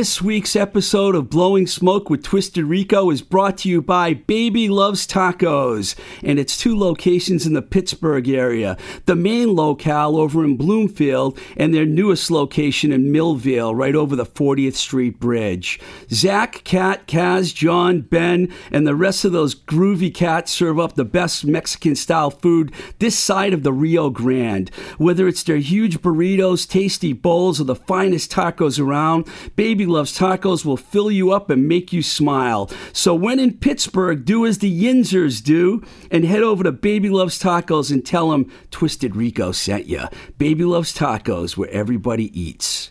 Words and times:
This 0.00 0.22
week's 0.22 0.56
episode 0.56 1.14
of 1.14 1.28
Blowing 1.28 1.66
Smoke 1.66 2.08
with 2.08 2.22
Twisted 2.22 2.64
Rico 2.64 3.10
is 3.10 3.20
brought 3.20 3.58
to 3.58 3.68
you 3.68 3.82
by 3.82 4.14
Baby 4.14 4.66
Loves 4.70 5.06
Tacos 5.06 5.94
and 6.22 6.38
its 6.38 6.56
two 6.56 6.74
locations 6.74 7.44
in 7.44 7.52
the 7.52 7.60
Pittsburgh 7.60 8.26
area. 8.26 8.78
The 9.04 9.14
main 9.14 9.54
locale 9.54 10.16
over 10.16 10.42
in 10.42 10.56
Bloomfield 10.56 11.38
and 11.54 11.74
their 11.74 11.84
newest 11.84 12.30
location 12.30 12.92
in 12.92 13.12
Millvale, 13.12 13.76
right 13.76 13.94
over 13.94 14.16
the 14.16 14.24
40th 14.24 14.72
Street 14.72 15.20
Bridge. 15.20 15.78
Zach, 16.10 16.64
Kat, 16.64 17.06
Kaz, 17.06 17.54
John, 17.54 18.00
Ben, 18.00 18.50
and 18.72 18.86
the 18.86 18.96
rest 18.96 19.26
of 19.26 19.32
those 19.32 19.54
groovy 19.54 20.14
cats 20.14 20.50
serve 20.50 20.78
up 20.78 20.94
the 20.94 21.04
best 21.04 21.44
Mexican 21.44 21.94
style 21.94 22.30
food 22.30 22.72
this 23.00 23.18
side 23.18 23.52
of 23.52 23.64
the 23.64 23.72
Rio 23.74 24.08
Grande. 24.08 24.70
Whether 24.96 25.28
it's 25.28 25.42
their 25.42 25.58
huge 25.58 26.00
burritos, 26.00 26.66
tasty 26.66 27.12
bowls, 27.12 27.60
or 27.60 27.64
the 27.64 27.76
finest 27.76 28.32
tacos 28.32 28.80
around, 28.80 29.28
Baby 29.56 29.80
Baby 29.80 29.89
Loves 29.90 30.16
Tacos 30.18 30.64
will 30.64 30.76
fill 30.78 31.10
you 31.10 31.32
up 31.32 31.50
and 31.50 31.68
make 31.68 31.92
you 31.92 32.02
smile. 32.02 32.70
So 32.92 33.14
when 33.14 33.38
in 33.38 33.58
Pittsburgh, 33.58 34.24
do 34.24 34.46
as 34.46 34.58
the 34.58 34.84
Yinzers 34.84 35.42
do 35.42 35.82
and 36.10 36.24
head 36.24 36.42
over 36.42 36.64
to 36.64 36.72
Baby 36.72 37.10
Loves 37.10 37.38
Tacos 37.38 37.90
and 37.90 38.04
tell 38.04 38.30
them 38.30 38.50
Twisted 38.70 39.14
Rico 39.14 39.52
sent 39.52 39.86
you. 39.86 40.04
Baby 40.38 40.64
Loves 40.64 40.96
Tacos, 40.96 41.56
where 41.56 41.70
everybody 41.70 42.40
eats. 42.40 42.90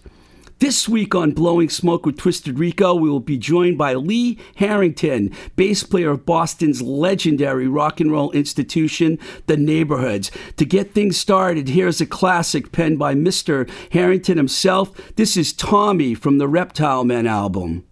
This 0.60 0.90
week 0.90 1.16
on 1.16 1.32
Blowing 1.32 1.70
Smoke 1.70 2.06
with 2.06 2.18
Twisted 2.18 2.60
Rico, 2.60 2.94
we 2.94 3.10
will 3.10 3.22
be 3.22 3.38
joined 3.38 3.78
by 3.78 3.94
Lee 3.94 4.38
Harrington, 4.58 5.34
bass 5.56 5.84
player 5.84 6.12
of 6.12 6.26
Boston's 6.26 6.82
legendary 6.82 7.66
rock 7.66 8.02
and 8.02 8.12
roll 8.12 8.30
institution, 8.32 9.20
The 9.46 9.56
Neighborhoods. 9.56 10.32
To 10.58 10.66
get 10.66 10.94
things 10.94 11.16
started, 11.16 11.70
here's 11.70 12.02
a 12.02 12.06
classic 12.06 12.74
penned 12.74 13.00
by 13.00 13.16
Mr. 13.16 13.70
Harrington 13.94 14.36
himself. 14.36 15.16
This 15.16 15.38
is 15.38 15.54
Tommy 15.54 16.14
from 16.14 16.40
the 16.40 16.48
Reptile 16.50 17.06
Men 17.06 17.26
album. 17.26 17.86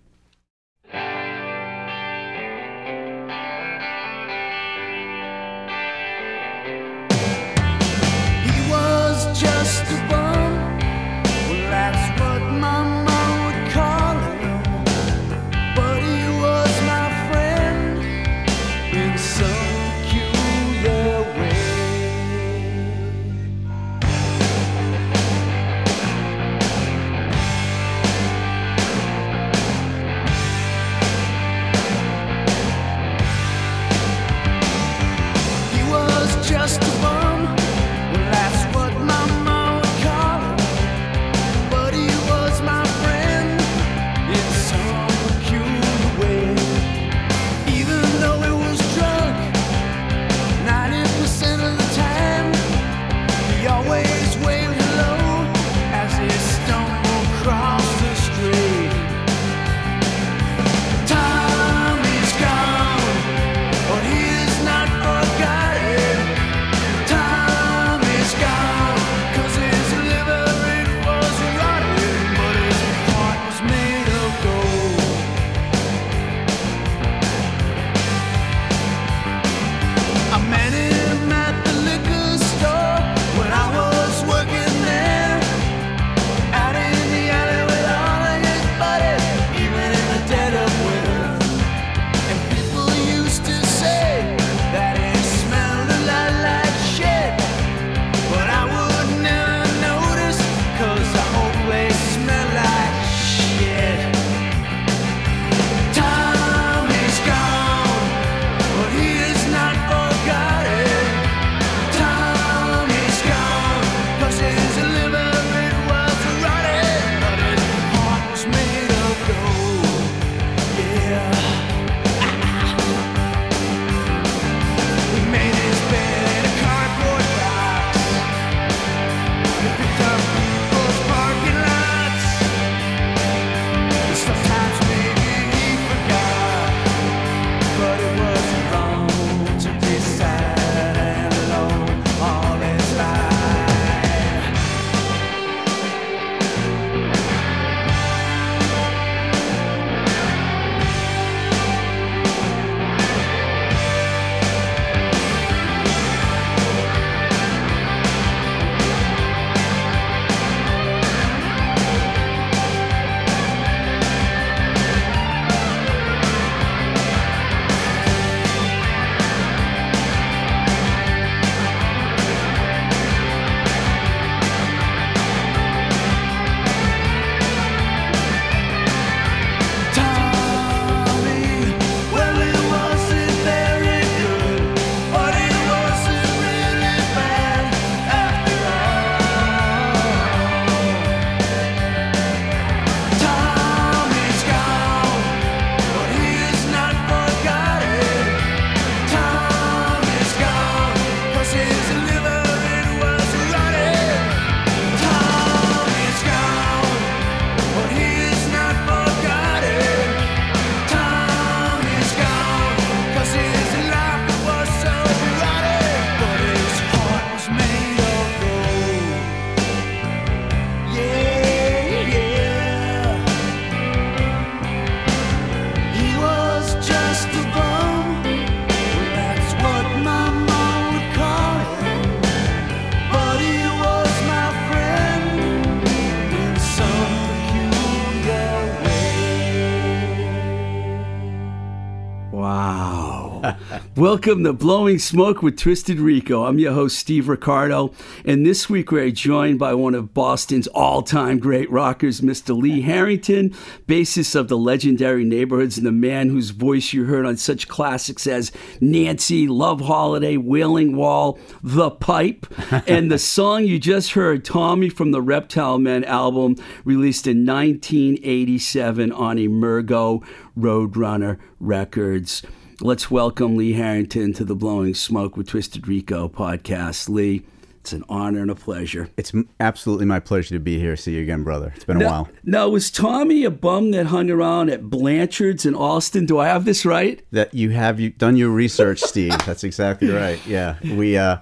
Welcome 243.98 244.44
to 244.44 244.54
Blowing 244.54 245.00
Smoke 245.00 245.42
with 245.42 245.58
Twisted 245.58 246.00
Rico. 246.00 246.44
I'm 246.44 246.60
your 246.60 246.74
host, 246.74 247.00
Steve 247.00 247.28
Ricardo, 247.28 247.94
and 248.24 248.46
this 248.46 248.70
week 248.70 248.92
we're 248.92 249.10
joined 249.10 249.58
by 249.58 249.74
one 249.74 249.96
of 249.96 250.14
Boston's 250.14 250.68
all 250.68 251.02
time 251.02 251.40
great 251.40 251.68
rockers, 251.72 252.22
Mr. 252.22 252.56
Lee 252.56 252.82
Harrington, 252.82 253.56
bassist 253.88 254.36
of 254.36 254.50
the 254.50 254.58
legendary 254.58 255.24
Neighborhoods, 255.24 255.80
and 255.80 255.88
the 255.88 255.92
man 255.92 256.30
whose 256.30 256.52
voice 256.52 256.94
you 256.94 257.06
heard 257.06 257.26
on 257.26 257.38
such 257.38 257.68
classics 257.68 258.28
as 258.28 258.52
Nancy, 258.80 259.48
Love 259.48 259.82
Holiday, 259.82 260.38
Wailing 260.38 260.96
Wall, 260.96 261.40
The 261.64 261.90
Pipe, 261.90 262.46
and 262.88 263.12
the 263.12 263.18
song 263.18 263.66
you 263.66 263.80
just 263.80 264.12
heard, 264.12 264.46
Tommy 264.46 264.90
from 264.90 265.10
the 265.10 265.24
Reptile 265.24 265.80
Men 265.80 266.04
album, 266.04 266.56
released 266.86 267.26
in 267.26 267.48
1987 267.48 269.12
on 269.12 269.38
Emergo 269.38 270.24
Roadrunner 270.56 271.40
Records. 271.60 272.44
Let's 272.80 273.10
welcome 273.10 273.58
Lee 273.58 273.74
Harrington 273.74 274.34
to 274.34 274.46
the 274.46 274.56
Blowing 274.56 274.94
Smoke 274.94 275.36
with 275.36 275.48
Twisted 275.48 275.88
Rico 275.88 276.30
podcast. 276.30 277.10
Lee, 277.10 277.44
it's 277.80 277.92
an 277.92 278.04
honor 278.08 278.44
and 278.44 278.52
a 278.52 278.56
pleasure. 278.56 279.10
It's 279.18 279.34
absolutely 279.60 280.06
my 280.06 280.20
pleasure 280.20 280.54
to 280.54 280.60
be 280.60 280.78
here. 280.78 280.96
See 280.96 281.16
you 281.16 281.24
again, 281.24 281.44
brother. 281.44 281.74
It's 281.76 281.86
been 281.86 282.00
a 282.00 282.06
while. 282.06 282.30
Now, 282.44 282.70
was 282.70 282.92
Tommy 282.92 283.44
a 283.46 283.50
bum 283.50 283.90
that 283.92 284.06
hung 284.06 284.30
around 284.30 284.70
at 284.70 284.92
Blanchard's 284.92 285.66
in 285.66 285.74
Allston? 285.74 286.28
Do 286.28 286.38
I 286.38 286.50
have 286.50 286.66
this 286.66 286.86
right? 286.86 287.20
That 287.32 287.52
you 287.52 287.72
have 287.72 288.00
you 288.00 288.12
done 288.12 288.38
your 288.38 288.50
research, 288.50 289.00
Steve. 289.00 289.36
That's 289.44 289.64
exactly 289.64 290.12
right. 290.12 290.40
Yeah, 290.46 290.78
we. 290.84 291.18
uh 291.18 291.38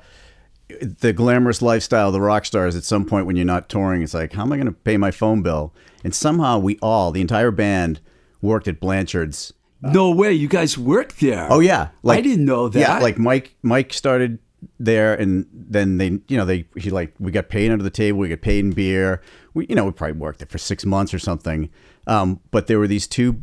the 0.82 1.14
glamorous 1.14 1.62
lifestyle 1.62 2.08
of 2.08 2.14
the 2.14 2.22
rock 2.22 2.44
stars 2.44 2.76
at 2.76 2.84
some 2.84 3.06
point 3.06 3.28
when 3.28 3.36
you're 3.36 3.46
not 3.46 3.70
touring 3.70 4.02
it's 4.02 4.16
like 4.16 4.34
how 4.34 4.42
am 4.42 4.52
i 4.52 4.56
going 4.56 4.66
to 4.66 4.72
pay 4.72 4.98
my 4.98 5.12
phone 5.12 5.44
bill 5.44 5.72
and 6.04 6.14
somehow 6.16 6.58
we 6.58 6.76
all 6.82 7.12
the 7.12 7.22
entire 7.22 7.52
band 7.52 8.00
worked 8.42 8.68
at 8.68 8.80
blanchard's 8.80 9.54
no 9.94 10.12
way, 10.12 10.34
you 10.34 10.48
guys 10.48 10.78
worked 10.78 11.20
there. 11.20 11.48
Oh 11.50 11.60
yeah, 11.60 11.90
like, 12.04 12.20
I 12.20 12.22
didn't 12.22 12.46
know 12.46 12.70
that. 12.70 12.80
Yeah, 12.80 13.00
like 13.00 13.18
Mike. 13.18 13.56
Mike 13.62 13.94
started 13.94 14.40
there, 14.80 15.14
and 15.14 15.46
then 15.54 15.98
they, 15.98 16.20
you 16.28 16.38
know, 16.38 16.46
they 16.46 16.66
he 16.76 16.90
like 16.90 17.14
we 17.20 17.32
got 17.32 17.50
paid 17.50 17.72
under 17.72 17.84
the 17.84 17.90
table. 17.90 18.20
We 18.20 18.30
got 18.30 18.42
paid 18.42 18.66
in 18.66 18.72
beer. 18.72 19.22
We, 19.54 19.68
you 19.68 19.76
know, 19.76 19.86
we 19.86 19.92
probably 19.92 20.18
worked 20.18 20.40
there 20.40 20.48
for 20.48 20.58
six 20.58 20.86
months 20.86 21.14
or 21.14 21.20
something. 21.20 21.70
Um, 22.08 22.40
but 22.52 22.68
there 22.68 22.80
were 22.80 22.88
these 22.88 23.08
two 23.08 23.42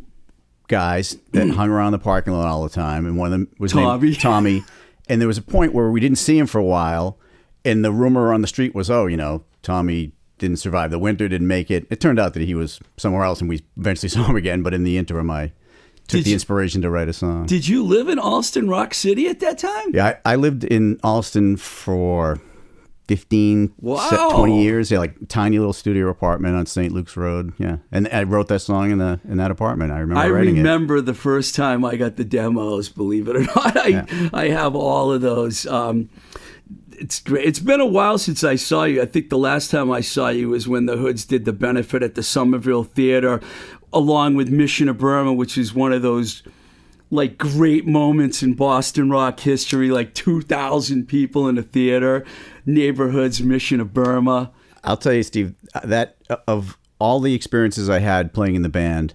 guys 0.69 1.17
that 1.33 1.50
hung 1.55 1.71
around 1.71 1.93
the 1.93 1.99
parking 1.99 2.33
lot 2.33 2.47
all 2.47 2.62
the 2.62 2.69
time, 2.69 3.06
and 3.06 3.17
one 3.17 3.27
of 3.27 3.33
them 3.33 3.49
was 3.59 3.73
Tommy. 3.73 4.09
named 4.09 4.21
Tommy. 4.21 4.65
And 5.09 5.21
there 5.21 5.29
was 5.29 5.38
a 5.38 5.43
point 5.43 5.75
where 5.75 5.91
we 5.91 6.00
didn't 6.00 6.19
see 6.19 6.38
him 6.38 6.47
for 6.47 6.59
a 6.59 6.65
while, 6.65 7.19
and 7.65 7.85
the 7.85 7.93
rumor 7.93 8.33
on 8.33 8.41
the 8.41 8.47
street 8.47 8.75
was, 8.75 8.88
oh, 8.88 9.06
you 9.06 9.17
know, 9.17 9.45
Tommy 9.62 10.12
didn't 10.38 10.59
survive 10.59 10.91
the 10.91 10.99
winter, 10.99 11.29
didn't 11.29 11.49
make 11.49 11.71
it. 11.71 11.87
It 11.91 12.00
turned 12.00 12.19
out 12.19 12.35
that 12.35 12.43
he 12.43 12.55
was 12.55 12.81
somewhere 12.97 13.25
else, 13.25 13.41
and 13.41 13.49
we 13.49 13.62
eventually 13.77 14.09
saw 14.11 14.25
him 14.25 14.37
again. 14.37 14.62
But 14.62 14.75
in 14.75 14.85
the 14.85 14.97
interim, 14.99 15.31
I 15.31 15.53
took 16.08 16.19
Did 16.19 16.25
the 16.25 16.31
you- 16.31 16.34
inspiration 16.34 16.82
to 16.82 16.90
write 16.90 17.08
a 17.08 17.12
song. 17.12 17.46
Did 17.46 17.66
you 17.69 17.82
live 17.84 18.08
in 18.08 18.19
Allston, 18.19 18.69
Rock 18.69 18.94
City 18.94 19.28
at 19.28 19.40
that 19.40 19.58
time? 19.58 19.94
Yeah, 19.94 20.16
I, 20.25 20.32
I 20.32 20.37
lived 20.37 20.64
in 20.64 20.99
Allston 21.02 21.56
for 21.56 22.40
15, 23.08 23.69
se- 23.69 23.75
Wow. 23.78 24.31
20 24.34 24.62
years. 24.62 24.90
Yeah, 24.90 24.99
like 24.99 25.28
tiny 25.28 25.58
little 25.58 25.72
studio 25.72 26.08
apartment 26.08 26.56
on 26.56 26.66
St. 26.66 26.93
Luke's 26.93 27.16
Road. 27.16 27.52
Yeah, 27.58 27.78
and 27.90 28.08
I 28.12 28.22
wrote 28.22 28.49
that 28.49 28.60
song 28.60 28.90
in 28.90 28.99
the 28.99 29.20
in 29.28 29.37
that 29.38 29.50
apartment. 29.50 29.93
I 29.93 29.99
remember 29.99 30.22
I 30.22 30.28
writing 30.31 30.56
remember 30.56 31.00
the 31.00 31.14
first 31.14 31.54
time 31.54 31.84
I 31.84 31.96
got 31.96 32.16
the 32.16 32.25
demos. 32.25 32.88
Believe 32.88 33.28
it 33.28 33.37
or 33.37 33.40
not, 33.56 33.76
I 33.76 34.31
I 34.32 34.49
have 34.49 34.75
all 34.76 35.12
of 35.12 35.20
those. 35.20 35.66
Um, 35.66 36.08
it's 36.93 37.20
great. 37.20 37.44
It's 37.46 37.58
been 37.58 37.81
a 37.81 37.87
while 37.87 38.16
since 38.19 38.44
I 38.44 38.54
saw 38.54 38.84
you. 38.84 39.02
I 39.02 39.06
think 39.06 39.28
the 39.31 39.38
last 39.38 39.70
time 39.72 39.90
I 39.90 40.00
saw 40.00 40.28
you 40.28 40.50
was 40.50 40.69
when 40.69 40.87
the 40.87 40.96
Hoods 40.96 41.25
did 41.25 41.44
the 41.44 41.52
benefit 41.52 42.02
at 42.02 42.14
the 42.14 42.22
Somerville 42.22 42.84
Theater, 42.84 43.40
along 43.93 44.35
with 44.35 44.49
Mission 44.49 44.89
of 44.89 44.99
Burma, 44.99 45.33
which 45.33 45.59
is 45.59 45.75
one 45.75 45.93
of 45.93 46.03
those 46.03 46.43
like 47.11 47.37
great 47.37 47.87
moments 47.87 48.43
in 48.43 48.55
Boston 48.55 49.11
rock 49.11 49.41
history. 49.41 49.91
Like 49.91 50.15
two 50.15 50.41
thousand 50.41 51.09
people 51.09 51.49
in 51.49 51.59
a 51.59 51.62
theater, 51.62 52.25
neighborhoods, 52.65 53.43
Mission 53.43 53.81
of 53.81 53.93
Burma. 53.93 54.50
I'll 54.85 54.97
tell 54.97 55.12
you, 55.12 55.23
Steve, 55.23 55.55
that 55.85 56.17
of 56.49 56.79
all 56.99 57.21
the 57.21 57.35
experiences 57.35 57.91
I 57.91 57.99
had 57.99 58.33
playing 58.33 58.55
in 58.55 58.62
the 58.62 58.69
band, 58.69 59.15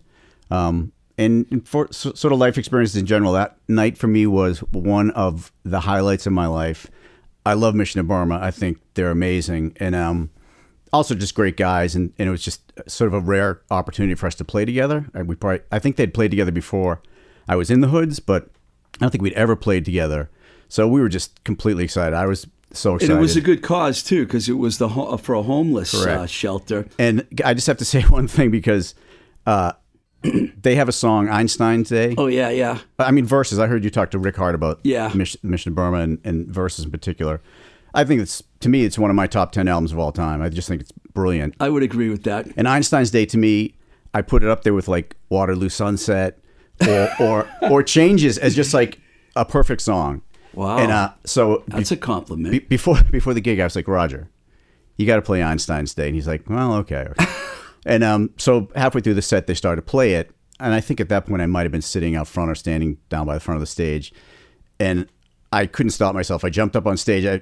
um, 0.52 0.92
and 1.18 1.68
for 1.68 1.88
so- 1.92 2.14
sort 2.14 2.32
of 2.32 2.40
life 2.40 2.58
experiences 2.58 2.96
in 2.98 3.06
general, 3.06 3.34
that 3.34 3.58
night 3.68 3.98
for 3.98 4.08
me 4.08 4.28
was 4.28 4.60
one 4.72 5.10
of 5.12 5.52
the 5.66 5.82
highlights 5.82 6.28
of 6.28 6.34
my 6.34 6.48
life. 6.48 6.88
I 7.46 7.54
love 7.54 7.76
Mission 7.76 8.00
of 8.02 8.08
Burma. 8.08 8.40
I 8.42 8.52
think 8.52 8.80
they're 8.94 9.10
amazing, 9.10 9.76
and 9.78 9.96
um, 9.96 10.30
also 10.94 11.16
just 11.16 11.34
great 11.34 11.58
guys. 11.58 11.96
And, 11.96 12.14
and 12.20 12.28
it 12.28 12.32
was 12.32 12.44
just 12.44 12.67
sort 12.88 13.08
of 13.08 13.14
a 13.14 13.20
rare 13.20 13.62
opportunity 13.72 14.16
for 14.16 14.28
us 14.28 14.36
to 14.36 14.46
play 14.46 14.66
together. 14.66 15.06
We 15.26 15.36
probably, 15.36 15.62
I 15.72 15.80
think 15.80 15.96
they'd 15.96 16.14
played 16.14 16.32
together 16.32 16.52
before 16.52 17.02
I 17.48 17.56
was 17.56 17.70
in 17.72 17.82
the 17.82 17.88
Hoods, 17.88 18.20
but 18.20 18.50
I 18.96 18.98
don't 19.02 19.12
think 19.12 19.22
we'd 19.22 19.34
ever 19.34 19.56
played 19.56 19.86
together. 19.86 20.30
So 20.70 20.88
we 20.88 21.00
were 21.02 21.10
just 21.10 21.44
completely 21.44 21.84
excited. 21.86 22.16
I 22.16 22.26
was 22.26 22.46
so 22.74 22.96
excited. 22.96 23.12
And 23.12 23.20
it 23.20 23.22
was 23.22 23.36
a 23.38 23.42
good 23.42 23.62
cause 23.62 24.04
too, 24.04 24.26
because 24.26 24.50
it 24.50 24.54
was 24.54 24.78
the 24.78 24.90
ho- 24.90 25.16
for 25.18 25.36
a 25.36 25.42
homeless 25.44 25.94
uh, 25.94 26.26
shelter. 26.28 26.88
And 27.00 27.26
I 27.46 27.54
just 27.54 27.68
have 27.68 27.78
to 27.78 27.86
say 27.94 28.02
one 28.04 28.28
thing 28.28 28.52
because 28.52 28.94
uh, 29.46 29.72
they 30.62 30.76
have 30.76 30.90
a 30.90 30.92
song, 30.94 31.30
Einstein's 31.30 31.90
Day. 31.90 32.16
Oh 32.18 32.28
yeah, 32.28 32.50
yeah. 32.50 32.80
I 33.00 33.12
mean, 33.12 33.26
verses. 33.26 33.60
I 33.60 33.68
heard 33.68 33.84
you 33.84 33.90
talk 33.90 34.12
to 34.12 34.20
Rick 34.20 34.36
Hart 34.36 34.56
about 34.56 34.80
Yeah. 34.84 35.12
Mission, 35.14 35.40
Mission 35.44 35.74
Burma 35.74 36.00
and, 36.00 36.20
and 36.26 36.48
verses 36.48 36.84
in 36.86 36.92
particular. 36.92 37.42
I 37.94 38.04
think 38.04 38.22
it's 38.22 38.44
to 38.60 38.70
me, 38.70 38.84
it's 38.86 38.98
one 38.98 39.10
of 39.10 39.16
my 39.16 39.28
top 39.28 39.52
ten 39.52 39.68
albums 39.68 39.92
of 39.92 40.00
all 40.00 40.12
time. 40.12 40.42
I 40.42 40.50
just 40.50 40.68
think 40.68 40.82
it's 40.82 40.92
brilliant. 41.14 41.56
I 41.60 41.70
would 41.70 41.84
agree 41.84 42.10
with 42.10 42.24
that. 42.24 42.48
And 42.58 42.68
Einstein's 42.68 43.12
Day 43.12 43.26
to 43.28 43.38
me, 43.38 43.76
I 44.14 44.22
put 44.22 44.44
it 44.44 44.50
up 44.50 44.64
there 44.64 44.74
with 44.74 44.88
like 44.88 45.16
Waterloo 45.30 45.70
Sunset 45.70 46.40
or 46.88 47.10
or 47.20 47.50
or 47.70 47.84
Changes 47.84 48.38
as 48.38 48.56
just 48.56 48.74
like 48.74 49.00
a 49.36 49.46
perfect 49.46 49.82
song. 49.82 50.22
Wow. 50.54 50.78
And 50.80 50.92
uh, 50.92 51.12
so 51.24 51.64
That's 51.68 51.92
a 51.92 51.98
compliment. 51.98 52.52
be- 52.52 52.60
before 52.60 53.02
before 53.12 53.34
the 53.34 53.42
gig, 53.42 53.60
I 53.60 53.64
was 53.64 53.76
like, 53.76 53.88
Roger, 53.88 54.30
you 54.98 55.06
got 55.06 55.18
to 55.18 55.22
play 55.22 55.44
Einstein's 55.44 55.94
Day, 55.94 56.08
and 56.08 56.16
he's 56.16 56.28
like, 56.28 56.50
Well, 56.50 56.74
okay. 56.76 57.08
okay. 57.12 57.26
and 57.86 58.04
um, 58.04 58.32
so 58.38 58.70
halfway 58.76 59.02
through 59.02 59.14
the 59.16 59.22
set, 59.22 59.48
they 59.48 59.54
started 59.54 59.82
to 59.82 59.86
play 59.86 60.14
it, 60.14 60.32
and 60.60 60.74
I 60.74 60.82
think 60.82 61.00
at 61.00 61.10
that 61.10 61.26
point 61.28 61.42
I 61.42 61.46
might 61.46 61.64
have 61.64 61.72
been 61.72 61.82
sitting 61.82 62.16
out 62.16 62.28
front 62.28 62.50
or 62.50 62.56
standing 62.56 62.98
down 63.10 63.28
by 63.28 63.36
the 63.36 63.40
front 63.40 63.58
of 63.58 63.62
the 63.62 63.68
stage, 63.68 64.12
and 64.80 65.08
I 65.52 65.66
couldn't 65.68 65.92
stop 65.92 66.16
myself. 66.16 66.44
I 66.44 66.50
jumped 66.50 66.76
up 66.76 66.88
on 66.88 66.98
stage. 66.98 67.26
I 67.26 67.42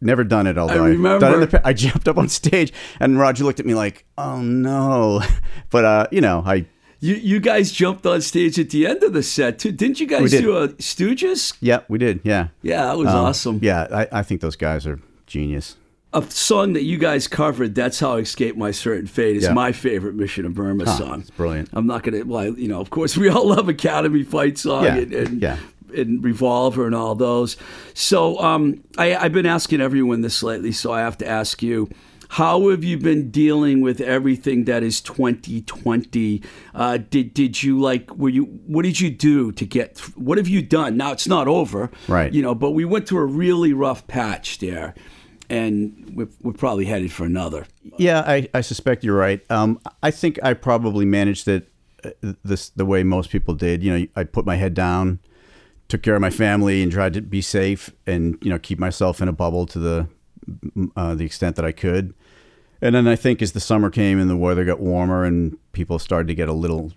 never 0.00 0.24
done 0.24 0.46
it, 0.46 0.56
although 0.58 0.84
it 0.86 0.92
in 0.94 1.02
the 1.02 1.60
I 1.64 1.72
jumped 1.72 2.08
up 2.08 2.18
on 2.18 2.28
stage, 2.28 2.72
and 3.00 3.18
Roger 3.18 3.44
looked 3.44 3.60
at 3.60 3.66
me 3.66 3.74
like, 3.74 4.04
"Oh 4.18 4.40
no," 4.40 5.22
but 5.70 5.84
uh, 5.84 6.06
you 6.10 6.20
know, 6.20 6.42
I 6.46 6.66
you 7.00 7.14
you 7.14 7.40
guys 7.40 7.70
jumped 7.72 8.06
on 8.06 8.20
stage 8.22 8.58
at 8.58 8.70
the 8.70 8.86
end 8.86 9.02
of 9.02 9.12
the 9.12 9.22
set 9.22 9.58
too, 9.58 9.72
didn't 9.72 10.00
you 10.00 10.06
guys 10.06 10.30
do 10.30 10.56
a 10.56 10.68
Stooges? 10.68 11.54
yeah, 11.60 11.80
we 11.88 11.98
did, 11.98 12.20
yeah, 12.24 12.48
Yeah, 12.62 12.86
that 12.86 12.96
was 12.98 13.08
Um, 13.08 13.16
awesome. 13.16 13.58
Yeah, 13.62 13.86
I, 13.92 14.20
I 14.20 14.22
think 14.22 14.40
those 14.40 14.56
guys 14.56 14.86
are 14.86 14.98
genius. 15.26 15.76
A 16.16 16.22
song 16.30 16.74
that 16.74 16.84
you 16.84 16.96
guys 16.96 17.26
covered, 17.26 17.74
"That's 17.74 17.98
How 17.98 18.12
I 18.14 18.18
Escaped 18.20 18.56
My 18.56 18.70
Certain 18.70 19.08
Fate," 19.08 19.36
is 19.36 19.42
Yeah. 19.42 19.52
my 19.52 19.72
favorite 19.72 20.14
Mission 20.14 20.46
of 20.46 20.54
Burma 20.54 20.86
song. 20.86 21.22
It's 21.22 21.30
brilliant. 21.30 21.70
I'm 21.72 21.88
not 21.88 22.04
gonna, 22.04 22.24
well, 22.24 22.56
you 22.56 22.68
know, 22.68 22.80
of 22.80 22.90
course, 22.90 23.16
we 23.22 23.28
all 23.28 23.48
love 23.48 23.68
Academy 23.68 24.22
Fight 24.22 24.56
Song 24.56 24.84
Yeah, 24.84 24.96
and, 24.98 25.12
and, 25.12 25.42
yeah. 25.42 25.56
And 25.94 26.22
Revolver 26.22 26.86
and 26.86 26.94
all 26.94 27.14
those. 27.14 27.56
So 27.94 28.38
um, 28.40 28.82
I, 28.98 29.14
I've 29.16 29.32
been 29.32 29.46
asking 29.46 29.80
everyone 29.80 30.20
this 30.22 30.42
lately, 30.42 30.72
so 30.72 30.92
I 30.92 31.00
have 31.00 31.18
to 31.18 31.28
ask 31.28 31.62
you. 31.62 31.88
How 32.30 32.70
have 32.70 32.82
you 32.82 32.98
been 32.98 33.30
dealing 33.30 33.80
with 33.80 34.00
everything 34.00 34.64
that 34.64 34.82
is 34.82 35.00
2020? 35.00 36.42
Uh, 36.74 36.96
did 36.96 37.32
did 37.32 37.62
you 37.62 37.78
like? 37.80 38.12
Were 38.16 38.28
you? 38.30 38.44
What 38.66 38.82
did 38.82 38.98
you 38.98 39.10
do 39.10 39.52
to 39.52 39.64
get? 39.64 39.98
What 40.16 40.38
have 40.38 40.48
you 40.48 40.60
done? 40.60 40.96
Now 40.96 41.12
it's 41.12 41.28
not 41.28 41.46
over, 41.46 41.90
Right. 42.08 42.32
You 42.32 42.42
know, 42.42 42.54
but 42.54 42.72
we 42.72 42.84
went 42.84 43.06
through 43.06 43.20
a 43.20 43.26
really 43.26 43.72
rough 43.72 44.06
patch 44.08 44.58
there, 44.58 44.94
and 45.48 46.12
we're, 46.14 46.28
we're 46.42 46.52
probably 46.54 46.86
headed 46.86 47.12
for 47.12 47.24
another. 47.24 47.66
Yeah, 47.98 48.24
I, 48.26 48.48
I 48.52 48.62
suspect 48.62 49.04
you're 49.04 49.16
right. 49.16 49.40
Um, 49.50 49.78
I 50.02 50.10
think 50.10 50.38
I 50.42 50.54
probably 50.54 51.04
managed 51.04 51.46
it 51.46 51.70
uh, 52.04 52.32
this 52.42 52.70
the 52.70 52.86
way 52.86 53.02
most 53.04 53.30
people 53.30 53.54
did. 53.54 53.82
You 53.82 53.98
know, 53.98 54.06
I 54.16 54.24
put 54.24 54.44
my 54.44 54.56
head 54.56 54.74
down, 54.74 55.20
took 55.88 56.02
care 56.02 56.14
of 56.14 56.20
my 56.20 56.30
family, 56.30 56.82
and 56.82 56.90
tried 56.92 57.14
to 57.14 57.20
be 57.20 57.40
safe 57.40 57.90
and 58.06 58.38
you 58.42 58.50
know 58.50 58.58
keep 58.58 58.78
myself 58.78 59.20
in 59.20 59.28
a 59.28 59.32
bubble 59.32 59.66
to 59.66 59.78
the 59.78 60.08
uh, 60.96 61.14
the 61.14 61.24
extent 61.24 61.56
that 61.56 61.64
I 61.64 61.72
could. 61.72 62.14
And 62.82 62.94
then 62.94 63.08
I 63.08 63.16
think 63.16 63.40
as 63.40 63.52
the 63.52 63.60
summer 63.60 63.88
came 63.90 64.18
and 64.18 64.28
the 64.28 64.36
weather 64.36 64.64
got 64.64 64.78
warmer 64.80 65.24
and 65.24 65.56
people 65.72 65.98
started 65.98 66.28
to 66.28 66.34
get 66.34 66.48
a 66.48 66.52
little 66.52 66.92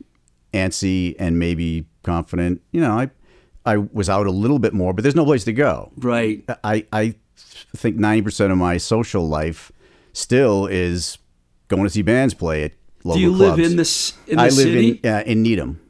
antsy 0.53 1.15
and 1.17 1.39
maybe 1.39 1.85
confident, 2.03 2.61
you 2.71 2.81
know, 2.81 2.91
I 2.99 3.09
I 3.65 3.77
was 3.77 4.09
out 4.09 4.27
a 4.27 4.31
little 4.31 4.59
bit 4.59 4.73
more, 4.73 4.93
but 4.93 5.03
there's 5.03 5.15
no 5.15 5.25
place 5.25 5.43
to 5.45 5.53
go. 5.53 5.91
Right. 5.97 6.43
I, 6.63 6.85
I 6.93 7.15
think 7.75 7.97
90% 7.97 8.51
of 8.51 8.57
my 8.57 8.77
social 8.77 9.27
life 9.27 9.71
still 10.13 10.67
is 10.67 11.17
going 11.67 11.83
to 11.83 11.89
see 11.89 12.01
bands 12.01 12.33
play 12.33 12.63
at 12.63 12.71
local 13.03 13.17
Do 13.19 13.21
you 13.21 13.35
clubs. 13.35 13.57
live 13.59 13.71
in 13.71 13.77
this 13.77 14.13
in 14.27 14.37
the 14.37 14.41
I 14.41 14.45
live 14.45 14.53
city? 14.53 14.99
in 15.03 15.09
uh, 15.13 15.23
in 15.25 15.41
Needham. 15.43 15.81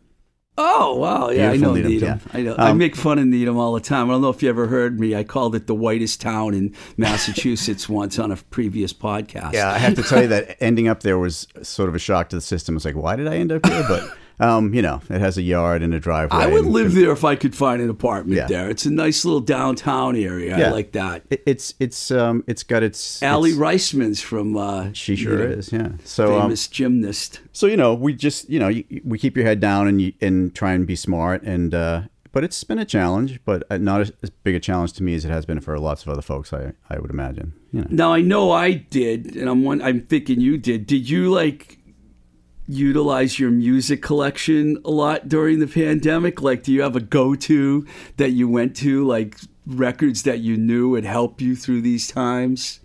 Oh 0.59 0.95
wow, 0.95 1.29
yeah, 1.29 1.51
I 1.51 1.57
know 1.57 1.73
Needham, 1.73 1.91
Needham. 1.91 2.21
yeah. 2.25 2.31
I 2.39 2.41
know. 2.41 2.55
I 2.57 2.69
Um, 2.71 2.77
make 2.79 2.95
fun 2.95 3.19
of 3.19 3.25
Needham 3.27 3.57
all 3.57 3.73
the 3.73 3.79
time. 3.79 4.09
I 4.09 4.13
don't 4.13 4.21
know 4.23 4.29
if 4.29 4.41
you 4.41 4.49
ever 4.49 4.65
heard 4.67 4.99
me. 4.99 5.15
I 5.15 5.23
called 5.23 5.53
it 5.55 5.67
the 5.67 5.75
whitest 5.75 6.19
town 6.19 6.53
in 6.55 6.73
Massachusetts 6.97 7.87
once 7.89 8.17
on 8.19 8.31
a 8.31 8.35
previous 8.37 8.91
podcast. 8.93 9.53
Yeah, 9.53 9.71
I 9.71 9.77
have 9.77 9.93
to 9.95 10.03
tell 10.03 10.21
you 10.23 10.27
that 10.29 10.57
ending 10.61 10.87
up 10.87 11.01
there 11.03 11.19
was 11.19 11.47
sort 11.61 11.89
of 11.89 11.95
a 11.95 11.99
shock 11.99 12.29
to 12.29 12.35
the 12.37 12.41
system. 12.41 12.75
It's 12.75 12.85
like, 12.85 12.95
why 12.95 13.15
did 13.15 13.27
I 13.27 13.35
end 13.37 13.51
up 13.51 13.65
here? 13.65 13.85
But 13.87 14.11
Um, 14.39 14.73
you 14.73 14.83
know, 14.83 15.01
it 15.09 15.19
has 15.19 15.37
a 15.37 15.41
yard 15.41 15.81
and 15.81 15.93
a 15.95 15.99
driveway. 15.99 16.37
I 16.37 16.45
would 16.47 16.65
and- 16.65 16.71
live 16.73 16.93
there 16.93 17.11
if 17.11 17.23
I 17.23 17.35
could 17.35 17.55
find 17.55 17.81
an 17.81 17.89
apartment 17.89 18.37
Yeah. 18.37 18.45
there. 18.47 18.69
It's 18.69 18.85
a 18.85 18.91
nice 18.91 19.25
little 19.25 19.39
downtown 19.39 20.15
area. 20.15 20.55
I 20.67 20.69
like 20.71 20.91
that. 20.91 21.23
It- 21.31 21.41
It's 21.47 21.73
it's 21.79 22.11
um 22.11 22.43
it's 22.45 22.61
got 22.63 22.83
its 22.83 23.21
Aly 23.23 23.49
its- 23.51 23.59
Raisman's 23.59 24.21
from 24.21 24.55
uh, 24.55 24.89
She 24.93 25.15
sure 25.15 25.39
you 25.41 25.47
know, 25.49 25.55
is, 25.55 25.71
yeah. 25.73 25.89
So 26.03 26.35
um, 26.35 26.41
famous 26.43 26.67
gymnast. 26.67 27.39
so 27.51 27.65
you 27.67 27.77
know, 27.77 27.93
we 27.95 28.13
just 28.13 28.47
you 28.49 28.59
know, 28.59 28.67
you, 28.67 28.83
we 29.03 29.17
keep 29.17 29.35
your 29.35 29.45
head 29.45 29.59
down 29.59 29.87
and 29.87 30.01
you, 30.01 30.13
and 30.21 30.53
try 30.53 30.73
and 30.73 30.85
be 30.85 30.95
smart 30.95 31.41
and 31.43 31.73
uh 31.73 32.01
but 32.33 32.43
it's 32.43 32.63
been 32.63 32.77
a 32.77 32.85
challenge, 32.85 33.39
but 33.45 33.63
uh, 33.71 33.77
not 33.77 34.01
as, 34.01 34.11
as 34.21 34.29
big 34.29 34.53
a 34.53 34.59
challenge 34.59 34.93
to 34.93 35.01
me 35.03 35.15
as 35.15 35.25
it 35.25 35.29
has 35.31 35.43
been 35.47 35.59
for 35.59 35.79
lots 35.79 36.03
of 36.03 36.09
other 36.09 36.21
folks. 36.21 36.53
I 36.53 36.73
I 36.87 36.99
would 36.99 37.09
imagine. 37.09 37.53
You 37.71 37.81
know. 37.81 37.87
Now 37.89 38.13
I 38.13 38.21
know 38.21 38.51
I 38.51 38.73
did, 38.73 39.35
and 39.35 39.49
I'm 39.49 39.63
one, 39.63 39.81
I'm 39.81 40.01
thinking 40.01 40.39
you 40.39 40.59
did. 40.59 40.85
Did 40.85 41.09
you 41.09 41.31
like 41.31 41.76
utilize 42.67 43.39
your 43.39 43.49
music 43.51 44.01
collection 44.01 44.77
a 44.83 44.91
lot 44.91 45.29
during 45.29 45.59
the 45.59 45.67
pandemic? 45.67 46.41
Like, 46.41 46.63
do 46.63 46.71
you 46.71 46.81
have 46.81 46.95
a 46.95 46.99
go-to 47.01 47.85
that 48.17 48.31
you 48.31 48.47
went 48.49 48.75
to, 48.77 49.05
like 49.05 49.37
records 49.65 50.23
that 50.23 50.39
you 50.39 50.57
knew 50.57 50.89
would 50.89 51.05
help 51.05 51.41
you 51.41 51.55
through 51.55 51.81
these 51.81 52.07
times? 52.07 52.79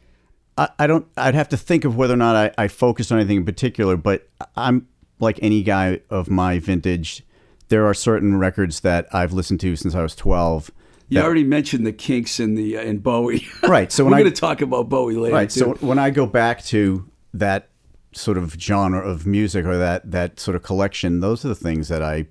I, 0.56 0.68
I 0.78 0.86
don't. 0.86 1.06
I'd 1.16 1.34
have 1.34 1.48
to 1.50 1.56
think 1.56 1.84
of 1.84 1.96
whether 1.96 2.14
or 2.14 2.18
not 2.18 2.36
I, 2.36 2.64
I 2.64 2.68
focused 2.68 3.10
on 3.10 3.18
anything 3.18 3.38
in 3.38 3.44
particular, 3.44 3.96
but 3.96 4.28
I'm 4.56 4.86
like 5.18 5.38
any 5.42 5.62
guy 5.62 6.00
of 6.10 6.28
my 6.30 6.58
vintage. 6.58 7.24
There 7.68 7.86
are 7.86 7.94
certain 7.94 8.38
records 8.38 8.80
that 8.80 9.06
I've 9.14 9.32
listened 9.32 9.60
to 9.60 9.76
since 9.76 9.94
I 9.94 10.02
was 10.02 10.14
12. 10.14 10.70
You 11.08 11.18
that- 11.18 11.24
already 11.24 11.44
mentioned 11.44 11.86
the 11.86 11.92
Kinks 11.92 12.38
and 12.38 12.56
the 12.56 12.76
uh, 12.76 12.82
and 12.82 13.02
Bowie. 13.02 13.46
Right, 13.62 13.90
so 13.90 14.04
we're 14.04 14.10
going 14.10 14.24
to 14.24 14.30
talk 14.30 14.60
about 14.60 14.88
Bowie 14.90 15.14
later. 15.16 15.34
right. 15.34 15.48
too. 15.50 15.60
So 15.60 15.74
when 15.86 15.98
I 15.98 16.10
go 16.10 16.26
back 16.26 16.62
to 16.66 17.08
that 17.34 17.68
sort 18.12 18.38
of 18.38 18.54
genre 18.54 19.00
of 19.00 19.26
music 19.26 19.64
or 19.64 19.76
that 19.78 20.10
that 20.10 20.38
sort 20.40 20.54
of 20.56 20.62
collection, 20.62 21.20
those 21.20 21.44
are 21.44 21.48
the 21.48 21.54
things 21.54 21.88
that 21.88 22.02
I. 22.02 22.26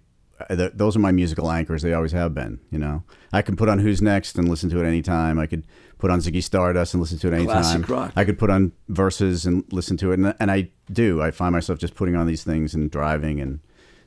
Th- 0.49 0.71
those 0.73 0.95
are 0.95 0.99
my 0.99 1.11
musical 1.11 1.51
anchors. 1.51 1.83
They 1.83 1.93
always 1.93 2.13
have 2.13 2.33
been. 2.33 2.59
You 2.71 2.79
know, 2.79 3.03
I 3.31 3.43
can 3.43 3.55
put 3.55 3.69
on 3.69 3.77
Who's 3.77 4.01
Next 4.01 4.39
and 4.39 4.49
listen 4.49 4.71
to 4.71 4.83
it 4.83 4.87
anytime. 4.87 5.37
I 5.37 5.45
could 5.45 5.67
put 5.99 6.09
on 6.09 6.17
Ziggy 6.19 6.41
Stardust 6.41 6.95
and 6.95 7.01
listen 7.01 7.19
to 7.19 7.27
it 7.27 7.33
anytime. 7.35 7.61
Classic 7.61 7.89
rock. 7.89 8.11
I 8.15 8.25
could 8.25 8.39
put 8.39 8.49
on 8.49 8.71
Verses 8.89 9.45
and 9.45 9.63
listen 9.71 9.97
to 9.97 10.11
it, 10.11 10.17
and, 10.19 10.33
and 10.39 10.49
I 10.49 10.71
do. 10.91 11.21
I 11.21 11.29
find 11.29 11.53
myself 11.53 11.77
just 11.77 11.93
putting 11.93 12.15
on 12.15 12.25
these 12.25 12.43
things 12.43 12.73
and 12.73 12.89
driving, 12.89 13.39
and 13.39 13.59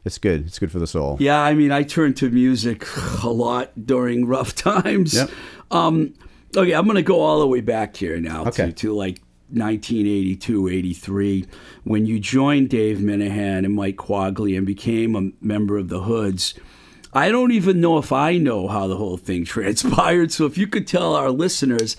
it's 0.05 0.19
good. 0.19 0.45
It's 0.47 0.59
good 0.59 0.73
for 0.73 0.81
the 0.81 0.89
soul. 0.89 1.19
Yeah, 1.21 1.41
I 1.41 1.55
mean, 1.55 1.71
I 1.71 1.85
turn 1.85 2.15
to 2.15 2.29
music 2.31 2.85
a 3.23 3.29
lot 3.31 3.71
during 3.87 4.27
rough 4.27 4.55
times. 4.57 5.15
Yep. 5.15 5.31
Um, 5.71 6.15
okay, 6.57 6.73
I'm 6.73 6.85
going 6.85 6.97
to 6.97 7.03
go 7.03 7.21
all 7.21 7.39
the 7.39 7.47
way 7.47 7.61
back 7.61 7.97
here 7.97 8.19
now 8.21 8.45
Okay. 8.47 8.67
to, 8.67 8.73
to 8.73 8.93
like 8.93 9.21
1982, 9.55 10.69
83, 10.69 11.47
when 11.85 12.07
you 12.07 12.19
joined 12.21 12.71
Dave 12.71 12.99
Minahan 12.99 13.65
and 13.65 13.75
Mike 13.75 13.97
Quaglia 13.97 14.59
and 14.59 14.67
became 14.67 15.15
a 15.17 15.31
member 15.45 15.77
of 15.79 15.89
the 15.89 16.03
Hoods. 16.03 16.55
I 17.13 17.31
don't 17.31 17.53
even 17.53 17.81
know 17.81 17.99
if 17.99 18.13
I 18.13 18.39
know 18.39 18.67
how 18.69 18.87
the 18.89 18.97
whole 18.97 19.17
thing 19.17 19.45
transpired. 19.47 20.33
So 20.33 20.47
if 20.47 20.59
you 20.59 20.67
could 20.67 20.87
tell 20.87 21.15
our 21.15 21.31
listeners, 21.31 21.97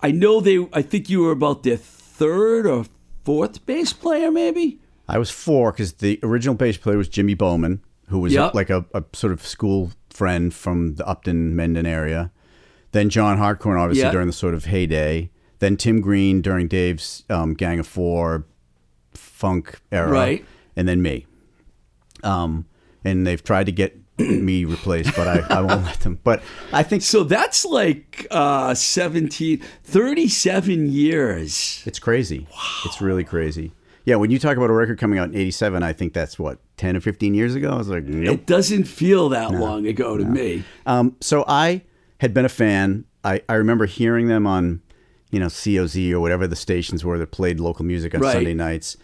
I 0.00 0.10
know 0.12 0.40
they, 0.40 0.66
I 0.72 0.82
think 0.82 1.08
you 1.10 1.20
were 1.22 1.30
about 1.32 1.62
their 1.62 1.76
third 1.76 2.66
or 2.66 2.86
fourth 3.24 3.64
bass 3.66 3.92
player, 3.92 4.30
maybe? 4.30 4.78
I 5.08 5.18
was 5.18 5.30
four 5.30 5.72
because 5.72 5.94
the 5.94 6.18
original 6.22 6.54
bass 6.54 6.76
player 6.76 6.96
was 6.96 7.08
Jimmy 7.08 7.34
Bowman, 7.34 7.82
who 8.08 8.18
was 8.20 8.32
Yep. 8.32 8.54
like 8.54 8.70
a, 8.70 8.84
a 8.94 9.04
sort 9.12 9.32
of 9.32 9.46
school 9.46 9.92
friend 10.10 10.52
from 10.54 10.94
the 10.94 11.06
Upton, 11.06 11.54
Mendon 11.54 11.86
area. 11.86 12.30
Then 12.92 13.10
John 13.10 13.36
Hartcorn, 13.38 13.78
obviously, 13.78 14.04
Yeah. 14.04 14.12
during 14.12 14.26
the 14.26 14.32
sort 14.32 14.54
of 14.54 14.64
heyday. 14.64 15.30
Then 15.58 15.76
Tim 15.76 16.00
Green 16.00 16.42
during 16.42 16.68
Dave's 16.68 17.24
um, 17.30 17.54
Gang 17.54 17.78
of 17.78 17.86
Four 17.86 18.44
funk 19.14 19.80
era. 19.90 20.10
Right. 20.10 20.44
And 20.76 20.86
then 20.86 21.02
me. 21.02 21.26
Um, 22.22 22.66
and 23.04 23.26
they've 23.26 23.42
tried 23.42 23.64
to 23.66 23.72
get 23.72 23.98
me 24.18 24.64
replaced, 24.64 25.14
but 25.14 25.28
I, 25.28 25.58
I 25.58 25.60
won't 25.60 25.84
let 25.84 26.00
them. 26.00 26.18
But 26.24 26.42
I 26.72 26.82
think 26.82 27.02
So 27.02 27.22
that's 27.22 27.64
like 27.64 28.26
uh, 28.30 28.74
17, 28.74 29.62
37 29.84 30.90
years. 30.90 31.82
It's 31.86 31.98
crazy. 31.98 32.46
It's 32.84 33.00
really 33.00 33.24
crazy. 33.24 33.72
Yeah, 34.04 34.16
when 34.16 34.30
you 34.30 34.38
talk 34.38 34.56
about 34.56 34.70
a 34.70 34.72
record 34.72 34.98
coming 34.98 35.18
out 35.18 35.28
in 35.28 35.34
87, 35.34 35.82
I 35.82 35.92
think 35.92 36.12
that's 36.12 36.38
what, 36.38 36.60
10 36.76 36.96
or 36.96 37.00
15 37.00 37.34
years 37.34 37.56
ago? 37.56 37.72
I 37.72 37.76
was 37.76 37.88
like, 37.88 38.04
nope. 38.04 38.34
It 38.34 38.46
doesn't 38.46 38.84
feel 38.84 39.28
that 39.30 39.50
long 39.50 39.86
ago 39.86 40.16
to 40.16 40.24
me. 40.24 40.62
Um, 40.86 41.16
so 41.20 41.44
I 41.48 41.82
had 42.20 42.32
been 42.32 42.44
a 42.44 42.50
fan. 42.50 43.04
I, 43.24 43.42
I 43.48 43.54
remember 43.54 43.86
hearing 43.86 44.28
them 44.28 44.46
on, 44.46 44.80
you 45.36 45.40
know, 45.40 45.48
COZ 45.48 46.12
or 46.12 46.20
whatever 46.20 46.46
the 46.46 46.56
stations 46.56 47.04
were 47.04 47.18
that 47.18 47.30
played 47.30 47.60
local 47.60 47.84
music 47.84 48.14
on 48.14 48.22
Right. 48.22 48.32
Sunday 48.32 48.54
nights 48.54 48.96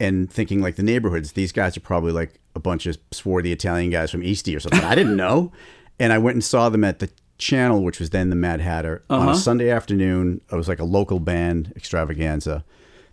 and 0.00 0.32
thinking 0.32 0.62
like 0.62 0.76
the 0.76 0.82
neighborhoods, 0.82 1.32
these 1.32 1.52
guys 1.52 1.76
are 1.76 1.80
probably 1.80 2.10
like 2.10 2.40
a 2.56 2.58
bunch 2.58 2.86
of 2.86 2.96
swarthy 3.12 3.52
Italian 3.52 3.90
guys 3.90 4.10
from 4.10 4.22
Eastie 4.22 4.56
or 4.56 4.60
something. 4.60 4.80
I 4.80 4.94
didn't 4.94 5.16
know. 5.16 5.52
And 6.00 6.12
I 6.12 6.18
went 6.18 6.34
and 6.34 6.42
saw 6.42 6.70
them 6.70 6.82
at 6.82 6.98
the 6.98 7.08
channel, 7.38 7.84
which 7.84 8.00
was 8.00 8.10
then 8.10 8.28
the 8.28 8.34
Mad 8.34 8.60
Hatter, 8.60 9.04
on 9.08 9.28
a 9.28 9.30
uh-huh. 9.30 9.34
Sunday 9.36 9.70
afternoon. 9.70 10.40
It 10.50 10.56
was 10.56 10.66
like 10.66 10.80
a 10.80 10.84
local 10.84 11.20
band 11.20 11.72
extravaganza. 11.76 12.64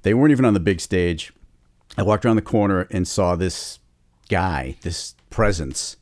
They 0.01 0.16
weren't 0.16 0.32
even 0.32 0.46
on 0.46 0.56
the 0.56 0.60
big 0.60 0.82
stage. 0.82 1.32
I 1.96 2.01
walked 2.01 2.25
around 2.25 2.38
the 2.38 2.42
corner 2.42 2.88
and 2.90 3.08
saw 3.08 3.36
this 3.36 3.78
guy, 4.30 4.78
this 4.82 5.13
presence, 5.30 5.96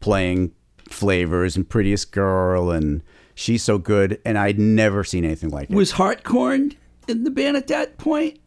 playing 0.00 0.54
flavors 0.88 1.56
and 1.56 1.68
prettiest 1.68 2.10
girl 2.10 2.70
and 2.70 3.02
she's 3.34 3.62
so 3.62 3.78
good 3.78 4.20
and 4.24 4.38
I'd 4.38 4.58
never 4.58 5.04
seen 5.04 5.24
anything 5.24 5.50
like 5.50 5.70
it. 5.70 5.74
Was 5.76 5.92
Hartcorn 5.92 6.76
in 7.08 7.24
the 7.24 7.30
band 7.30 7.56
at 7.56 7.66
that 7.68 7.98
point? 7.98 8.38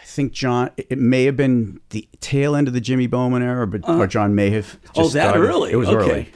I 0.00 0.04
think 0.04 0.32
John 0.32 0.70
it 0.76 0.98
may 0.98 1.24
have 1.24 1.36
been 1.36 1.80
the 1.90 2.08
tail 2.20 2.54
end 2.56 2.68
of 2.68 2.74
the 2.74 2.80
Jimmy 2.80 3.06
Bowman 3.06 3.42
era, 3.42 3.66
but 3.66 3.82
uh-huh. 3.84 4.00
or 4.02 4.06
John 4.06 4.34
may 4.34 4.50
have 4.50 4.78
oh, 4.84 4.86
just 4.86 4.98
Oh, 4.98 5.08
that 5.18 5.30
started. 5.30 5.48
early? 5.48 5.72
It 5.72 5.76
was 5.76 5.88
Okay. 5.88 6.10
early. 6.10 6.28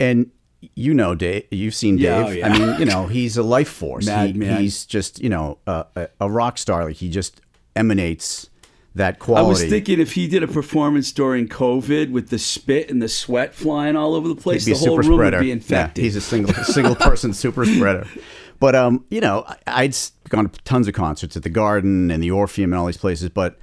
And 0.00 0.30
you 0.74 0.94
know 0.94 1.14
Dave, 1.14 1.44
you've 1.50 1.74
seen 1.74 1.98
Yeah, 1.98 2.22
Dave. 2.22 2.26
oh, 2.26 2.30
yeah. 2.30 2.48
I 2.48 2.58
mean, 2.58 2.78
you 2.80 2.84
know, 2.84 3.06
he's 3.06 3.36
a 3.36 3.42
life 3.42 3.68
force. 3.68 4.04
he, 4.06 4.10
Madman. 4.10 4.60
he's 4.60 4.84
just, 4.86 5.20
you 5.20 5.28
know, 5.28 5.58
a, 5.66 5.86
a, 5.96 6.08
a 6.20 6.30
rock 6.30 6.58
star. 6.58 6.84
Like 6.84 6.96
he 6.96 7.10
just 7.10 7.40
emanates 7.74 8.48
that 8.94 9.18
quality. 9.18 9.44
I 9.44 9.48
was 9.48 9.64
thinking 9.64 10.00
if 10.00 10.12
he 10.12 10.28
did 10.28 10.42
a 10.42 10.48
performance 10.48 11.12
during 11.12 11.48
COVID 11.48 12.10
with 12.10 12.28
the 12.28 12.38
spit 12.38 12.90
and 12.90 13.00
the 13.00 13.08
sweat 13.08 13.54
flying 13.54 13.96
all 13.96 14.14
over 14.14 14.28
the 14.28 14.34
place, 14.36 14.64
the 14.64 14.74
whole 14.74 14.98
room 14.98 15.14
spreader. 15.14 15.38
would 15.38 15.42
be 15.42 15.48
Yeah, 15.48 15.54
infected. 15.54 16.04
he's 16.04 16.16
a 16.16 16.20
single 16.20 16.52
single 16.64 16.94
person 16.94 17.32
super 17.32 17.64
spreader. 17.64 18.06
But 18.60 18.76
um, 18.76 19.04
you 19.10 19.20
know, 19.20 19.44
I'd 19.66 19.96
gone 20.28 20.48
to 20.48 20.60
tons 20.62 20.86
of 20.86 20.94
concerts 20.94 21.36
at 21.36 21.42
the 21.42 21.50
Garden 21.50 22.12
and 22.12 22.22
the 22.22 22.30
Orpheum 22.30 22.72
and 22.72 22.78
all 22.78 22.86
these 22.86 22.96
places, 22.96 23.28
but 23.28 23.58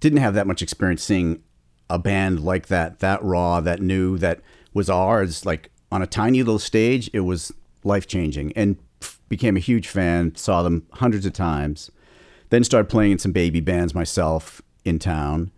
didn't 0.00 0.18
have 0.18 0.34
that 0.34 0.48
much 0.48 0.62
experience 0.62 1.00
seeing 1.04 1.44
a 1.88 1.96
band 1.96 2.40
like 2.40 2.66
that, 2.66 2.98
that 2.98 3.22
raw, 3.22 3.60
that 3.60 3.80
new, 3.80 4.18
that 4.18 4.40
was 4.74 4.90
ours. 4.90 5.46
Like 5.46 5.70
on 5.92 6.02
a 6.02 6.08
tiny 6.08 6.38
little 6.42 6.58
stage, 6.58 7.08
it 7.12 7.20
was 7.20 7.52
life 7.84 8.08
changing, 8.08 8.52
and 8.56 8.78
became 9.28 9.56
a 9.56 9.60
huge 9.60 9.86
fan. 9.86 10.34
Saw 10.34 10.64
them 10.64 10.88
hundreds 10.94 11.24
of 11.24 11.32
times. 11.34 11.92
Then 12.52 12.64
started 12.64 12.90
playing 12.90 13.12
in 13.12 13.18
some 13.18 13.32
baby 13.32 13.60
bands 13.60 13.94
myself 13.94 14.60
in 14.84 14.98
town, 14.98 15.50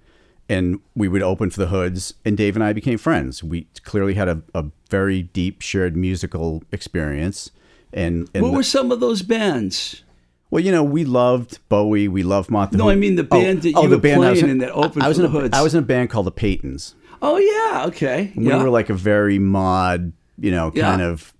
and 0.48 0.78
we 0.94 1.08
would 1.08 1.22
open 1.22 1.50
for 1.50 1.58
the 1.58 1.66
Hoods. 1.66 2.14
And 2.24 2.36
Dave 2.36 2.54
and 2.54 2.62
I 2.62 2.72
became 2.72 2.98
friends. 2.98 3.42
We 3.42 3.66
clearly 3.82 4.14
had 4.14 4.28
a, 4.28 4.42
a 4.54 4.66
very 4.90 5.22
deep 5.22 5.60
shared 5.60 5.96
musical 5.96 6.62
experience. 6.70 7.50
And, 7.92 8.30
and 8.32 8.44
what 8.44 8.50
the- 8.52 8.56
were 8.58 8.62
some 8.62 8.92
of 8.92 9.00
those 9.00 9.22
bands? 9.22 10.04
well, 10.50 10.62
you 10.62 10.70
know, 10.70 10.84
we 10.84 11.04
loved 11.04 11.58
Bowie. 11.68 12.06
We 12.06 12.22
loved 12.22 12.48
Martha. 12.48 12.76
No, 12.76 12.88
I 12.88 12.94
mean 12.94 13.16
the 13.16 13.26
oh, 13.28 13.40
band 13.40 13.62
that 13.62 13.74
oh, 13.74 13.82
you 13.82 13.88
were 13.88 13.94
I 13.96 14.18
was 14.18 14.38
playing 14.38 14.44
in- 14.44 14.50
in 14.50 14.58
that 14.58 14.70
opened 14.70 15.02
I 15.02 15.08
was 15.08 15.18
in 15.18 15.24
the 15.24 15.36
a, 15.36 15.40
Hoods. 15.40 15.58
I 15.58 15.62
was 15.62 15.74
in 15.74 15.80
a 15.82 15.86
band 15.86 16.10
called 16.10 16.26
the 16.26 16.32
Paytons. 16.32 16.94
Oh 17.20 17.38
yeah, 17.38 17.86
okay. 17.86 18.32
We 18.36 18.46
yeah. 18.46 18.62
were 18.62 18.70
like 18.70 18.88
a 18.88 18.94
very 18.94 19.40
mod, 19.40 20.12
you 20.38 20.52
know, 20.52 20.70
Yeah. 20.72 20.90
kind 20.90 21.02
of 21.02 21.34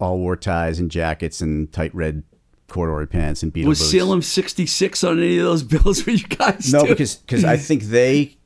all 0.00 0.18
wore 0.18 0.34
ties 0.34 0.80
and 0.80 0.90
jackets 0.90 1.40
and 1.40 1.72
tight 1.72 1.94
red 1.94 2.24
corduroy 2.68 3.06
pants 3.06 3.42
and 3.42 3.52
Beatle 3.52 3.66
was 3.66 3.78
boots. 3.78 3.90
Salem 3.90 4.22
'66 4.22 5.04
on 5.04 5.18
any 5.18 5.38
of 5.38 5.44
those 5.44 5.62
bills 5.64 6.02
for 6.02 6.10
you 6.10 6.24
guys? 6.24 6.72
No, 6.72 6.84
because 6.86 7.16
because 7.16 7.44
I 7.44 7.56
think 7.56 7.84
they, 7.84 8.36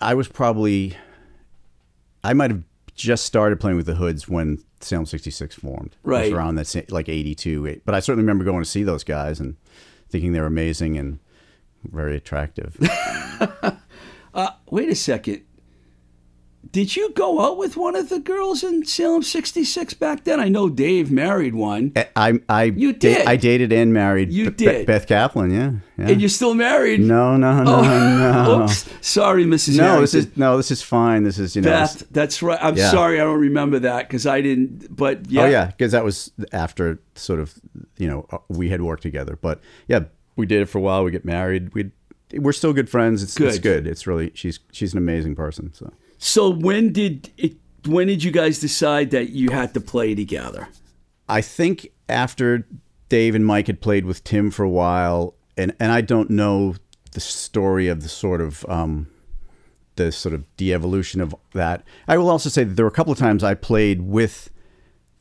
I 0.00 0.14
was 0.14 0.28
probably, 0.28 0.94
I 2.24 2.32
might 2.32 2.50
have 2.50 2.62
just 2.94 3.24
started 3.24 3.60
playing 3.60 3.76
with 3.76 3.86
the 3.86 3.94
Hoods 3.96 4.28
when 4.28 4.62
Salem 4.80 5.06
'66 5.06 5.54
formed. 5.56 5.92
It 6.04 6.08
was 6.08 6.10
Right. 6.20 6.32
around 6.32 6.56
that 6.56 6.90
like 6.90 7.08
'82, 7.08 7.80
but 7.84 7.94
I 7.94 8.00
certainly 8.00 8.22
remember 8.22 8.44
going 8.44 8.62
to 8.62 8.68
see 8.68 8.82
those 8.82 9.04
guys 9.04 9.40
and 9.40 9.56
thinking 10.08 10.32
they 10.32 10.40
were 10.40 10.46
amazing 10.46 10.96
and 10.98 11.18
very 11.84 12.16
attractive. 12.16 12.76
Uh, 14.34 14.50
wait 14.70 14.90
a 14.90 14.94
second. 14.94 15.40
Did 16.72 16.96
you 16.96 17.10
go 17.12 17.40
out 17.40 17.58
with 17.58 17.76
one 17.76 17.94
of 17.96 18.08
the 18.08 18.18
girls 18.18 18.62
in 18.64 18.84
Salem 18.84 19.22
'66 19.22 19.94
back 19.94 20.24
then? 20.24 20.40
I 20.40 20.48
know 20.48 20.68
Dave 20.68 21.10
married 21.10 21.54
one, 21.54 21.92
I 22.16 22.40
I 22.48 22.64
You 22.64 22.92
da- 22.92 23.14
did. 23.14 23.26
I 23.26 23.36
dated 23.36 23.72
and 23.72 23.92
married. 23.92 24.32
You 24.32 24.50
did. 24.50 24.86
Beth 24.86 25.06
Kaplan. 25.06 25.50
Yeah. 25.50 25.72
yeah. 25.98 26.10
and 26.12 26.20
you're 26.20 26.28
still 26.28 26.54
married. 26.54 27.00
no, 27.00 27.36
no, 27.36 27.62
no, 27.62 27.82
no. 27.82 28.62
Oops, 28.64 28.88
sorry, 29.00 29.44
Mrs. 29.44 29.76
No, 29.78 30.00
this 30.00 30.14
is 30.14 30.36
no, 30.36 30.56
this 30.56 30.70
is 30.70 30.82
fine. 30.82 31.22
This 31.24 31.38
is 31.38 31.54
you 31.56 31.62
know. 31.62 31.70
this- 31.80 32.02
Beth. 32.02 32.08
That's 32.10 32.42
right. 32.42 32.58
I'm 32.62 32.76
Yeah. 32.76 32.90
sorry, 32.90 33.20
I 33.20 33.24
don't 33.24 33.40
remember 33.40 33.78
that 33.80 34.08
because 34.08 34.26
I 34.26 34.40
didn't. 34.40 34.94
But 34.94 35.30
yeah, 35.30 35.42
Oh 35.42 35.46
yeah, 35.46 35.66
because 35.66 35.92
that 35.92 36.04
was 36.04 36.32
after 36.52 36.98
sort 37.14 37.40
of 37.40 37.54
you 37.98 38.08
know 38.08 38.26
uh, 38.30 38.38
we 38.48 38.70
had 38.70 38.82
worked 38.82 39.02
together. 39.02 39.38
But 39.40 39.60
yeah, 39.88 40.00
we 40.36 40.46
did 40.46 40.62
it 40.62 40.66
for 40.66 40.78
a 40.78 40.82
while. 40.82 41.04
We 41.04 41.10
get 41.10 41.24
married. 41.24 41.72
We 41.74 41.90
we're 42.34 42.52
still 42.52 42.72
good 42.72 42.90
friends. 42.90 43.22
It's 43.22 43.38
it's 43.40 43.58
Good. 43.58 43.84
good. 43.84 43.86
It's 43.86 44.06
really 44.06 44.32
she's 44.34 44.58
she's 44.72 44.92
an 44.92 44.98
amazing 44.98 45.36
person. 45.36 45.72
So 45.72 45.92
So 46.18 46.50
when 46.50 46.92
did 46.92 47.30
it? 47.36 47.54
When 47.86 48.08
did 48.08 48.24
you 48.24 48.32
guys 48.32 48.58
decide 48.58 49.10
that 49.12 49.30
you 49.30 49.50
had 49.50 49.72
to 49.74 49.80
play 49.80 50.14
together? 50.14 50.68
I 51.28 51.40
think 51.40 51.88
after 52.08 52.66
Dave 53.08 53.34
and 53.34 53.46
Mike 53.46 53.68
had 53.68 53.80
played 53.80 54.04
with 54.04 54.24
Tim 54.24 54.50
for 54.50 54.64
a 54.64 54.70
while, 54.70 55.34
and 55.56 55.74
and 55.78 55.92
I 55.92 56.00
don't 56.00 56.30
know 56.30 56.74
the 57.12 57.20
story 57.20 57.88
of 57.88 58.02
the 58.02 58.08
sort 58.08 58.40
of 58.40 58.64
um, 58.68 59.08
the 59.96 60.12
sort 60.12 60.34
of 60.34 60.44
de-evolution 60.56 61.20
of 61.20 61.34
that. 61.52 61.82
I 62.06 62.16
will 62.18 62.28
also 62.28 62.48
say 62.48 62.64
that 62.64 62.74
there 62.74 62.84
were 62.84 62.90
a 62.90 62.94
couple 62.94 63.12
of 63.12 63.18
times 63.18 63.42
I 63.42 63.54
played 63.54 64.02
with 64.02 64.50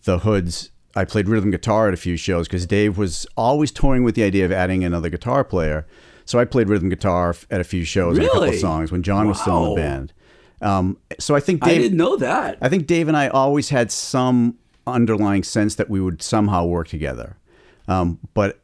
the 0.03 0.19
Hoods. 0.19 0.71
I 0.95 1.03
played 1.03 1.27
rhythm 1.27 1.51
guitar 1.51 1.87
at 1.87 1.93
a 1.93 1.97
few 1.97 2.15
shows 2.15 2.47
because 2.47 2.65
Dave 2.65 2.97
was 2.97 3.25
always 3.35 3.71
toying 3.71 4.03
with 4.03 4.15
the 4.15 4.23
idea 4.23 4.45
of 4.45 4.51
adding 4.51 4.83
another 4.83 5.09
guitar 5.09 5.43
player. 5.43 5.85
So 6.25 6.39
I 6.39 6.45
played 6.45 6.69
rhythm 6.69 6.89
guitar 6.89 7.35
at 7.51 7.61
a 7.61 7.63
few 7.63 7.83
shows 7.83 8.17
and 8.17 8.25
a 8.25 8.29
couple 8.29 8.49
of 8.49 8.55
songs 8.55 8.91
when 8.91 9.03
John 9.03 9.27
was 9.27 9.39
still 9.39 9.65
in 9.65 9.69
the 9.69 9.75
band. 9.75 10.13
Um, 10.61 10.97
so 11.19 11.35
I 11.35 11.39
think 11.39 11.63
I 11.63 11.69
Dave, 11.69 11.81
didn't 11.81 11.97
know 11.97 12.15
that. 12.17 12.57
I 12.61 12.69
think 12.69 12.87
Dave 12.87 13.07
and 13.07 13.17
I 13.17 13.27
always 13.27 13.69
had 13.69 13.91
some 13.91 14.57
underlying 14.87 15.43
sense 15.43 15.75
that 15.75 15.89
we 15.89 15.99
would 15.99 16.21
somehow 16.21 16.65
work 16.65 16.87
together. 16.87 17.37
Um, 17.87 18.19
but 18.33 18.59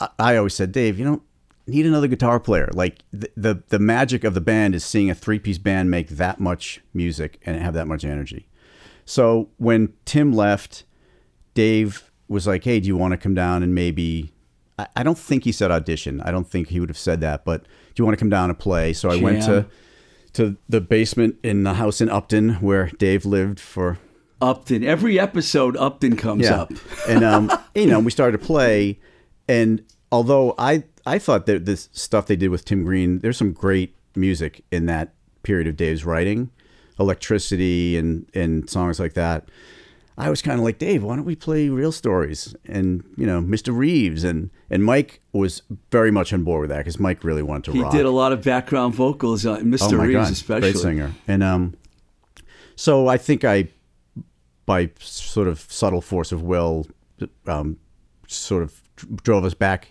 I, 0.00 0.08
I 0.18 0.36
always 0.36 0.54
said, 0.54 0.72
Dave, 0.72 0.98
you 0.98 1.04
don't 1.04 1.22
need 1.66 1.86
another 1.86 2.08
guitar 2.08 2.38
player. 2.40 2.68
Like 2.72 3.00
the, 3.12 3.30
the 3.36 3.62
the 3.68 3.78
magic 3.78 4.24
of 4.24 4.34
the 4.34 4.40
band 4.40 4.74
is 4.74 4.84
seeing 4.84 5.10
a 5.10 5.14
three 5.14 5.38
piece 5.38 5.58
band 5.58 5.90
make 5.90 6.08
that 6.10 6.40
much 6.40 6.80
music 6.94 7.40
and 7.44 7.60
have 7.60 7.74
that 7.74 7.86
much 7.86 8.04
energy. 8.04 8.48
So 9.04 9.50
when 9.56 9.92
Tim 10.04 10.32
left, 10.32 10.84
Dave 11.54 12.10
was 12.28 12.46
like, 12.46 12.64
"Hey, 12.64 12.80
do 12.80 12.88
you 12.88 12.96
want 12.96 13.12
to 13.12 13.16
come 13.18 13.34
down 13.34 13.62
and 13.62 13.74
maybe?" 13.74 14.32
I, 14.78 14.86
I 14.96 15.02
don't 15.02 15.18
think 15.18 15.44
he 15.44 15.52
said 15.52 15.70
audition. 15.70 16.20
I 16.20 16.30
don't 16.30 16.48
think 16.48 16.68
he 16.68 16.80
would 16.80 16.88
have 16.88 16.98
said 16.98 17.20
that. 17.20 17.44
But 17.44 17.62
do 17.64 17.68
you 17.96 18.04
want 18.04 18.16
to 18.16 18.20
come 18.20 18.30
down 18.30 18.50
and 18.50 18.58
play? 18.58 18.92
So 18.92 19.10
I 19.10 19.16
went 19.16 19.42
to 19.44 19.66
to 20.36 20.56
the 20.68 20.80
basement 20.80 21.36
in 21.42 21.62
the 21.62 21.74
house 21.74 22.00
in 22.00 22.10
Upton 22.10 22.54
where 22.56 22.88
Dave 22.98 23.24
lived 23.24 23.58
for 23.58 23.98
Upton. 24.40 24.84
Every 24.84 25.18
episode, 25.18 25.76
Upton 25.78 26.16
comes 26.16 26.46
up. 26.46 26.70
and 27.08 27.24
um, 27.24 27.50
you 27.74 27.86
know, 27.86 28.00
we 28.00 28.10
started 28.10 28.38
to 28.38 28.46
play, 28.46 29.00
and 29.48 29.82
although 30.12 30.54
I 30.58 30.84
I 31.06 31.18
thought 31.18 31.46
that 31.46 31.64
this 31.64 31.88
stuff 31.92 32.26
they 32.26 32.36
did 32.36 32.48
with 32.48 32.64
Tim 32.64 32.84
Green, 32.84 33.20
there's 33.20 33.38
some 33.38 33.52
great 33.52 33.96
music 34.14 34.62
in 34.70 34.86
that 34.86 35.14
period 35.42 35.66
of 35.66 35.76
Dave's 35.76 36.04
writing, 36.04 36.50
electricity 36.98 37.96
and 37.96 38.28
and 38.34 38.68
songs 38.68 39.00
like 39.00 39.14
that. 39.14 39.48
I 40.18 40.30
was 40.30 40.40
kind 40.40 40.58
of 40.58 40.64
like 40.64 40.78
Dave, 40.78 41.02
why 41.02 41.16
don't 41.16 41.26
we 41.26 41.36
play 41.36 41.68
real 41.68 41.92
stories 41.92 42.54
and 42.64 43.04
you 43.18 43.26
know 43.26 43.40
Mr. 43.42 43.76
Reeves 43.76 44.24
and 44.24 44.50
and 44.70 44.82
Mike 44.84 45.20
was 45.32 45.60
very 45.92 46.10
much 46.10 46.32
on 46.32 46.42
board 46.42 46.62
with 46.62 46.70
that 46.70 46.78
because 46.78 46.98
Mike 46.98 47.22
really 47.22 47.42
wanted 47.42 47.64
to 47.64 47.72
He 47.72 47.82
rock. 47.82 47.92
did 47.92 48.06
a 48.06 48.10
lot 48.10 48.32
of 48.32 48.42
background 48.42 48.94
vocals 48.94 49.44
on 49.44 49.64
Mr. 49.64 49.92
Oh 49.92 49.96
my 49.98 50.04
Reeves, 50.04 50.14
God, 50.14 50.32
especially. 50.32 50.72
great 50.72 50.76
singer. 50.80 51.12
And 51.28 51.42
um, 51.42 51.74
so 52.76 53.08
I 53.08 53.18
think 53.18 53.44
I, 53.44 53.68
by 54.64 54.90
sort 54.98 55.48
of 55.48 55.60
subtle 55.70 56.00
force 56.00 56.32
of 56.32 56.42
will, 56.42 56.86
um, 57.46 57.78
sort 58.26 58.62
of 58.62 58.82
drove 59.22 59.44
us 59.44 59.54
back 59.54 59.88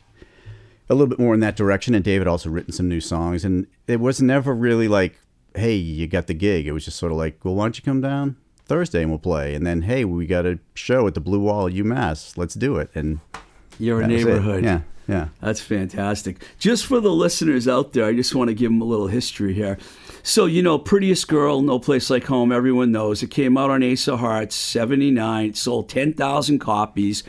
a 0.90 0.94
little 0.94 1.08
bit 1.08 1.20
more 1.20 1.34
in 1.34 1.40
that 1.40 1.56
direction. 1.56 1.94
And 1.96 2.04
David 2.04 2.28
also 2.28 2.50
written 2.50 2.74
some 2.74 2.88
new 2.90 3.00
songs, 3.02 3.46
and 3.46 3.68
it 3.88 4.00
was 4.00 4.22
never 4.22 4.54
really 4.54 4.88
like, 4.88 5.20
"Hey, 5.56 5.76
you 5.76 6.08
got 6.08 6.28
the 6.28 6.34
gig." 6.34 6.68
It 6.68 6.72
was 6.74 6.86
just 6.86 6.98
sort 6.98 7.12
of 7.12 7.18
like, 7.18 7.44
"Well, 7.46 7.56
why 7.56 7.66
don't 7.66 7.78
you 7.78 7.84
come 7.84 8.02
down 8.02 8.36
Thursday 8.66 9.02
and 9.02 9.10
we'll 9.12 9.20
play?" 9.20 9.54
And 9.56 9.66
then, 9.66 9.84
"Hey, 9.84 10.06
we 10.06 10.26
got 10.26 10.46
a 10.46 10.60
show 10.74 11.08
at 11.08 11.14
the 11.14 11.22
Blue 11.22 11.40
Wall, 11.40 11.68
at 11.68 11.74
UMass. 11.74 12.38
Let's 12.38 12.56
do 12.56 12.78
it." 12.78 12.90
And 12.96 13.20
Your 13.80 14.02
that 14.02 14.10
was 14.10 14.22
it. 14.22 14.26
neighborhood. 14.26 14.64
yeah, 14.64 14.82
yeah. 15.08 15.28
That's 15.42 15.62
fantastic. 15.62 16.44
Just 16.60 16.86
for 16.86 17.00
the 17.00 17.12
listeners 17.12 17.68
out 17.68 17.94
there, 17.94 18.06
I 18.06 18.14
just 18.14 18.34
want 18.36 18.48
to 18.50 18.54
give 18.54 18.72
them 18.72 18.82
a 18.82 18.86
little 18.86 19.08
history 19.08 19.54
here. 19.54 19.78
So, 20.24 20.46
you 20.48 20.64
know, 20.64 20.80
Prettiest 20.80 21.28
Girl, 21.28 21.62
No 21.62 21.78
Place 21.78 22.10
Like 22.10 22.24
Home, 22.26 22.52
everyone 22.52 22.92
knows. 22.92 23.22
It 23.22 23.30
came 23.30 23.58
out 23.58 23.70
on 23.70 23.84
Ace 23.84 24.08
of 24.08 24.20
Hearts, 24.20 24.56
79. 24.56 25.50
It 25.50 25.56
sold 25.58 25.88
10,000 25.88 26.58
copies. 26.58 27.24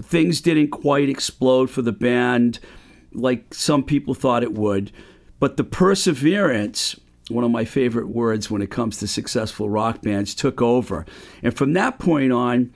Things 0.00 0.42
didn't 0.42 0.68
quite 0.68 1.08
explode 1.08 1.70
for 1.70 1.80
the 1.80 1.92
band 1.92 2.58
like 3.14 3.54
some 3.54 3.82
people 3.82 4.12
thought 4.12 4.42
it 4.42 4.52
would. 4.52 4.90
But 5.40 5.56
the 5.56 5.64
perseverance, 5.64 6.96
one 7.28 7.44
of 7.44 7.50
my 7.50 7.64
favorite 7.64 8.08
words 8.08 8.50
when 8.50 8.62
it 8.62 8.70
comes 8.70 8.98
to 8.98 9.06
successful 9.06 9.70
rock 9.70 10.02
bands, 10.02 10.34
took 10.34 10.60
over. 10.60 11.06
And 11.42 11.56
from 11.56 11.72
that 11.72 11.98
point 11.98 12.32
on, 12.32 12.72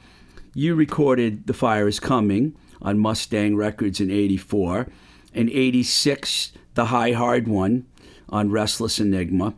you 0.55 0.75
recorded 0.75 1.47
The 1.47 1.53
Fire 1.55 1.87
is 1.87 2.01
Coming 2.01 2.55
on 2.81 2.99
Mustang 2.99 3.57
Records 3.57 4.01
in 4.01 4.11
84. 4.11 4.89
and 5.35 5.51
86, 5.51 6.53
The 6.75 6.87
High 6.87 7.13
Hard 7.13 7.47
One 7.47 7.87
on 8.31 8.51
Restless 8.51 8.99
Enigma. 8.99 9.55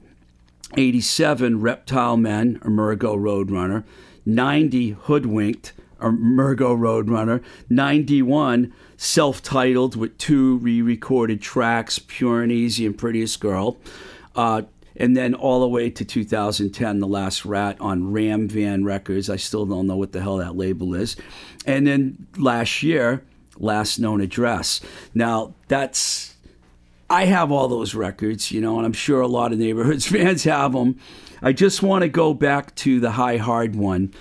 87, 0.77 1.61
Reptile 1.61 2.17
Men, 2.17 2.59
Emergo 2.61 3.17
Roadrunner. 3.17 3.85
90, 4.27 4.91
Hoodwinked, 4.91 5.73
Emergo 6.01 6.77
Roadrunner. 6.77 7.43
91, 7.69 8.73
self 8.97 9.43
titled 9.43 9.97
with 9.97 10.17
two 10.19 10.59
re 10.59 10.83
recorded 10.83 11.41
tracks, 11.41 11.99
Pure 11.99 12.43
and 12.43 12.53
Easy 12.53 12.85
and 12.87 12.97
Prettiest 12.99 13.41
Girl. 13.41 13.79
Uh, 14.37 14.63
and 15.01 15.17
then 15.17 15.35
all 15.35 15.61
the 15.61 15.69
way 15.69 15.89
to 15.89 16.05
2010, 16.05 17.01
The 17.01 17.07
Last 17.07 17.47
Rat 17.47 17.79
on 17.81 18.13
Ram 18.13 18.49
Van 18.49 18.85
Records. 18.85 19.31
I 19.31 19.37
still 19.37 19.65
don't 19.65 19.87
know 19.87 19.97
what 19.97 20.13
the 20.13 20.21
hell 20.21 20.37
that 20.37 20.57
label 20.57 20.95
is. 20.95 21.17
And 21.65 21.87
then 21.87 22.27
last 22.37 22.83
year, 22.83 23.25
Last 23.59 23.99
Known 23.99 24.21
Address. 24.21 24.83
Now, 25.15 25.55
that's 25.69 26.37
I 27.09 27.25
have 27.25 27.51
all 27.51 27.67
those 27.67 27.95
records, 27.95 28.53
you 28.53 28.61
know, 28.61 28.77
and 28.77 28.87
I'm 28.87 28.93
sure 28.93 29.23
a 29.23 29.27
lot 29.27 29.53
of 29.53 29.59
neighborhoods 29.59 30.07
fans 30.11 30.45
have 30.45 30.75
them. 30.75 31.01
I 31.41 31.55
just 31.55 31.83
want 31.83 32.03
to 32.03 32.09
go 32.09 32.35
back 32.35 32.75
to 32.77 33.01
the 33.01 33.13
High 33.13 33.39
Hard 33.39 33.75
one 33.75 34.13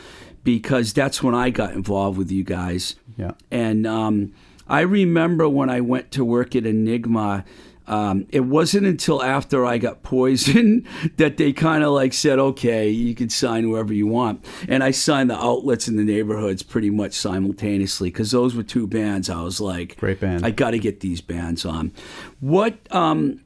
because 0.46 0.94
that's 0.94 1.22
when 1.22 1.36
I 1.36 1.50
got 1.50 1.74
involved 1.74 2.18
with 2.18 2.32
you 2.32 2.46
guys. 2.46 2.96
Yeah. 3.18 3.32
And 3.52 3.86
um, 3.86 4.34
I 4.66 4.82
remember 4.82 5.50
when 5.50 5.70
I 5.70 5.82
went 5.82 6.12
to 6.12 6.24
work 6.24 6.56
at 6.56 6.66
Enigma. 6.66 7.44
Um, 7.90 8.28
it 8.30 8.42
wasn't 8.42 8.86
until 8.86 9.22
after 9.24 9.66
I 9.66 9.80
got 9.80 10.04
poisoned 10.04 10.88
that 11.18 11.38
they 11.38 11.52
kind 11.52 11.84
of 11.84 11.92
like 11.92 12.14
said, 12.14 12.40
okay, 12.40 12.88
you 12.88 13.16
can 13.16 13.30
sign 13.30 13.64
whoever 13.64 13.94
you 13.94 14.08
want. 14.08 14.46
And 14.68 14.84
I 14.84 14.92
signed 14.92 15.30
the 15.30 15.38
outlets 15.38 15.88
in 15.88 15.98
the 15.98 16.04
neighborhoods 16.04 16.62
pretty 16.62 16.92
much 16.92 17.14
simultaneously 17.14 18.12
because 18.12 18.32
those 18.32 18.56
were 18.56 18.64
two 18.64 18.88
bands 18.88 19.30
I 19.30 19.42
was 19.42 19.60
like, 19.60 19.98
Great 19.98 20.20
band. 20.20 20.46
I 20.46 20.52
got 20.52 20.72
to 20.72 20.80
get 20.80 21.00
these 21.00 21.20
bands 21.20 21.66
on. 21.66 21.92
What, 22.40 22.78
um, 22.92 23.42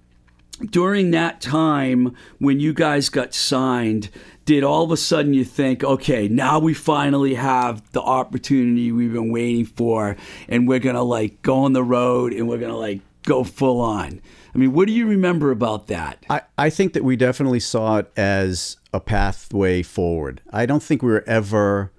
during 0.70 1.12
that 1.12 1.42
time 1.42 2.16
when 2.40 2.60
you 2.60 2.74
guys 2.74 3.10
got 3.10 3.34
signed, 3.34 4.10
did 4.46 4.64
all 4.64 4.84
of 4.84 4.92
a 4.92 4.98
sudden 4.98 5.34
you 5.34 5.46
think, 5.46 5.84
okay, 5.84 6.28
now 6.28 6.60
we 6.60 6.74
finally 6.74 7.36
have 7.36 7.82
the 7.92 8.02
opportunity 8.02 8.92
we've 8.92 9.14
been 9.14 9.32
waiting 9.32 9.66
for, 9.66 10.18
and 10.50 10.68
we're 10.68 10.80
gonna 10.80 11.04
like 11.04 11.42
go 11.42 11.64
on 11.64 11.74
the 11.74 11.84
road 11.84 12.34
and 12.34 12.48
we're 12.48 12.58
gonna 12.58 12.78
like 12.78 13.00
go 13.24 13.44
full 13.44 13.82
on? 13.82 14.22
I 14.54 14.58
mean, 14.58 14.74
what 14.74 14.88
do 14.88 14.94
you 14.94 15.08
remember 15.08 15.52
about 15.52 15.88
that? 15.88 16.24
I, 16.30 16.42
I 16.58 16.70
think 16.70 16.94
that 16.94 17.04
we 17.04 17.16
definitely 17.16 17.60
saw 17.60 17.98
it 17.98 18.12
as 18.16 18.78
a 18.94 19.00
pathway 19.00 19.82
forward. 19.82 20.42
I 20.52 20.66
don't 20.66 20.84
think 20.84 21.02
we 21.02 21.12
were 21.12 21.24
ever, 21.26 21.92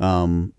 um, 0.00 0.54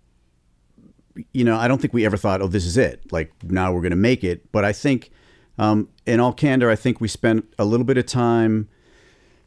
you 1.32 1.44
know, 1.44 1.56
I 1.56 1.66
don't 1.66 1.80
think 1.80 1.92
we 1.92 2.06
ever 2.06 2.16
thought, 2.16 2.40
oh, 2.40 2.46
this 2.46 2.64
is 2.64 2.76
it. 2.76 3.12
Like 3.12 3.32
now 3.42 3.72
we're 3.72 3.80
going 3.80 3.90
to 3.90 3.96
make 3.96 4.22
it. 4.22 4.52
But 4.52 4.64
I 4.64 4.72
think, 4.72 5.10
um, 5.58 5.88
in 6.06 6.20
all 6.20 6.32
candor, 6.32 6.70
I 6.70 6.76
think 6.76 7.00
we 7.00 7.08
spent 7.08 7.52
a 7.58 7.64
little 7.64 7.84
bit 7.84 7.98
of 7.98 8.06
time 8.06 8.68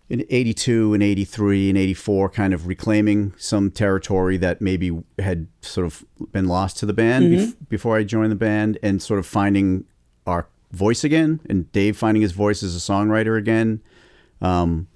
in 0.09 0.25
82 0.29 0.93
and 0.93 1.01
83 1.01 1.69
and 1.69 1.77
84 1.77 2.29
kind 2.29 2.53
of 2.53 2.67
reclaiming 2.67 3.33
some 3.37 3.71
territory 3.71 4.37
that 4.37 4.61
maybe 4.61 5.01
had 5.17 5.47
sort 5.61 5.87
of 5.87 6.05
been 6.31 6.47
lost 6.47 6.77
to 6.79 6.85
the 6.85 6.93
band 6.93 7.33
bef- 7.33 7.55
before 7.69 7.97
I 7.97 8.03
joined 8.03 8.31
the 8.31 8.35
band 8.35 8.77
and 8.83 9.01
sort 9.01 9.19
of 9.19 9.25
finding 9.25 9.85
our 10.27 10.47
voice 10.73 11.03
again 11.03 11.39
and 11.47 11.71
Dave 11.71 11.95
finding 11.95 12.21
his 12.21 12.33
voice 12.33 12.63
as 12.63 12.75
a 12.75 12.79
songwriter 12.79 13.37
again. 13.37 13.81
Um, 14.41 14.87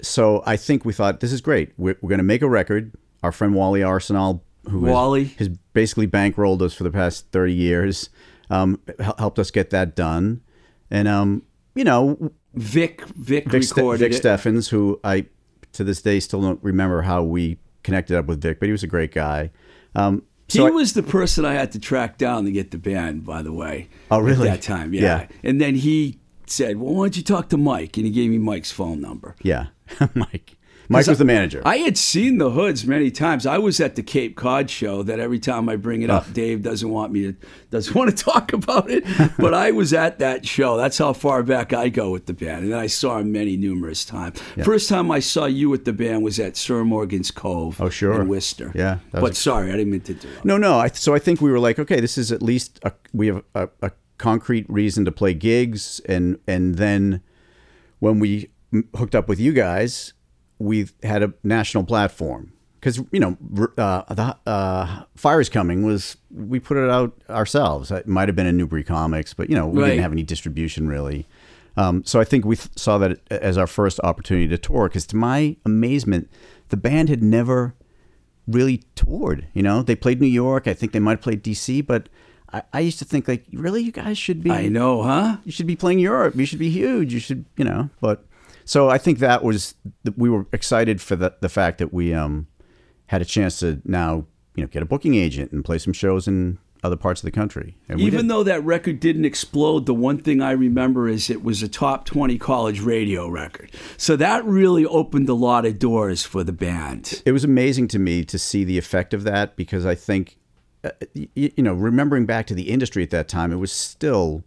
so 0.00 0.42
I 0.46 0.56
think 0.56 0.84
we 0.84 0.92
thought 0.92 1.20
this 1.20 1.32
is 1.32 1.40
great. 1.40 1.72
We're, 1.76 1.96
we're 2.00 2.10
going 2.10 2.18
to 2.18 2.24
make 2.24 2.42
a 2.42 2.48
record. 2.48 2.92
Our 3.22 3.32
friend 3.32 3.54
Wally 3.54 3.82
Arsenal, 3.82 4.44
who 4.68 4.80
Wally. 4.80 5.24
has, 5.38 5.48
basically 5.72 6.06
bankrolled 6.06 6.62
us 6.62 6.74
for 6.74 6.84
the 6.84 6.90
past 6.90 7.32
30 7.32 7.52
years, 7.52 8.10
um, 8.50 8.80
helped 9.18 9.38
us 9.38 9.50
get 9.50 9.70
that 9.70 9.96
done. 9.96 10.42
And, 10.90 11.08
um, 11.08 11.42
you 11.74 11.84
know, 11.84 12.32
Vic, 12.52 13.04
Vic, 13.06 13.50
Vic, 13.50 13.62
Ste- 13.64 13.76
recorded 13.76 14.12
Vic. 14.12 14.22
Steffens, 14.22 14.68
who 14.68 15.00
I 15.02 15.26
to 15.72 15.82
this 15.82 16.00
day 16.00 16.20
still 16.20 16.40
don't 16.40 16.62
remember 16.62 17.02
how 17.02 17.24
we 17.24 17.58
connected 17.82 18.16
up 18.16 18.26
with 18.26 18.40
Vic, 18.40 18.60
but 18.60 18.66
he 18.66 18.72
was 18.72 18.84
a 18.84 18.86
great 18.86 19.12
guy. 19.12 19.50
Um, 19.96 20.22
He 20.48 20.58
so 20.58 20.66
I- 20.66 20.70
was 20.70 20.92
the 20.92 21.02
person 21.02 21.44
I 21.44 21.54
had 21.54 21.72
to 21.72 21.78
track 21.78 22.18
down 22.18 22.44
to 22.44 22.52
get 22.52 22.70
the 22.70 22.78
band, 22.78 23.24
by 23.24 23.42
the 23.42 23.52
way. 23.52 23.88
Oh, 24.10 24.18
really? 24.18 24.48
At 24.48 24.54
that 24.56 24.62
time, 24.62 24.92
yeah. 24.94 25.00
Yeah. 25.02 25.26
And 25.42 25.60
then 25.60 25.74
he 25.76 26.18
said, 26.46 26.76
"Well, 26.78 26.94
why 26.94 27.04
don't 27.04 27.16
you 27.16 27.22
talk 27.22 27.48
to 27.50 27.56
Mike?" 27.56 27.96
And 27.96 28.04
he 28.06 28.12
gave 28.12 28.30
me 28.30 28.38
Mike's 28.38 28.70
phone 28.70 29.00
number. 29.00 29.34
yeah, 29.42 29.66
Mike. 30.14 30.56
Mike 30.88 31.06
was 31.06 31.18
the 31.18 31.24
manager. 31.24 31.62
I 31.64 31.78
had 31.78 31.96
seen 31.96 32.38
the 32.38 32.50
hoods 32.50 32.86
many 32.86 33.10
times. 33.10 33.46
I 33.46 33.58
was 33.58 33.80
at 33.80 33.96
the 33.96 34.02
Cape 34.02 34.36
Cod 34.36 34.68
show. 34.70 35.02
That 35.02 35.18
every 35.20 35.38
time 35.38 35.68
I 35.68 35.76
bring 35.76 36.02
it 36.02 36.10
up, 36.10 36.24
Oh. 36.28 36.32
Dave 36.32 36.62
doesn't 36.62 36.88
want 36.90 37.12
me 37.12 37.32
to 37.32 37.36
doesn't 37.70 37.94
want 37.96 38.16
to 38.16 38.24
talk 38.24 38.52
about 38.52 38.90
it. 38.90 39.04
but 39.38 39.52
I 39.54 39.70
was 39.72 39.92
at 39.92 40.18
that 40.20 40.46
show. 40.46 40.76
That's 40.76 40.98
how 40.98 41.12
far 41.12 41.42
back 41.42 41.72
I 41.72 41.88
go 41.88 42.10
with 42.10 42.26
the 42.26 42.32
band, 42.34 42.64
and 42.64 42.74
I 42.74 42.86
saw 42.86 43.18
him 43.18 43.32
many 43.32 43.56
numerous 43.56 44.04
times. 44.04 44.40
First 44.64 44.88
time 44.88 45.10
I 45.10 45.20
saw 45.20 45.44
you 45.46 45.68
with 45.70 45.84
the 45.84 45.92
band 45.92 46.22
was 46.24 46.38
at 46.40 46.56
Sir 46.56 46.82
Morgan's 46.84 47.30
Cove. 47.30 47.80
Oh, 47.80 47.88
sure. 47.90 48.20
in 48.20 48.28
Worcester. 48.28 48.72
Yeah, 48.74 48.98
but 49.12 49.32
a- 49.32 49.34
sorry, 49.34 49.68
I 49.68 49.72
didn't 49.76 49.90
mean 49.90 50.00
to 50.02 50.12
interrupt. 50.12 50.44
No, 50.44 50.56
no. 50.56 50.78
I, 50.78 50.88
so 50.88 51.14
I 51.14 51.18
think 51.18 51.40
we 51.40 51.50
were 51.50 51.58
like, 51.60 51.78
okay, 51.78 52.00
this 52.00 52.16
is 52.16 52.32
at 52.32 52.42
least 52.42 52.78
a, 52.84 52.92
we 53.12 53.26
have 53.28 53.42
a, 53.54 53.68
a 53.82 53.90
concrete 54.18 54.64
reason 54.68 55.04
to 55.04 55.12
play 55.12 55.34
gigs, 55.34 56.00
and 56.08 56.38
and 56.48 56.76
then 56.76 57.20
when 57.98 58.18
we 58.18 58.48
hooked 58.96 59.14
up 59.14 59.28
with 59.28 59.38
you 59.38 59.52
guys, 59.52 60.13
we 60.58 60.88
had 61.02 61.22
a 61.22 61.32
national 61.42 61.84
platform 61.84 62.52
because 62.80 62.98
you 63.12 63.20
know 63.20 63.36
uh, 63.78 64.14
the 64.14 64.36
uh, 64.46 65.04
Fire 65.16 65.40
is 65.40 65.48
Coming 65.48 65.84
was 65.84 66.16
we 66.30 66.60
put 66.60 66.76
it 66.76 66.90
out 66.90 67.12
ourselves. 67.30 67.90
It 67.90 68.06
might 68.06 68.28
have 68.28 68.36
been 68.36 68.46
in 68.46 68.56
Newbury 68.56 68.84
Comics, 68.84 69.34
but 69.34 69.48
you 69.50 69.56
know 69.56 69.66
we 69.66 69.80
Right. 69.82 69.88
didn't 69.90 70.02
have 70.02 70.12
any 70.12 70.22
distribution 70.22 70.86
really. 70.88 71.26
Um, 71.76 72.04
so 72.04 72.20
I 72.20 72.24
think 72.24 72.44
we 72.44 72.54
th- 72.56 72.68
saw 72.76 72.98
that 72.98 73.18
as 73.32 73.58
our 73.58 73.66
first 73.66 73.98
opportunity 74.04 74.46
to 74.48 74.56
tour. 74.58 74.88
Because 74.88 75.06
to 75.08 75.16
my 75.16 75.56
amazement, 75.64 76.30
the 76.68 76.76
band 76.76 77.08
had 77.08 77.20
never 77.22 77.74
really 78.46 78.84
toured. 78.94 79.46
You 79.54 79.62
know, 79.64 79.82
they 79.82 79.96
played 79.96 80.20
New 80.20 80.28
York. 80.28 80.68
I 80.68 80.74
think 80.74 80.92
they 80.92 81.00
might 81.00 81.12
have 81.12 81.20
played 81.22 81.42
DC, 81.42 81.84
but 81.84 82.08
I, 82.52 82.62
I 82.72 82.78
used 82.80 83.00
to 83.00 83.04
think 83.04 83.26
like, 83.26 83.44
really, 83.52 83.82
you 83.82 83.90
guys 83.90 84.18
should 84.18 84.40
be. 84.44 84.52
I 84.52 84.68
know, 84.68 85.02
huh? 85.02 85.38
You 85.44 85.50
should 85.50 85.66
be 85.66 85.74
playing 85.74 85.98
Europe. 85.98 86.36
You 86.36 86.46
should 86.46 86.60
be 86.60 86.70
huge. 86.70 87.12
You 87.12 87.18
should, 87.18 87.44
you 87.56 87.64
know. 87.64 87.90
But 88.00 88.24
so 88.64 88.88
I 88.90 88.98
think 88.98 89.18
that 89.18 89.42
was 89.44 89.74
we 90.16 90.28
were 90.30 90.46
excited 90.52 91.00
for 91.00 91.16
the 91.16 91.34
the 91.40 91.48
fact 91.48 91.78
that 91.78 91.92
we 91.92 92.14
um 92.14 92.46
had 93.06 93.22
a 93.22 93.24
chance 93.24 93.58
to 93.60 93.80
now 93.84 94.26
you 94.56 94.62
know 94.62 94.68
get 94.68 94.82
a 94.82 94.86
booking 94.86 95.14
agent 95.14 95.52
and 95.52 95.64
play 95.64 95.78
some 95.78 95.92
shows 95.92 96.26
in 96.28 96.58
other 96.82 96.96
parts 96.96 97.22
of 97.22 97.24
the 97.24 97.30
country. 97.30 97.78
And 97.88 97.98
Even 97.98 98.26
though 98.26 98.42
that 98.42 98.62
record 98.62 99.00
didn't 99.00 99.24
explode, 99.24 99.86
the 99.86 99.94
one 99.94 100.18
thing 100.18 100.42
I 100.42 100.50
remember 100.50 101.08
is 101.08 101.30
it 101.30 101.42
was 101.42 101.62
a 101.62 101.68
top 101.68 102.04
20 102.04 102.36
college 102.36 102.80
radio 102.80 103.26
record. 103.26 103.70
So 103.96 104.16
that 104.16 104.44
really 104.44 104.84
opened 104.84 105.26
a 105.30 105.34
lot 105.34 105.64
of 105.64 105.78
doors 105.78 106.24
for 106.24 106.44
the 106.44 106.52
band. 106.52 107.22
it 107.24 107.32
was 107.32 107.42
amazing 107.42 107.88
to 107.88 107.98
me 107.98 108.22
to 108.26 108.38
see 108.38 108.64
the 108.64 108.76
effect 108.76 109.14
of 109.14 109.24
that 109.24 109.56
because 109.56 109.86
I 109.86 109.94
think, 109.94 110.36
uh, 110.84 110.90
y- 111.16 111.28
you 111.34 111.62
know, 111.62 111.72
remembering 111.72 112.26
back 112.26 112.46
to 112.48 112.54
the 112.54 112.68
industry 112.68 113.02
at 113.02 113.08
that 113.10 113.28
time, 113.28 113.50
it 113.50 113.56
was 113.56 113.72
still 113.72 114.44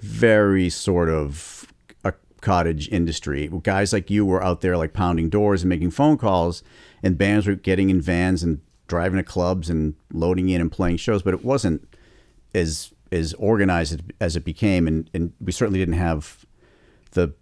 very 0.00 0.68
sort 0.68 1.08
of 1.08 1.57
cottage 2.40 2.88
industry. 2.88 3.50
Guys 3.62 3.92
like 3.92 4.10
you 4.10 4.24
were 4.24 4.42
out 4.42 4.60
there 4.60 4.76
like 4.76 4.92
pounding 4.92 5.28
doors 5.28 5.62
and 5.62 5.68
making 5.68 5.90
phone 5.90 6.18
calls, 6.18 6.62
and 7.02 7.18
bands 7.18 7.46
were 7.46 7.54
getting 7.54 7.90
in 7.90 8.00
vans 8.00 8.42
and 8.42 8.60
driving 8.86 9.18
to 9.18 9.22
clubs 9.22 9.68
and 9.70 9.94
loading 10.12 10.48
in 10.48 10.60
and 10.60 10.72
playing 10.72 10.96
shows, 10.96 11.22
but 11.22 11.34
it 11.34 11.44
wasn't 11.44 11.86
as 12.54 12.92
as 13.10 13.32
organized 13.34 14.02
as 14.20 14.36
it 14.36 14.44
became, 14.44 14.86
and, 14.86 15.08
and 15.14 15.32
we 15.40 15.52
certainly 15.52 15.78
didn't 15.78 15.94
have 15.94 16.44
the 17.12 17.32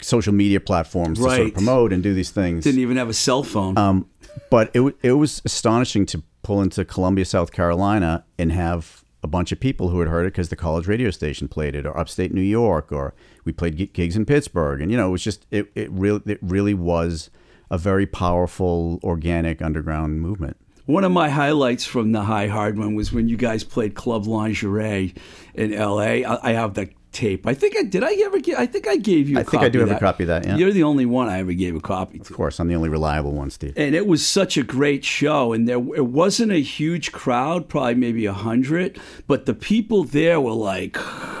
social 0.00 0.32
media 0.32 0.60
platforms 0.60 1.18
to 1.18 1.24
sort 1.24 1.40
of 1.40 1.54
promote 1.54 1.92
and 1.92 2.02
do 2.02 2.14
these 2.14 2.30
things. 2.30 2.64
Didn't 2.64 2.80
even 2.80 2.96
have 2.96 3.08
a 3.08 3.14
cell 3.14 3.42
phone. 3.42 3.76
Um, 3.78 4.08
but 4.50 4.70
it 4.74 4.94
it 5.02 5.12
was 5.12 5.42
astonishing 5.44 6.06
to 6.06 6.22
pull 6.42 6.62
into 6.62 6.84
Columbia, 6.84 7.24
South 7.24 7.52
Carolina, 7.52 8.24
and 8.38 8.52
have 8.52 9.01
a 9.22 9.28
bunch 9.28 9.52
of 9.52 9.60
people 9.60 9.88
who 9.88 10.00
had 10.00 10.08
heard 10.08 10.26
it 10.26 10.32
because 10.32 10.48
the 10.48 10.56
college 10.56 10.86
radio 10.86 11.10
station 11.10 11.48
played 11.48 11.74
it, 11.74 11.86
or 11.86 11.96
upstate 11.96 12.32
New 12.32 12.40
York, 12.40 12.90
or 12.90 13.14
we 13.44 13.52
played 13.52 13.92
gigs 13.92 14.16
in 14.16 14.24
Pittsburgh, 14.24 14.80
and 14.80 14.90
you 14.90 14.96
know 14.96 15.08
it 15.08 15.12
was 15.12 15.22
just 15.22 15.46
it 15.50 15.70
it 15.74 15.90
really 15.90 16.20
it 16.26 16.38
really 16.42 16.74
was 16.74 17.30
a 17.70 17.78
very 17.78 18.06
powerful 18.06 19.00
organic 19.02 19.62
underground 19.62 20.20
movement. 20.20 20.56
One 20.86 21.04
of 21.04 21.12
my 21.12 21.28
highlights 21.28 21.84
from 21.84 22.10
the 22.12 22.22
High 22.22 22.48
Hard 22.48 22.76
one 22.76 22.94
was 22.94 23.12
when 23.12 23.28
you 23.28 23.36
guys 23.36 23.62
played 23.62 23.94
Club 23.94 24.26
Lingerie 24.26 25.14
in 25.54 25.72
L.A. 25.72 26.24
I, 26.24 26.50
I 26.50 26.52
have 26.52 26.74
the 26.74 26.90
tape. 27.12 27.46
I 27.46 27.54
think 27.54 27.76
I 27.76 27.82
did. 27.82 28.02
I 28.02 28.14
ever 28.24 28.40
get? 28.40 28.58
I 28.58 28.66
think 28.66 28.88
I 28.88 28.96
gave 28.96 29.28
you. 29.28 29.36
I 29.36 29.40
I 29.40 29.44
think 29.44 29.62
I 29.62 29.68
do 29.68 29.80
have 29.80 29.90
a 29.90 29.98
copy 29.98 30.24
of 30.24 30.28
that, 30.28 30.46
yeah. 30.46 30.56
You're 30.56 30.72
the 30.72 30.82
only 30.82 31.06
one 31.06 31.28
I 31.28 31.38
ever 31.40 31.52
gave 31.52 31.76
a 31.76 31.80
copy 31.80 32.18
to. 32.18 32.22
Of 32.30 32.36
course, 32.36 32.58
I'm 32.58 32.68
the 32.68 32.74
only 32.74 32.88
reliable 32.88 33.32
one, 33.32 33.50
Steve. 33.50 33.74
and 33.76 33.94
it 33.94 34.06
was 34.06 34.26
such 34.26 34.56
a 34.56 34.62
great 34.62 35.04
show 35.04 35.52
and 35.52 35.68
there 35.68 35.76
it 35.94 36.06
wasn't 36.06 36.52
a 36.52 36.60
huge 36.62 37.12
crowd 37.12 37.68
probably 37.68 37.94
maybe 37.94 38.26
a 38.26 38.32
hundred 38.32 38.98
but 39.26 39.46
the 39.46 39.54
people 39.54 40.04
there 40.04 40.40
were 40.40 40.52
like 40.52 40.96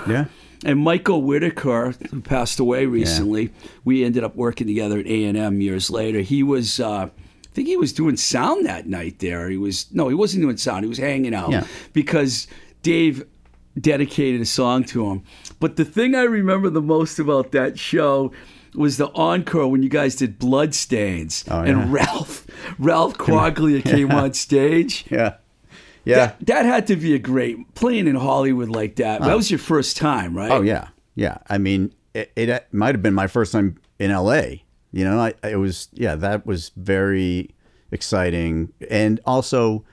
Yeah. 0.06 0.26
and 0.64 0.78
michael 0.78 1.22
whitaker 1.22 1.94
who 2.10 2.20
passed 2.20 2.60
away 2.60 2.86
recently 2.86 3.50
we 3.84 4.04
ended 4.04 4.22
up 4.24 4.36
working 4.36 4.66
together 4.66 4.98
at 4.98 5.06
a&m 5.06 5.60
years 5.60 5.90
later 5.90 6.20
he 6.20 6.42
was 6.42 6.78
uh, 6.80 7.08
I 7.08 7.54
think 7.54 7.68
he 7.68 7.76
was 7.76 7.92
doing 7.92 8.16
sound 8.16 8.64
that 8.66 8.86
night 8.86 9.18
there. 9.18 9.50
He 9.50 9.58
was 9.58 9.86
no, 9.92 10.08
he 10.08 10.14
wasn't 10.14 10.42
doing 10.42 10.56
sound. 10.56 10.84
He 10.84 10.88
was 10.88 10.96
hanging 10.96 11.34
out 11.34 11.50
Yeah. 11.50 11.66
because 11.92 12.46
Dave 12.82 13.24
dedicated 13.80 14.40
a 14.40 14.44
song 14.44 14.84
to 14.84 15.06
him. 15.10 15.22
But 15.60 15.76
the 15.76 15.84
thing 15.84 16.14
I 16.14 16.22
remember 16.22 16.70
the 16.70 16.82
most 16.82 17.18
about 17.18 17.52
that 17.52 17.78
show 17.78 18.32
was 18.74 18.96
the 18.96 19.10
encore 19.12 19.68
when 19.68 19.82
you 19.82 19.88
guys 19.88 20.16
did 20.16 20.38
Bloodstains 20.38 21.44
Oh, 21.48 21.62
yeah. 21.62 21.70
and 21.70 21.92
Ralph 21.92 22.46
Ralph 22.78 23.18
Quaglia 23.18 23.82
came 23.84 24.10
on 24.10 24.32
stage. 24.32 25.04
Yeah. 25.10 25.36
Yeah. 26.04 26.16
That, 26.16 26.46
that 26.46 26.64
had 26.64 26.86
to 26.88 26.96
be 26.96 27.14
a 27.14 27.18
great 27.18 27.74
playing 27.74 28.08
in 28.08 28.16
Hollywood 28.16 28.68
like 28.68 28.96
that. 28.96 29.20
That 29.20 29.30
oh. 29.30 29.36
was 29.36 29.50
your 29.50 29.58
first 29.58 29.96
time, 29.96 30.36
right? 30.36 30.50
Oh 30.50 30.62
yeah, 30.62 30.88
yeah. 31.14 31.38
I 31.48 31.58
mean, 31.58 31.94
it, 32.14 32.32
it 32.34 32.66
might 32.72 32.94
have 32.94 33.02
been 33.02 33.14
my 33.14 33.26
first 33.26 33.52
time 33.52 33.78
in 33.98 34.10
L.A. 34.10 34.64
You 34.90 35.04
know, 35.04 35.18
I 35.18 35.34
it 35.48 35.56
was 35.56 35.88
yeah, 35.92 36.16
that 36.16 36.44
was 36.44 36.72
very 36.76 37.50
exciting, 37.92 38.72
and 38.90 39.20
also, 39.24 39.84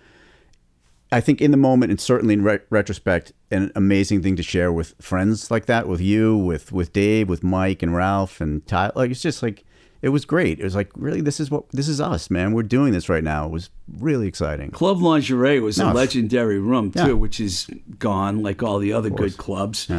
I 1.11 1.21
think 1.21 1.41
in 1.41 1.51
the 1.51 1.57
moment 1.57 1.91
and 1.91 1.99
certainly 1.99 2.35
in 2.35 2.43
re- 2.43 2.59
retrospect, 2.69 3.33
an 3.49 3.71
amazing 3.75 4.21
thing 4.21 4.35
to 4.35 4.43
share 4.43 4.71
with 4.71 4.93
friends 5.01 5.49
like 5.49 5.65
that, 5.65 5.87
with 5.87 6.01
you, 6.01 6.37
with 6.37 6.71
with 6.71 6.93
Dave, 6.93 7.27
with 7.29 7.43
Mike 7.43 7.81
and 7.81 7.95
Ralph 7.95 8.39
and 8.41 8.65
Ty. 8.67 8.91
Like 8.95 9.09
it's 9.11 9.21
just 9.21 9.41
like 9.41 9.65
it 10.01 10.09
was 10.09 10.23
great. 10.23 10.59
It 10.59 10.63
was 10.63 10.75
like 10.75 10.91
really, 10.95 11.19
this 11.21 11.39
is 11.39 11.49
what 11.49 11.67
this 11.71 11.87
is 11.87 11.99
us, 11.99 12.29
man. 12.29 12.53
We're 12.53 12.63
doing 12.63 12.93
this 12.93 13.09
right 13.09 13.23
now. 13.23 13.47
It 13.47 13.51
was 13.51 13.69
really 13.97 14.27
exciting. 14.27 14.69
Club 14.71 15.01
Lingerie 15.01 15.59
was 15.59 15.79
a 15.79 15.91
legendary 15.91 16.59
room 16.59 16.91
too, 16.91 16.99
Yeah. 16.99 17.11
which 17.13 17.39
is 17.39 17.67
gone 17.97 18.43
like 18.43 18.61
all 18.61 18.77
the 18.79 18.93
other 18.93 19.09
good 19.09 19.35
clubs. 19.37 19.89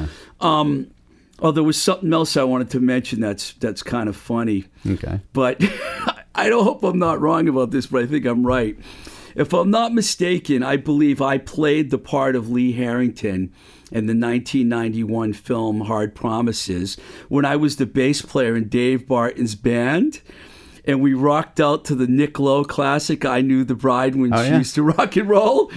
Um, 0.41 0.91
oh, 1.41 1.51
there 1.51 1.65
was 1.65 1.81
something 1.81 2.13
else 2.13 2.37
I 2.37 2.45
wanted 2.45 2.71
to 2.71 2.81
mention 2.81 3.21
that's 3.21 3.53
that's 3.55 3.83
kind 3.83 4.09
of 4.09 4.17
funny, 4.17 4.67
Okay. 4.87 5.21
but 5.33 5.61
I 6.35 6.49
don't 6.49 6.65
hope 6.65 6.85
I'm 6.85 6.99
not 7.01 7.21
wrong 7.21 7.49
about 7.49 7.73
this, 7.73 7.87
but 7.89 8.05
I 8.05 8.07
think 8.07 8.25
I'm 8.27 8.47
right. 8.47 8.79
If 9.35 9.53
I'm 9.53 9.71
not 9.71 9.93
mistaken, 9.93 10.63
I 10.63 10.77
believe 10.77 11.21
I 11.23 11.39
played 11.39 11.91
the 11.91 11.99
part 11.99 12.35
of 12.37 12.51
Lee 12.51 12.73
Harrington 12.73 13.53
in 13.93 14.07
the 14.07 14.15
1991 14.15 15.33
film 15.33 15.83
Hard 15.83 16.15
Promises 16.15 16.97
when 17.29 17.45
I 17.45 17.57
was 17.57 17.77
the 17.77 17.87
bass 17.87 18.23
player 18.23 18.57
in 18.57 18.69
Dave 18.69 19.07
Barton's 19.07 19.55
band. 19.55 20.21
And 20.85 21.01
we 21.01 21.13
rocked 21.15 21.61
out 21.61 21.85
to 21.87 21.95
the 21.95 22.07
Nick 22.07 22.39
Lowe 22.39 22.65
classic, 22.65 23.25
I 23.25 23.43
Knew 23.43 23.65
the 23.65 23.75
Bride 23.75 24.15
When 24.17 24.33
Oh, 24.33 24.43
She 24.43 24.51
yeah. 24.51 24.59
Used 24.59 24.75
to 24.77 24.83
Rock 24.83 25.15
and 25.17 25.29
Roll. 25.29 25.71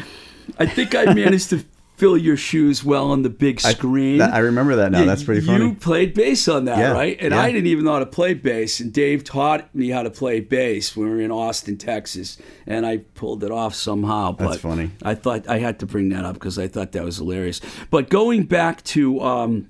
I 0.57 0.65
think 0.65 0.95
I 0.95 1.05
managed 1.13 1.49
to 1.49 1.63
fill 2.03 2.17
your 2.17 2.35
shoes 2.35 2.83
well 2.83 3.11
on 3.11 3.21
the 3.21 3.29
big 3.29 3.61
screen. 3.61 4.17
That- 4.17 4.33
I 4.33 4.39
remember 4.39 4.75
that 4.75 4.91
now. 4.91 5.05
That's 5.05 5.23
pretty 5.23 5.39
funny. 5.39 5.67
You 5.67 5.73
played 5.75 6.13
bass 6.13 6.49
on 6.49 6.65
that, 6.65 6.77
Yeah, 6.77 6.91
right? 6.91 7.15
And 7.17 7.33
yeah. 7.33 7.41
I 7.41 7.49
didn't 7.49 7.67
even 7.67 7.85
know 7.85 7.93
how 7.93 7.99
to 7.99 8.05
play 8.05 8.33
bass. 8.33 8.81
And 8.81 8.91
Dave 8.91 9.23
taught 9.23 9.73
me 9.73 9.87
how 9.87 10.03
to 10.03 10.09
play 10.09 10.41
bass 10.41 10.97
when 10.97 11.07
we 11.07 11.15
were 11.15 11.21
in 11.21 11.31
Austin, 11.31 11.77
Texas. 11.77 12.37
And 12.67 12.85
I 12.85 12.97
pulled 12.97 13.41
it 13.45 13.51
off 13.51 13.73
somehow. 13.73 14.33
But 14.33 14.49
That's 14.49 14.61
funny. 14.61 14.91
I 15.01 15.15
thought 15.15 15.47
I 15.47 15.59
had 15.59 15.79
to 15.79 15.85
bring 15.85 16.09
that 16.09 16.25
up 16.25 16.33
because 16.33 16.59
I 16.59 16.67
thought 16.67 16.91
that 16.91 17.05
was 17.05 17.17
hilarious. 17.17 17.61
But 17.89 18.09
going 18.09 18.43
back 18.43 18.83
to 18.83 19.21
um, 19.21 19.69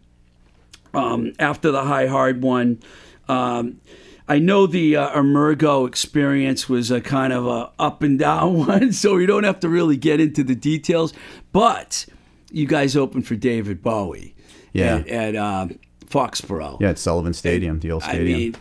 um, 0.96 1.34
after 1.38 1.70
the 1.70 1.84
high 1.84 2.08
hard 2.08 2.42
one, 2.42 2.80
um, 3.30 3.80
I 4.28 4.40
know 4.40 4.66
the 4.66 4.96
uh, 4.96 5.22
Emergo 5.22 5.88
experience 5.88 6.68
was 6.68 6.90
a 6.90 7.00
kind 7.00 7.32
of 7.32 7.46
a 7.46 7.70
up 7.78 8.02
and 8.02 8.18
down 8.18 8.58
one, 8.68 8.92
so 8.92 9.14
we 9.18 9.28
don't 9.28 9.44
have 9.44 9.60
to 9.60 9.70
really 9.70 9.98
get 9.98 10.20
into 10.20 10.44
the 10.44 10.56
details. 10.56 11.14
But 11.52 12.08
you 12.54 12.66
guys 12.68 12.96
opened 12.96 13.28
for 13.28 13.36
David 13.36 13.82
Bowie, 13.82 14.36
Yeah. 14.72 14.98
at, 14.98 15.08
at 15.10 15.36
uh, 15.36 15.68
Foxborough. 16.06 16.80
Yeah, 16.80 16.90
at 16.90 17.00
Sullivan 17.00 17.34
Stadium, 17.34 17.80
the 17.80 17.92
old 17.92 18.04
I 18.04 18.14
stadium. 18.14 18.40
mean, 18.40 18.56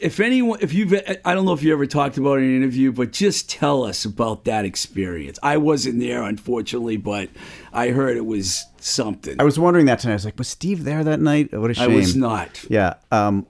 if 0.00 0.18
anyone, 0.18 0.58
if 0.60 0.72
you've, 0.72 0.92
I 1.24 1.34
don't 1.34 1.44
know 1.44 1.52
if 1.52 1.62
you 1.62 1.72
ever 1.72 1.86
talked 1.86 2.16
about 2.18 2.38
it 2.38 2.42
in 2.42 2.50
an 2.50 2.56
interview, 2.56 2.90
but 2.90 3.12
just 3.12 3.48
tell 3.48 3.84
us 3.84 4.04
about 4.04 4.44
that 4.46 4.64
experience. 4.64 5.38
I 5.44 5.58
wasn't 5.58 6.00
there, 6.00 6.22
unfortunately, 6.24 6.96
but 6.96 7.28
I 7.72 7.88
heard 7.90 8.16
it 8.16 8.26
was 8.26 8.64
something. 8.78 9.40
I 9.40 9.44
was 9.44 9.58
wondering 9.60 9.86
that 9.86 10.00
tonight. 10.00 10.14
I 10.14 10.16
was 10.16 10.24
like, 10.24 10.38
was 10.38 10.48
Steve 10.48 10.82
there 10.84 11.04
that 11.04 11.20
night? 11.20 11.52
What 11.56 11.68
a 11.70 11.80
I 11.80 11.84
shame. 11.84 11.90
I 11.92 11.94
was 11.94 12.16
not. 12.16 12.64
Yeah. 12.68 12.94
Um, 13.12 13.46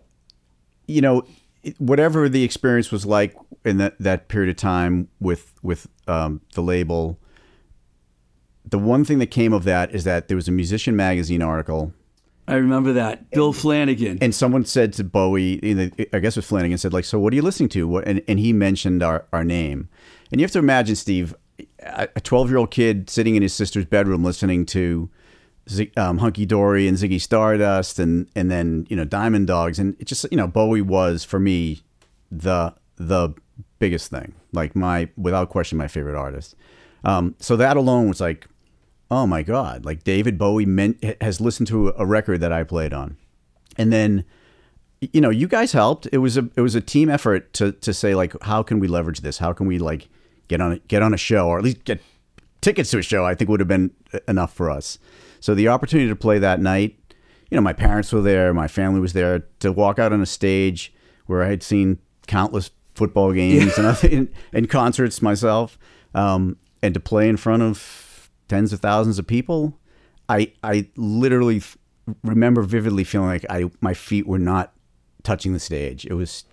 you 0.87 1.01
know, 1.01 1.25
whatever 1.79 2.29
the 2.29 2.43
experience 2.45 2.91
was 2.91 3.07
like 3.07 3.35
in 3.65 3.79
that, 3.79 3.95
that 4.01 4.29
period 4.29 4.51
of 4.51 4.57
time 4.57 5.09
with 5.21 5.55
with 5.63 5.87
um, 6.09 6.41
the 6.55 6.63
label, 6.63 7.19
the 8.65 8.79
one 8.79 9.05
thing 9.05 9.19
that 9.19 9.29
came 9.29 9.53
of 9.53 9.65
that 9.65 9.95
is 9.95 10.05
that 10.05 10.29
there 10.29 10.37
was 10.37 10.49
a 10.49 10.53
Musician 10.53 10.97
magazine 10.97 11.43
article 11.43 11.93
I 12.49 12.55
remember 12.55 12.95
that. 12.95 13.31
Bill 13.31 13.53
Flanagan. 13.53 14.19
And 14.21 14.35
someone 14.35 14.65
said 14.65 14.93
to 14.95 15.05
Bowie, 15.05 15.61
I 16.13 16.19
guess 16.19 16.37
it 16.37 16.41
was 16.41 16.47
Flanagan, 16.47 16.79
said 16.79 16.93
like, 16.93 17.05
"So 17.05 17.17
what 17.21 17.33
are 17.33 17.37
you 17.37 17.43
listening 17.43 17.69
to?" 17.71 17.99
And 17.99 18.23
and 18.27 18.41
he 18.41 18.53
mentioned 18.53 19.05
our 19.05 19.25
our 19.33 19.45
name. 19.45 19.89
And 20.33 20.41
you 20.41 20.45
have 20.45 20.51
to 20.53 20.59
imagine, 20.59 20.97
Steve, 20.97 21.35
a 21.81 22.21
12 22.21 22.49
year 22.49 22.59
old 22.59 22.71
kid 22.71 23.09
sitting 23.09 23.37
in 23.37 23.43
his 23.43 23.55
sister's 23.55 23.85
bedroom 23.85 24.25
listening 24.25 24.67
to 24.67 25.09
um, 25.97 26.19
Hunky 26.19 26.45
Dory 26.47 26.89
and 26.89 26.97
Ziggy 26.97 27.21
Stardust 27.21 27.99
and 27.99 28.29
and 28.35 28.51
then 28.51 28.87
you 28.91 28.97
know 28.97 29.05
Diamond 29.05 29.47
Dogs 29.47 29.79
and 29.79 29.97
it 30.01 30.07
just 30.07 30.27
you 30.31 30.37
know 30.37 30.47
Bowie 30.47 30.83
was 30.83 31.25
for 31.25 31.39
me 31.39 31.83
the 32.31 32.75
the 32.97 33.35
biggest 33.79 34.11
thing 34.11 34.35
like 34.53 34.75
my 34.75 35.09
without 35.17 35.49
question 35.51 35.79
my 35.79 35.89
favorite 35.89 36.19
artist. 36.19 36.57
Um, 37.05 37.35
so 37.39 37.57
that 37.57 37.77
alone 37.77 38.09
was 38.09 38.21
like, 38.21 38.47
oh 39.11 39.27
my 39.27 39.43
god, 39.43 39.85
like 39.85 40.05
David 40.05 40.39
Bowie 40.39 40.67
meant, 40.67 41.03
has 41.21 41.41
listened 41.41 41.69
to 41.69 41.93
a 41.97 42.07
record 42.07 42.41
that 42.41 42.53
I 42.53 42.65
played 42.65 42.93
on, 42.93 43.17
and 43.77 43.93
then 43.93 44.25
you 45.01 45.21
know 45.21 45.31
you 45.31 45.49
guys 45.49 45.73
helped. 45.73 46.07
It 46.13 46.19
was 46.19 46.37
a 46.37 46.49
it 46.57 46.61
was 46.61 46.75
a 46.75 46.81
team 46.81 47.09
effort 47.09 47.53
to 47.55 47.73
to 47.73 47.93
say 47.93 48.15
like 48.15 48.35
how 48.43 48.63
can 48.63 48.81
we 48.81 48.89
leverage 48.89 49.21
this? 49.21 49.39
How 49.39 49.53
can 49.53 49.67
we 49.67 49.79
like 49.79 50.09
get 50.49 50.61
on 50.61 50.73
a, 50.73 50.79
get 50.79 51.03
on 51.03 51.15
a 51.15 51.19
show 51.19 51.49
or 51.49 51.59
at 51.59 51.65
least 51.65 51.85
get 51.85 52.01
tickets 52.61 52.91
to 52.91 52.99
a 52.99 53.03
show? 53.03 53.25
I 53.25 53.35
think 53.35 53.51
would 53.51 53.61
have 53.61 53.69
been 53.69 53.91
enough 54.29 54.53
for 54.53 54.71
us. 54.71 54.99
So 55.41 55.55
the 55.55 55.69
opportunity 55.69 56.09
to 56.09 56.17
play 56.17 56.39
that 56.39 56.61
night, 56.61 56.99
you 57.51 57.57
know, 57.57 57.63
my 57.63 57.73
parents 57.73 58.13
were 58.13 58.21
there, 58.21 58.53
my 58.53 58.69
family 58.69 59.01
was 59.01 59.15
there 59.15 59.41
to 59.61 59.73
walk 59.73 59.99
out 59.99 60.13
on 60.13 60.21
a 60.21 60.27
stage 60.27 60.93
where 61.27 61.43
I 61.43 61.49
had 61.49 61.63
seen 61.63 61.99
countless 62.27 62.71
football 62.95 63.33
games 63.33 63.79
and, 63.79 64.05
and, 64.13 64.29
and, 64.53 64.69
concerts 64.69 65.23
myself, 65.23 65.79
um, 66.15 66.57
and 66.83 66.95
to 66.95 67.01
play 67.01 67.29
in 67.29 67.37
front 67.37 67.63
of 67.63 68.31
tens 68.49 68.73
of 68.73 68.81
thousands 68.81 69.19
of 69.19 69.27
people. 69.27 69.79
I 70.29 70.53
I 70.63 70.89
literally 70.97 71.63
remember 72.25 72.63
vividly 72.63 73.05
feeling 73.05 73.29
like 73.29 73.45
I 73.51 73.71
my 73.81 73.95
feet 73.95 74.27
were 74.27 74.39
not 74.39 74.73
touching 75.23 75.53
the 75.53 75.61
stage. 75.61 76.07
It 76.07 76.15
was 76.15 76.45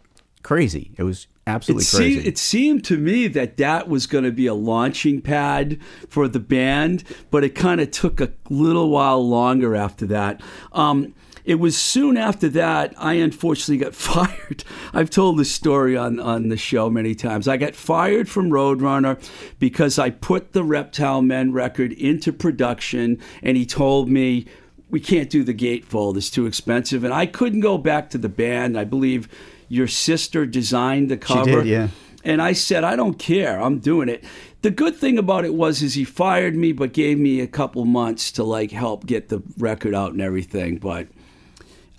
crazy. 0.44 0.94
It 0.98 1.04
was 1.04 1.28
absolutely 1.46 1.84
it 1.84 1.90
crazy. 1.90 2.14
Seemed, 2.14 2.28
it 2.28 2.38
seemed 2.38 2.86
to 2.86 2.98
me 2.98 3.28
that 3.28 3.58
that 3.58 3.88
was 3.88 4.08
going 4.08 4.24
to 4.24 4.32
be 4.32 4.48
a 4.48 4.54
launching 4.54 5.22
pad 5.22 5.80
for 6.10 6.28
the 6.28 6.40
band, 6.40 7.04
but 7.32 7.44
it 7.44 7.56
kind 7.56 7.82
of 7.82 7.92
took 7.92 8.22
a 8.22 8.32
little 8.50 8.90
while 8.90 9.28
longer 9.28 9.76
after 9.76 10.06
that. 10.08 10.42
Um, 10.74 11.14
it 11.48 11.56
was 11.62 11.78
soon 11.78 12.18
after 12.18 12.50
that 12.50 12.94
I 12.98 13.14
unfortunately 13.14 13.78
got 13.78 13.96
fired. 13.96 14.66
I've 14.94 15.10
told 15.10 15.40
this 15.40 15.50
story 15.50 15.96
on, 15.96 16.20
on 16.20 16.50
the 16.50 16.58
show 16.58 16.90
many 16.90 17.16
times. 17.16 17.48
I 17.48 17.56
got 17.56 17.74
fired 17.74 18.28
from 18.28 18.50
Roadrunner 18.50 19.18
because 19.58 19.98
I 19.98 20.10
put 20.10 20.52
the 20.52 20.66
Reptile 20.66 21.22
Men 21.22 21.54
record 21.54 21.94
into 21.94 22.34
production, 22.34 23.20
and 23.42 23.56
he 23.56 23.66
told 23.66 24.10
me 24.10 24.46
we 24.90 25.00
can't 25.00 25.30
do 25.30 25.44
the 25.46 25.54
gatefold; 25.54 26.18
it's 26.18 26.30
too 26.30 26.46
expensive, 26.46 27.06
and 27.06 27.14
I 27.14 27.26
couldn't 27.26 27.62
go 27.62 27.78
back 27.78 28.10
to 28.10 28.18
the 28.18 28.30
band. 28.30 28.78
I 28.78 28.84
believe 28.84 29.30
your 29.70 29.88
sister 29.88 30.46
designed 30.46 31.10
the 31.10 31.18
cover. 31.18 31.46
She 31.46 31.56
did, 31.56 31.66
yeah. 31.66 31.88
And 32.26 32.42
I 32.42 32.52
said, 32.52 32.84
I 32.84 32.98
don't 32.98 33.18
care. 33.18 33.62
I'm 33.62 33.80
doing 33.80 34.10
it. 34.10 34.24
The 34.62 34.72
good 34.72 34.98
thing 34.98 35.18
about 35.18 35.46
it 35.46 35.54
was 35.54 35.82
is 35.82 35.94
he 35.94 36.04
fired 36.04 36.58
me, 36.58 36.74
but 36.74 36.92
gave 36.92 37.18
me 37.18 37.40
a 37.40 37.48
couple 37.48 37.86
months 37.86 38.34
to 38.34 38.44
like 38.44 38.72
help 38.72 39.06
get 39.06 39.30
the 39.30 39.42
record 39.58 39.96
out 39.96 40.12
and 40.12 40.22
everything. 40.22 40.78
But 40.78 41.08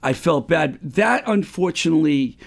I 0.02 0.12
felt 0.12 0.48
bad. 0.48 0.78
That 0.82 1.24
unfortunately 1.26 2.38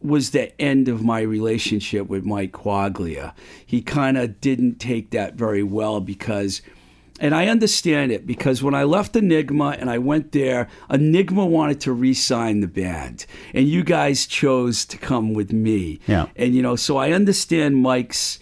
was 0.00 0.30
the 0.30 0.58
end 0.60 0.88
of 0.88 1.02
my 1.02 1.20
relationship 1.20 2.06
with 2.06 2.24
Mike 2.24 2.52
Quaglia. 2.52 3.32
He 3.64 3.82
kind 3.82 4.16
of 4.16 4.40
didn't 4.40 4.78
take 4.78 5.10
that 5.10 5.34
very 5.34 5.62
well 5.62 6.00
because– 6.00 6.62
and 7.20 7.34
I 7.34 7.48
understand 7.48 8.12
it 8.12 8.26
because 8.26 8.62
when 8.62 8.74
I 8.74 8.84
left 8.84 9.16
Enigma 9.16 9.76
and 9.78 9.90
I 9.90 9.98
went 9.98 10.32
there, 10.32 10.68
Enigma 10.88 11.44
wanted 11.46 11.80
to 11.80 11.92
re-sign 11.92 12.60
the 12.60 12.68
band, 12.68 13.26
and 13.52 13.68
you 13.68 13.82
guys 13.82 14.26
chose 14.26 14.84
to 14.86 14.98
come 14.98 15.34
with 15.34 15.52
me. 15.52 16.00
Yeah. 16.06 16.26
And 16.36 16.54
you 16.54 16.62
know, 16.62 16.76
so 16.76 16.96
I 16.96 17.12
understand 17.12 17.82
Mike's. 17.82 18.38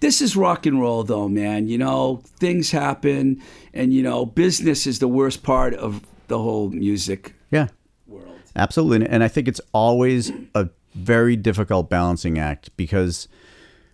This 0.00 0.22
is 0.22 0.36
rock 0.36 0.64
and 0.64 0.80
roll, 0.80 1.02
though, 1.02 1.28
man. 1.28 1.66
You 1.68 1.76
know, 1.76 2.22
things 2.38 2.70
happen, 2.70 3.42
and 3.74 3.92
you 3.92 4.02
know, 4.02 4.24
business 4.24 4.86
is 4.86 5.00
the 5.00 5.08
worst 5.08 5.42
part 5.42 5.74
of 5.74 6.00
the 6.28 6.38
whole 6.38 6.70
music. 6.70 7.34
Absolutely, 8.58 9.06
and 9.06 9.22
I 9.22 9.28
think 9.28 9.48
it's 9.48 9.60
always 9.72 10.32
a 10.54 10.68
very 10.94 11.36
difficult 11.36 11.88
balancing 11.88 12.38
act 12.38 12.76
because 12.76 13.28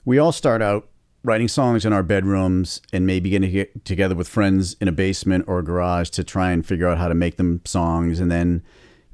we 0.05 0.19
all 0.19 0.33
start 0.33 0.63
out 0.63 0.89
writing 1.23 1.49
songs 1.49 1.85
in 1.85 1.93
our 1.93 2.03
bedrooms 2.03 2.81
and 2.93 3.07
maybe 3.07 3.31
getting 3.31 3.51
get 3.51 3.85
together 3.85 4.15
with 4.15 4.29
friends 4.29 4.77
in 4.81 4.89
a 4.89 4.93
basement 4.93 5.45
or 5.47 5.59
a 5.59 5.65
garage 5.65 6.11
to 6.11 6.25
try 6.25 6.51
and 6.51 6.67
figure 6.67 6.89
out 6.89 6.99
how 6.99 7.09
to 7.09 7.15
make 7.15 7.37
them 7.37 7.61
songs 7.65 8.21
and 8.21 8.31
then 8.31 8.63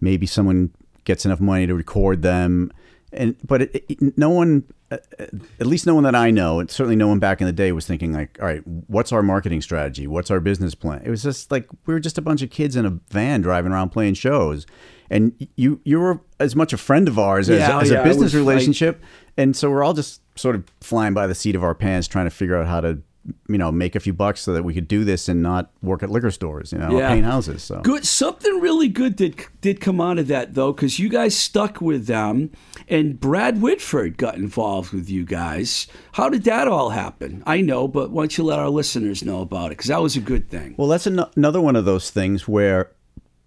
maybe 0.01 0.27
someone 0.27 0.73
gets 1.05 1.25
enough 1.25 1.41
money 1.41 1.67
to 1.67 1.75
record 1.75 2.23
them 2.23 2.71
and 3.13 3.37
but 3.45 3.63
it, 3.63 3.85
it, 3.89 4.19
no 4.19 4.31
one 4.31 4.65
uh, 4.91 4.99
at 5.19 5.67
least 5.67 5.87
no 5.87 5.95
one 5.95 6.03
that 6.03 6.17
I 6.17 6.31
know, 6.33 6.59
and 6.59 6.69
certainly 6.69 6.97
no 6.97 7.07
one 7.07 7.21
back 7.21 7.41
in 7.41 7.47
the 7.47 7.53
day 7.53 7.71
was 7.71 7.87
thinking 7.87 8.13
like, 8.13 8.39
all 8.41 8.47
right, 8.47 8.67
what's 8.89 9.13
our 9.13 9.23
marketing 9.23 9.63
strategy? 9.63 10.09
What's 10.09 10.33
our 10.33 10.41
business 10.41 10.75
plan? 10.75 11.03
It 11.05 11.11
was 11.11 11.23
just 11.23 11.51
like 11.53 11.69
we 11.87 11.95
were 11.95 12.01
just 12.01 12.19
a 12.19 12.23
bunch 12.23 12.43
of 12.43 12.51
kids 12.51 12.75
in 12.75 12.85
a 12.85 12.99
van 13.09 13.41
driving 13.41 13.71
around 13.71 13.91
playing 13.91 14.15
shows, 14.15 14.67
and 15.11 15.49
you 15.57 15.81
you 15.85 15.99
were 16.01 16.21
as 16.39 16.55
much 16.57 16.73
a 16.73 16.79
friend 16.79 17.09
of 17.09 17.19
ours 17.19 17.51
as, 17.51 17.59
yeah, 17.59 17.81
as 17.81 17.91
yeah, 17.91 18.01
a 18.01 18.05
business 18.05 18.33
relationship, 18.35 19.01
like, 19.01 19.11
and 19.37 19.57
so 19.57 19.71
we're 19.71 19.83
all 19.83 19.95
just 19.95 20.23
sort 20.39 20.55
of 20.55 20.65
flying 20.81 21.15
by 21.15 21.27
the 21.27 21.35
seat 21.35 21.55
of 21.57 21.65
our 21.65 21.75
pants, 21.75 22.09
trying 22.09 22.27
to 22.27 22.31
figure 22.31 22.57
out 22.57 22.67
how 22.67 22.81
to 22.81 23.03
you 23.49 23.59
know 23.59 23.71
make 23.71 23.95
a 23.95 24.01
few 24.01 24.15
bucks 24.15 24.41
so 24.41 24.55
that 24.55 24.63
we 24.63 24.73
could 24.73 24.89
do 24.89 25.05
this 25.05 25.29
and 25.29 25.43
not 25.43 25.71
work 25.83 26.03
at 26.03 26.11
liquor 26.11 26.31
stores, 26.31 26.73
you 26.73 26.79
know, 26.79 26.99
yeah. 26.99 27.11
paint 27.11 27.25
houses. 27.27 27.63
So 27.63 27.81
good, 27.81 28.07
something 28.07 28.61
really 28.61 28.89
good 28.89 29.17
did 29.17 29.45
did 29.61 29.81
come 29.81 30.01
out 30.01 30.19
of 30.19 30.29
that 30.29 30.55
though, 30.55 30.73
because 30.73 30.99
you 30.99 31.09
guys 31.09 31.37
stuck 31.37 31.81
with 31.81 32.07
them, 32.07 32.51
and 32.89 33.21
Brad 33.21 33.61
Whitford 33.61 34.17
got 34.17 34.37
involved 34.37 34.93
with 34.93 35.11
you 35.11 35.25
guys. 35.25 35.87
How 36.13 36.29
did 36.29 36.45
that 36.45 36.67
all 36.67 36.91
happen? 36.91 37.43
I 37.47 37.61
know, 37.61 37.87
but 37.89 38.11
why 38.11 38.23
don't 38.23 38.39
you 38.39 38.45
let 38.45 38.59
our 38.59 38.71
listeners 38.71 39.23
know 39.23 39.43
about 39.43 39.67
it? 39.67 39.71
Because 39.71 39.89
that 39.89 40.01
was 40.01 40.17
a 40.17 40.21
good 40.21 40.49
thing. 40.49 40.75
Well, 40.79 40.89
that's 40.89 41.07
an- 41.07 41.25
another 41.37 41.61
one 41.61 41.77
of 41.77 41.85
those 41.85 42.11
things 42.11 42.49
where, 42.49 42.91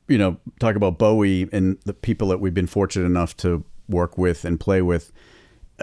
you 0.08 0.18
know, 0.18 0.38
talk 0.60 0.76
about 0.76 0.98
Bowie 0.98 1.50
and 1.52 1.78
the 1.86 1.94
people 1.94 2.28
that 2.30 2.40
we've 2.40 2.54
been 2.54 2.68
fortunate 2.68 3.06
enough 3.06 3.36
to 3.38 3.64
work 3.88 4.18
with 4.18 4.46
and 4.46 4.60
play 4.60 4.82
with 4.82 5.12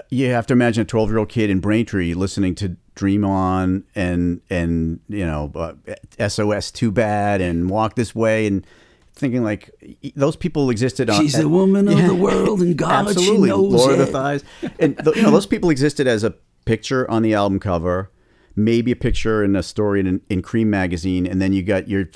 you 0.09 0.31
have 0.31 0.47
to 0.47 0.53
imagine 0.53 0.83
a 0.83 0.85
12 0.85 1.11
year 1.11 1.19
old 1.19 1.29
kid 1.29 1.51
in 1.51 1.61
Braintree 1.61 2.15
listening 2.15 2.55
to 2.57 2.77
Dream 2.95 3.25
On 3.25 3.85
and 3.95 4.41
and 4.51 5.01
you 5.09 5.27
know 5.27 5.51
uh, 5.55 6.29
SOS 6.29 6.71
Too 6.71 6.91
Bad 6.91 7.41
and 7.41 7.69
Walk 7.69 7.97
This 7.97 8.15
Way 8.15 8.47
and 8.47 8.67
thinking 9.15 9.43
like 9.43 9.71
those 10.15 10.37
people 10.37 10.71
existed. 10.71 11.11
On, 11.11 11.21
She's 11.21 11.35
the 11.35 11.49
woman 11.49 11.89
of 11.89 11.97
the 11.97 12.15
world 12.27 12.61
and 12.61 12.77
God 12.77 13.09
absolutely 13.09 13.49
she 13.49 13.55
knows 13.55 13.73
Lord 13.73 13.93
it. 13.93 14.01
of 14.01 14.07
the 14.07 14.13
Thighs 14.13 14.45
and 14.79 14.97
the, 14.97 15.13
you 15.15 15.23
know 15.23 15.31
those 15.31 15.47
people 15.47 15.71
existed 15.71 16.07
as 16.07 16.25
a 16.25 16.35
picture 16.65 17.11
on 17.11 17.23
the 17.23 17.35
album 17.35 17.59
cover, 17.59 18.11
maybe 18.57 18.93
a 18.93 18.97
picture 18.97 19.43
and 19.43 19.57
a 19.57 19.63
story 19.63 20.01
in, 20.01 20.21
in 20.29 20.43
Creem 20.43 20.67
magazine, 20.67 21.27
and 21.27 21.41
then 21.41 21.53
you 21.53 21.63
got 21.63 21.89
your 21.89 22.11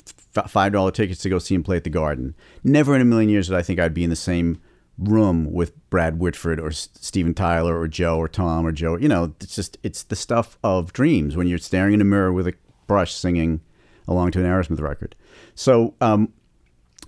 five 0.47 0.73
dollar 0.73 0.91
tickets 0.91 1.21
to 1.21 1.29
go 1.29 1.39
see 1.39 1.55
him 1.55 1.63
play 1.63 1.77
at 1.77 1.83
the 1.83 1.89
Garden. 1.89 2.35
Never 2.63 2.95
in 2.95 3.01
a 3.01 3.05
million 3.05 3.29
years 3.29 3.47
did 3.47 3.55
I 3.55 3.61
think 3.61 3.79
I'd 3.79 3.93
be 3.93 4.03
in 4.03 4.09
the 4.09 4.15
same 4.15 4.61
room 4.97 5.51
with 5.51 5.73
Brad 5.89 6.19
Whitford 6.19 6.59
or 6.59 6.71
Steven 6.71 7.33
Tyler 7.33 7.77
or 7.77 7.87
Joe 7.87 8.17
or 8.17 8.27
Tom 8.27 8.65
or 8.65 8.71
Joe. 8.71 8.97
You 8.97 9.07
know, 9.07 9.33
it's 9.39 9.55
just 9.55 9.77
it's 9.83 10.03
the 10.03 10.15
stuff 10.15 10.57
of 10.63 10.93
dreams 10.93 11.35
when 11.35 11.47
you're 11.47 11.57
staring 11.57 11.93
in 11.93 12.01
a 12.01 12.05
mirror 12.05 12.31
with 12.31 12.47
a 12.47 12.53
brush 12.87 13.13
singing 13.13 13.61
along 14.07 14.31
to 14.31 14.39
an 14.39 14.45
Aerosmith 14.45 14.79
record. 14.79 15.15
So 15.55 15.95
um, 16.01 16.31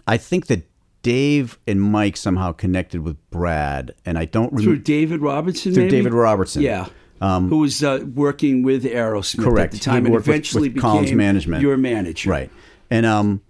I 0.07 0.17
think 0.17 0.47
that 0.47 0.67
Dave 1.01 1.57
and 1.67 1.81
Mike 1.81 2.17
somehow 2.17 2.51
connected 2.51 3.01
with 3.01 3.17
Brad, 3.29 3.93
and 4.05 4.17
I 4.17 4.25
don't 4.25 4.51
remember 4.51 4.63
through 4.63 4.83
David 4.83 5.21
Robertson. 5.21 5.73
Through 5.73 5.83
maybe? 5.83 5.97
David 5.97 6.13
Robertson, 6.13 6.63
yeah. 6.63 6.87
Um, 7.19 7.49
who 7.49 7.59
was 7.59 7.83
uh, 7.83 8.05
working 8.13 8.63
with 8.63 8.83
Aerosmith 8.83 9.43
correct. 9.43 9.73
at 9.73 9.79
the 9.79 9.83
time, 9.83 10.05
and 10.05 10.15
eventually 10.15 10.69
with, 10.69 10.75
with 10.75 10.81
Collins 10.81 11.05
became 11.05 11.17
management. 11.17 11.61
your 11.61 11.77
manager, 11.77 12.29
right? 12.29 12.51
And 12.91 13.05
um, 13.05 13.41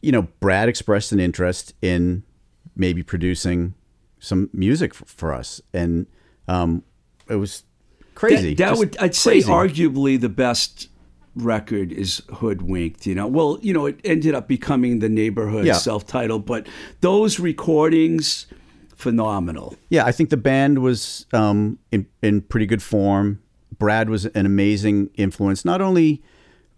you 0.00 0.12
know, 0.12 0.22
Brad 0.40 0.68
expressed 0.68 1.12
an 1.12 1.20
interest 1.20 1.74
in 1.82 2.22
maybe 2.74 3.02
producing 3.02 3.74
some 4.18 4.48
music 4.52 4.94
for, 4.94 5.04
for 5.04 5.34
us, 5.34 5.60
and 5.74 6.06
um, 6.48 6.82
it 7.28 7.36
was 7.36 7.64
crazy. 8.14 8.54
That, 8.54 8.70
that 8.70 8.78
would 8.78 8.96
I'd 8.98 9.14
say 9.14 9.40
arguably 9.40 10.20
the 10.20 10.28
best 10.28 10.88
record 11.34 11.90
is 11.92 12.20
hoodwinked 12.30 13.06
you 13.06 13.14
know 13.14 13.26
well 13.26 13.58
you 13.62 13.72
know 13.72 13.86
it 13.86 13.98
ended 14.04 14.34
up 14.34 14.46
becoming 14.46 14.98
the 14.98 15.08
neighborhood 15.08 15.64
yeah. 15.64 15.72
self-titled 15.72 16.44
but 16.44 16.66
those 17.00 17.40
recordings 17.40 18.46
phenomenal 19.02 19.76
yeah 19.88 20.04
i 20.04 20.12
think 20.12 20.30
the 20.30 20.36
band 20.36 20.78
was 20.78 21.26
um, 21.32 21.78
in, 21.90 22.06
in 22.22 22.40
pretty 22.40 22.66
good 22.66 22.82
form 22.82 23.42
brad 23.78 24.08
was 24.08 24.26
an 24.26 24.46
amazing 24.46 25.10
influence 25.14 25.64
not 25.64 25.80
only 25.80 26.22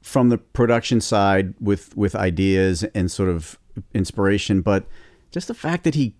from 0.03 0.29
the 0.29 0.39
production 0.39 1.01
side 1.01 1.55
with 1.61 1.97
with 1.97 2.15
ideas 2.15 2.83
and 2.95 3.11
sort 3.11 3.29
of 3.29 3.59
inspiration 3.93 4.61
but 4.61 4.87
just 5.31 5.49
the 5.49 5.55
fact 5.55 5.85
that 5.85 5.95
he 5.95 6.15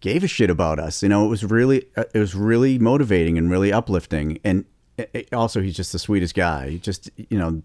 gave 0.00 0.24
a 0.24 0.26
shit 0.26 0.50
about 0.50 0.78
us. 0.78 1.02
You 1.02 1.08
know, 1.08 1.24
it 1.24 1.28
was 1.28 1.44
really 1.44 1.86
uh, 1.96 2.04
it 2.14 2.18
was 2.18 2.34
really 2.34 2.78
motivating 2.78 3.38
and 3.38 3.50
really 3.50 3.72
uplifting. 3.72 4.38
And 4.44 4.64
it, 4.96 5.32
also, 5.32 5.60
he's 5.60 5.76
just 5.76 5.92
the 5.92 5.98
sweetest 5.98 6.34
guy. 6.34 6.78
Just 6.78 7.10
you 7.16 7.38
know, 7.38 7.62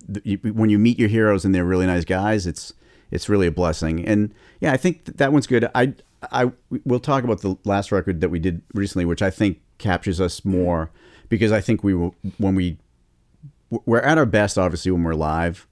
when 0.51 0.69
you 0.69 0.77
meet 0.77 0.99
your 0.99 1.09
heroes 1.09 1.43
and 1.43 1.55
they're 1.55 1.65
really 1.65 1.87
nice 1.87 2.05
guys, 2.05 2.45
it's 2.45 2.73
it's 3.11 3.29
really 3.29 3.47
a 3.47 3.51
blessing. 3.51 4.05
And 4.05 4.33
yeah, 4.59 4.73
I 4.73 4.77
think 4.77 5.05
that 5.05 5.31
one's 5.31 5.47
good. 5.47 5.69
I 5.73 5.93
I 6.31 6.51
we'll 6.85 6.99
talk 6.99 7.23
about 7.23 7.41
the 7.41 7.57
last 7.63 7.91
record 7.91 8.21
that 8.21 8.29
we 8.29 8.39
did 8.39 8.61
recently, 8.73 9.05
which 9.05 9.21
I 9.21 9.29
think 9.29 9.59
captures 9.77 10.21
us 10.21 10.45
more 10.45 10.89
because 11.29 11.51
I 11.51 11.61
think 11.61 11.83
we 11.83 11.93
were, 11.93 12.11
when 12.37 12.55
we 12.55 12.77
we're 13.69 13.99
at 13.99 14.17
our 14.17 14.25
best, 14.25 14.57
obviously, 14.57 14.91
when 14.91 15.03
we're 15.03 15.15
live, 15.15 15.67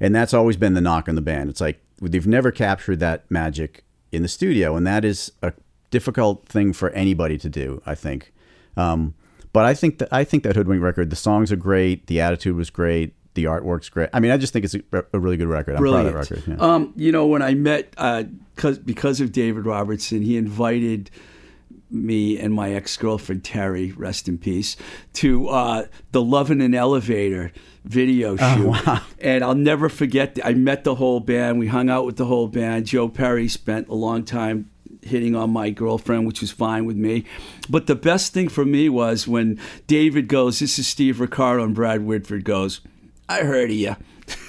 and 0.00 0.14
that's 0.14 0.34
always 0.34 0.56
been 0.56 0.74
the 0.74 0.80
knock 0.80 1.08
on 1.08 1.14
the 1.14 1.22
band. 1.22 1.50
It's 1.50 1.60
like 1.60 1.80
they've 2.00 2.26
never 2.26 2.50
captured 2.50 3.00
that 3.00 3.28
magic 3.30 3.84
in 4.12 4.22
the 4.22 4.28
studio, 4.28 4.76
and 4.76 4.86
that 4.86 5.04
is 5.04 5.32
a 5.42 5.52
difficult 5.90 6.46
thing 6.46 6.72
for 6.72 6.90
anybody 6.90 7.38
to 7.38 7.48
do. 7.48 7.82
I 7.86 7.94
think. 7.94 8.32
Um, 8.76 9.14
but 9.52 9.64
I 9.64 9.74
think 9.74 9.98
that 9.98 10.08
I 10.12 10.24
think 10.24 10.42
that 10.44 10.56
Hoodwink 10.56 10.82
record, 10.82 11.10
the 11.10 11.16
songs 11.16 11.50
are 11.50 11.56
great, 11.56 12.06
the 12.06 12.20
attitude 12.20 12.56
was 12.56 12.70
great, 12.70 13.14
the 13.38 13.44
artwork's 13.44 13.88
great. 13.88 14.08
I 14.12 14.20
mean, 14.20 14.30
I 14.32 14.36
just 14.36 14.52
think 14.52 14.64
it's 14.64 14.74
a, 14.74 15.04
a 15.12 15.18
really 15.18 15.36
good 15.36 15.48
record. 15.48 15.74
I'm 15.76 15.80
Brilliant. 15.80 16.10
proud 16.12 16.22
of 16.22 16.28
that 16.28 16.36
record. 16.36 16.58
Yeah. 16.60 16.74
Um, 16.74 16.92
you 16.96 17.12
know, 17.12 17.26
when 17.26 17.42
I 17.42 17.54
met, 17.54 17.92
uh, 17.96 18.24
cause, 18.56 18.78
because 18.78 19.20
of 19.20 19.32
David 19.32 19.64
Robertson, 19.64 20.22
he 20.22 20.36
invited 20.36 21.10
me 21.90 22.38
and 22.38 22.52
my 22.52 22.72
ex 22.74 22.96
girlfriend 22.96 23.44
Terry, 23.44 23.92
rest 23.92 24.28
in 24.28 24.36
peace, 24.38 24.76
to 25.14 25.48
uh, 25.48 25.86
the 26.12 26.20
Love 26.22 26.50
in 26.50 26.60
an 26.60 26.74
Elevator 26.74 27.52
video 27.84 28.36
shoot. 28.36 28.66
wow. 28.66 29.00
And 29.20 29.42
I'll 29.42 29.54
never 29.54 29.88
forget. 29.88 30.34
th- 30.34 30.46
I 30.46 30.52
met 30.52 30.84
the 30.84 30.96
whole 30.96 31.20
band. 31.20 31.58
We 31.58 31.68
hung 31.68 31.88
out 31.88 32.04
with 32.04 32.16
the 32.16 32.26
whole 32.26 32.48
band. 32.48 32.86
Joe 32.86 33.08
Perry 33.08 33.48
spent 33.48 33.88
a 33.88 33.94
long 33.94 34.24
time 34.24 34.70
hitting 35.00 35.34
on 35.34 35.50
my 35.50 35.70
girlfriend, 35.70 36.26
which 36.26 36.40
was 36.42 36.50
fine 36.50 36.84
with 36.84 36.96
me. 36.96 37.24
But 37.70 37.86
the 37.86 37.94
best 37.94 38.34
thing 38.34 38.48
for 38.48 38.64
me 38.66 38.88
was 38.90 39.26
when 39.26 39.58
David 39.86 40.28
goes, 40.28 40.58
"This 40.58 40.78
is 40.78 40.86
Steve 40.86 41.20
Ricardo," 41.20 41.64
and 41.64 41.74
Brad 41.74 42.04
Whitford 42.04 42.44
goes, 42.44 42.80
"I 43.28 43.40
heard 43.40 43.70
of 43.70 43.76
you." 43.76 43.96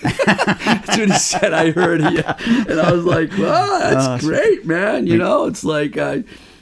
That's 0.04 0.98
what 0.98 1.08
he 1.10 1.14
said. 1.14 1.54
I 1.54 1.72
heard 1.72 2.02
of 2.02 2.14
you, 2.14 2.24
and 2.70 2.80
I 2.80 2.92
was 2.92 3.06
like, 3.06 3.32
"Wow, 3.38 3.80
that's 3.80 4.24
great, 4.26 4.66
man." 4.66 5.08
You 5.08 5.18
know, 5.18 5.46
it's 5.46 5.64
like, 5.64 5.98
uh, 5.98 6.20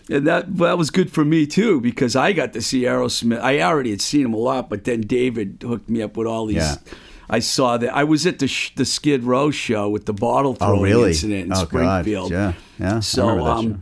and 0.10 0.28
that 0.28 0.56
that 0.58 0.78
was 0.78 0.90
good 0.92 1.12
for 1.12 1.26
me 1.26 1.46
too 1.48 1.82
because 1.82 2.16
I 2.16 2.34
got 2.34 2.54
to 2.54 2.62
see 2.62 2.82
Aerosmith. 2.84 3.40
I 3.42 3.62
already 3.62 3.92
had 3.92 4.02
seen 4.02 4.26
him 4.26 4.34
a 4.34 4.38
lot, 4.38 4.70
but 4.70 4.84
then 4.84 5.02
David 5.02 5.64
hooked 5.66 5.90
me 5.90 6.02
up 6.02 6.18
with 6.18 6.28
all 6.28 6.46
these. 6.46 6.58
Yeah. 6.58 6.76
I 7.30 7.40
saw 7.40 7.76
that. 7.78 7.94
I 7.94 8.06
was 8.06 8.26
at 8.26 8.40
the 8.40 8.48
sh- 8.48 8.74
the 8.76 8.86
Skid 8.86 9.24
Row 9.24 9.52
show 9.52 9.90
with 9.90 10.06
the 10.06 10.14
bottle 10.14 10.56
throwing 10.56 10.80
Oh, 10.80 10.84
really? 10.84 11.10
incident 11.10 11.46
in 11.48 11.52
oh, 11.52 11.56
God. 11.56 11.68
Springfield. 11.68 12.32
Yeah, 12.32 12.54
yeah. 12.80 13.00
So, 13.02 13.46
um, 13.46 13.82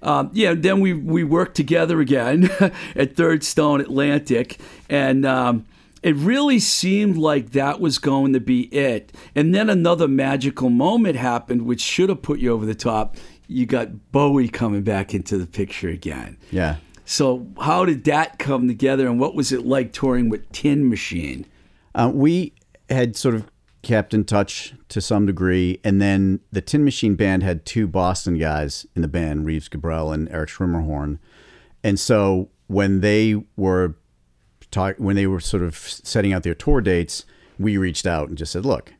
um, 0.00 0.30
yeah, 0.32 0.54
then 0.54 0.80
we 0.80 0.92
we 0.92 1.24
worked 1.24 1.56
together 1.56 2.00
again 2.00 2.48
at 2.94 3.16
Third 3.16 3.42
Stone 3.42 3.80
Atlantic, 3.80 4.58
and 4.88 5.26
um, 5.26 5.66
it 6.02 6.14
really 6.16 6.58
seemed 6.58 7.16
like 7.16 7.50
that 7.50 7.80
was 7.80 7.98
going 7.98 8.32
to 8.32 8.40
be 8.40 8.62
it. 8.74 9.12
And 9.34 9.54
then 9.54 9.68
another 9.68 10.08
magical 10.08 10.70
moment 10.70 11.16
happened, 11.16 11.62
which 11.62 11.80
should 11.80 12.08
have 12.08 12.22
put 12.22 12.38
you 12.38 12.52
over 12.52 12.64
the 12.64 12.74
top. 12.74 13.16
You 13.46 13.66
got 13.66 14.12
Bowie 14.12 14.48
coming 14.48 14.82
back 14.82 15.14
into 15.14 15.38
the 15.38 15.46
picture 15.46 15.88
again. 15.88 16.38
Yeah. 16.50 16.76
So 17.04 17.46
how 17.60 17.86
did 17.86 18.04
that 18.04 18.38
come 18.38 18.68
together, 18.68 19.06
and 19.06 19.18
what 19.18 19.34
was 19.34 19.50
it 19.50 19.64
like 19.64 19.94
touring 19.94 20.28
with 20.28 20.50
Tin 20.52 20.90
Machine? 20.90 21.46
Uh, 21.94 22.10
we 22.12 22.52
had 22.90 23.16
sort 23.16 23.34
of 23.34 23.50
kept 23.80 24.12
in 24.12 24.24
touch 24.24 24.74
to 24.90 25.00
some 25.00 25.24
degree, 25.24 25.80
and 25.82 26.02
then 26.02 26.40
the 26.52 26.60
Tin 26.60 26.84
Machine 26.84 27.14
Band 27.14 27.42
had 27.42 27.64
two 27.64 27.86
Boston 27.86 28.36
guys 28.36 28.86
in 28.94 29.00
the 29.00 29.08
band, 29.08 29.46
Reeves 29.46 29.70
Gabrell 29.70 30.12
and 30.12 30.28
Eric 30.30 30.50
Schermerhorn, 30.50 31.18
and 31.82 31.98
so 31.98 32.50
when 32.66 33.00
they 33.00 33.42
were 33.56 33.94
talk, 34.70 34.96
when 34.98 35.16
they 35.16 35.26
were 35.26 35.40
sort 35.40 35.62
of 35.62 35.76
setting 35.76 36.32
out 36.32 36.42
their 36.42 36.54
tour 36.54 36.80
dates, 36.80 37.24
we 37.58 37.76
reached 37.76 38.06
out 38.06 38.28
and 38.28 38.36
just 38.38 38.52
said, 38.52 38.64
"Look, 38.64 38.92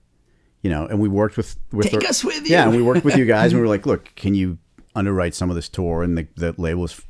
you 0.62 0.70
know," 0.70 0.87
and 0.87 0.98
we 1.00 1.09
worked 1.09 1.37
with 1.37 1.57
with 1.72 1.90
Take 1.90 2.00
the- 2.00 2.09
us 2.09 2.24
with 2.24 2.48
Yeah, 2.48 2.64
and 2.68 2.76
we 2.76 2.83
worked 2.83 3.04
with 3.04 3.16
you 3.16 3.24
guys, 3.37 3.52
and 3.52 3.61
we 3.61 3.66
were 3.66 3.68
like, 3.74 3.87
"Look, 3.87 4.12
can 4.16 4.35
you 4.35 4.59
underwrite 4.94 5.35
some 5.35 5.50
of 5.50 5.57
this 5.57 5.68
tour?" 5.68 6.02
And 6.02 6.16
the, 6.18 6.26
the 6.37 6.54
label 6.59 6.83
was 6.83 7.00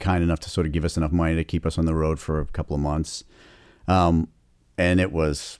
kind 0.00 0.22
enough 0.22 0.40
to 0.40 0.50
sort 0.50 0.66
of 0.66 0.72
give 0.72 0.84
us 0.84 0.96
enough 0.96 1.12
money 1.12 1.34
to 1.36 1.44
keep 1.44 1.64
us 1.66 1.78
on 1.78 1.86
the 1.86 1.94
road 1.94 2.18
for 2.20 2.40
a 2.40 2.46
couple 2.46 2.74
of 2.76 2.82
months, 2.82 3.24
um, 3.88 4.28
and 4.78 5.00
it 5.00 5.12
was, 5.12 5.58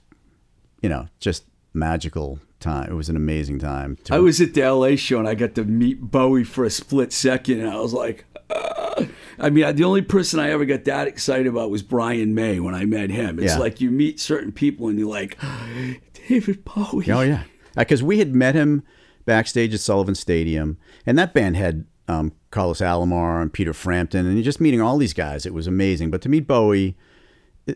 you 0.81 0.89
know, 0.89 1.07
just 1.19 1.43
magical 1.73 2.39
time. 2.59 2.89
It 2.91 2.95
was 2.95 3.09
an 3.09 3.15
amazing 3.15 3.59
time. 3.59 3.97
To, 4.05 4.15
I 4.15 4.19
was 4.19 4.41
at 4.41 4.53
the 4.55 4.61
LA 4.67 4.95
show 4.95 5.19
and 5.19 5.27
I 5.27 5.35
got 5.35 5.53
to 5.55 5.63
meet 5.63 6.01
Bowie 6.01 6.43
for 6.43 6.65
a 6.65 6.69
split 6.69 7.13
second, 7.13 7.59
and 7.61 7.69
I 7.69 7.79
was 7.79 7.93
like. 7.93 8.25
I 9.39 9.49
mean, 9.49 9.75
the 9.75 9.83
only 9.83 10.01
person 10.01 10.39
I 10.39 10.49
ever 10.49 10.65
got 10.65 10.83
that 10.85 11.07
excited 11.07 11.47
about 11.47 11.69
was 11.69 11.83
Brian 11.83 12.33
May 12.35 12.59
when 12.59 12.73
I 12.75 12.85
met 12.85 13.09
him. 13.09 13.39
It's 13.39 13.53
Yeah. 13.53 13.59
like 13.59 13.79
you 13.81 13.91
meet 13.91 14.19
certain 14.19 14.51
people 14.51 14.87
and 14.87 14.97
you're 14.97 15.07
like, 15.09 15.37
David 16.27 16.63
Bowie. 16.65 17.09
Oh 17.11 17.21
yeah, 17.21 17.43
because 17.75 18.01
we 18.03 18.19
had 18.19 18.33
met 18.35 18.55
him 18.55 18.83
backstage 19.25 19.73
at 19.73 19.79
Sullivan 19.79 20.15
Stadium, 20.15 20.77
and 21.05 21.17
that 21.17 21.33
band 21.33 21.55
had 21.57 21.85
um, 22.07 22.31
Carlos 22.51 22.79
Alomar 22.79 23.41
and 23.41 23.51
Peter 23.51 23.73
Frampton, 23.73 24.25
and 24.25 24.41
just 24.43 24.61
meeting 24.61 24.81
all 24.81 24.97
these 24.97 25.13
guys, 25.13 25.45
it 25.45 25.53
was 25.53 25.67
amazing. 25.67 26.09
But 26.09 26.21
to 26.23 26.29
meet 26.29 26.47
Bowie 26.47 26.95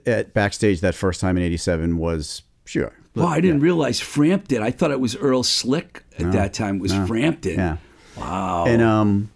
at 0.05 0.33
backstage 0.33 0.81
that 0.81 0.95
first 0.95 1.19
time 1.21 1.37
in 1.37 1.43
'87 1.43 1.97
was 1.97 2.43
sure. 2.65 2.93
Wow, 3.13 3.27
I 3.27 3.41
didn't 3.41 3.59
realize 3.59 3.99
Frampton. 3.99 4.63
I 4.63 4.71
thought 4.71 4.91
it 4.91 5.01
was 5.01 5.17
Earl 5.17 5.43
Slick 5.43 6.03
at 6.17 6.31
that 6.31 6.53
time. 6.53 6.77
It 6.77 6.81
was 6.81 6.93
Frampton. 7.07 7.55
Yeah. 7.55 7.77
Wow. 8.17 8.65
And 8.67 8.81
um, 8.81 9.29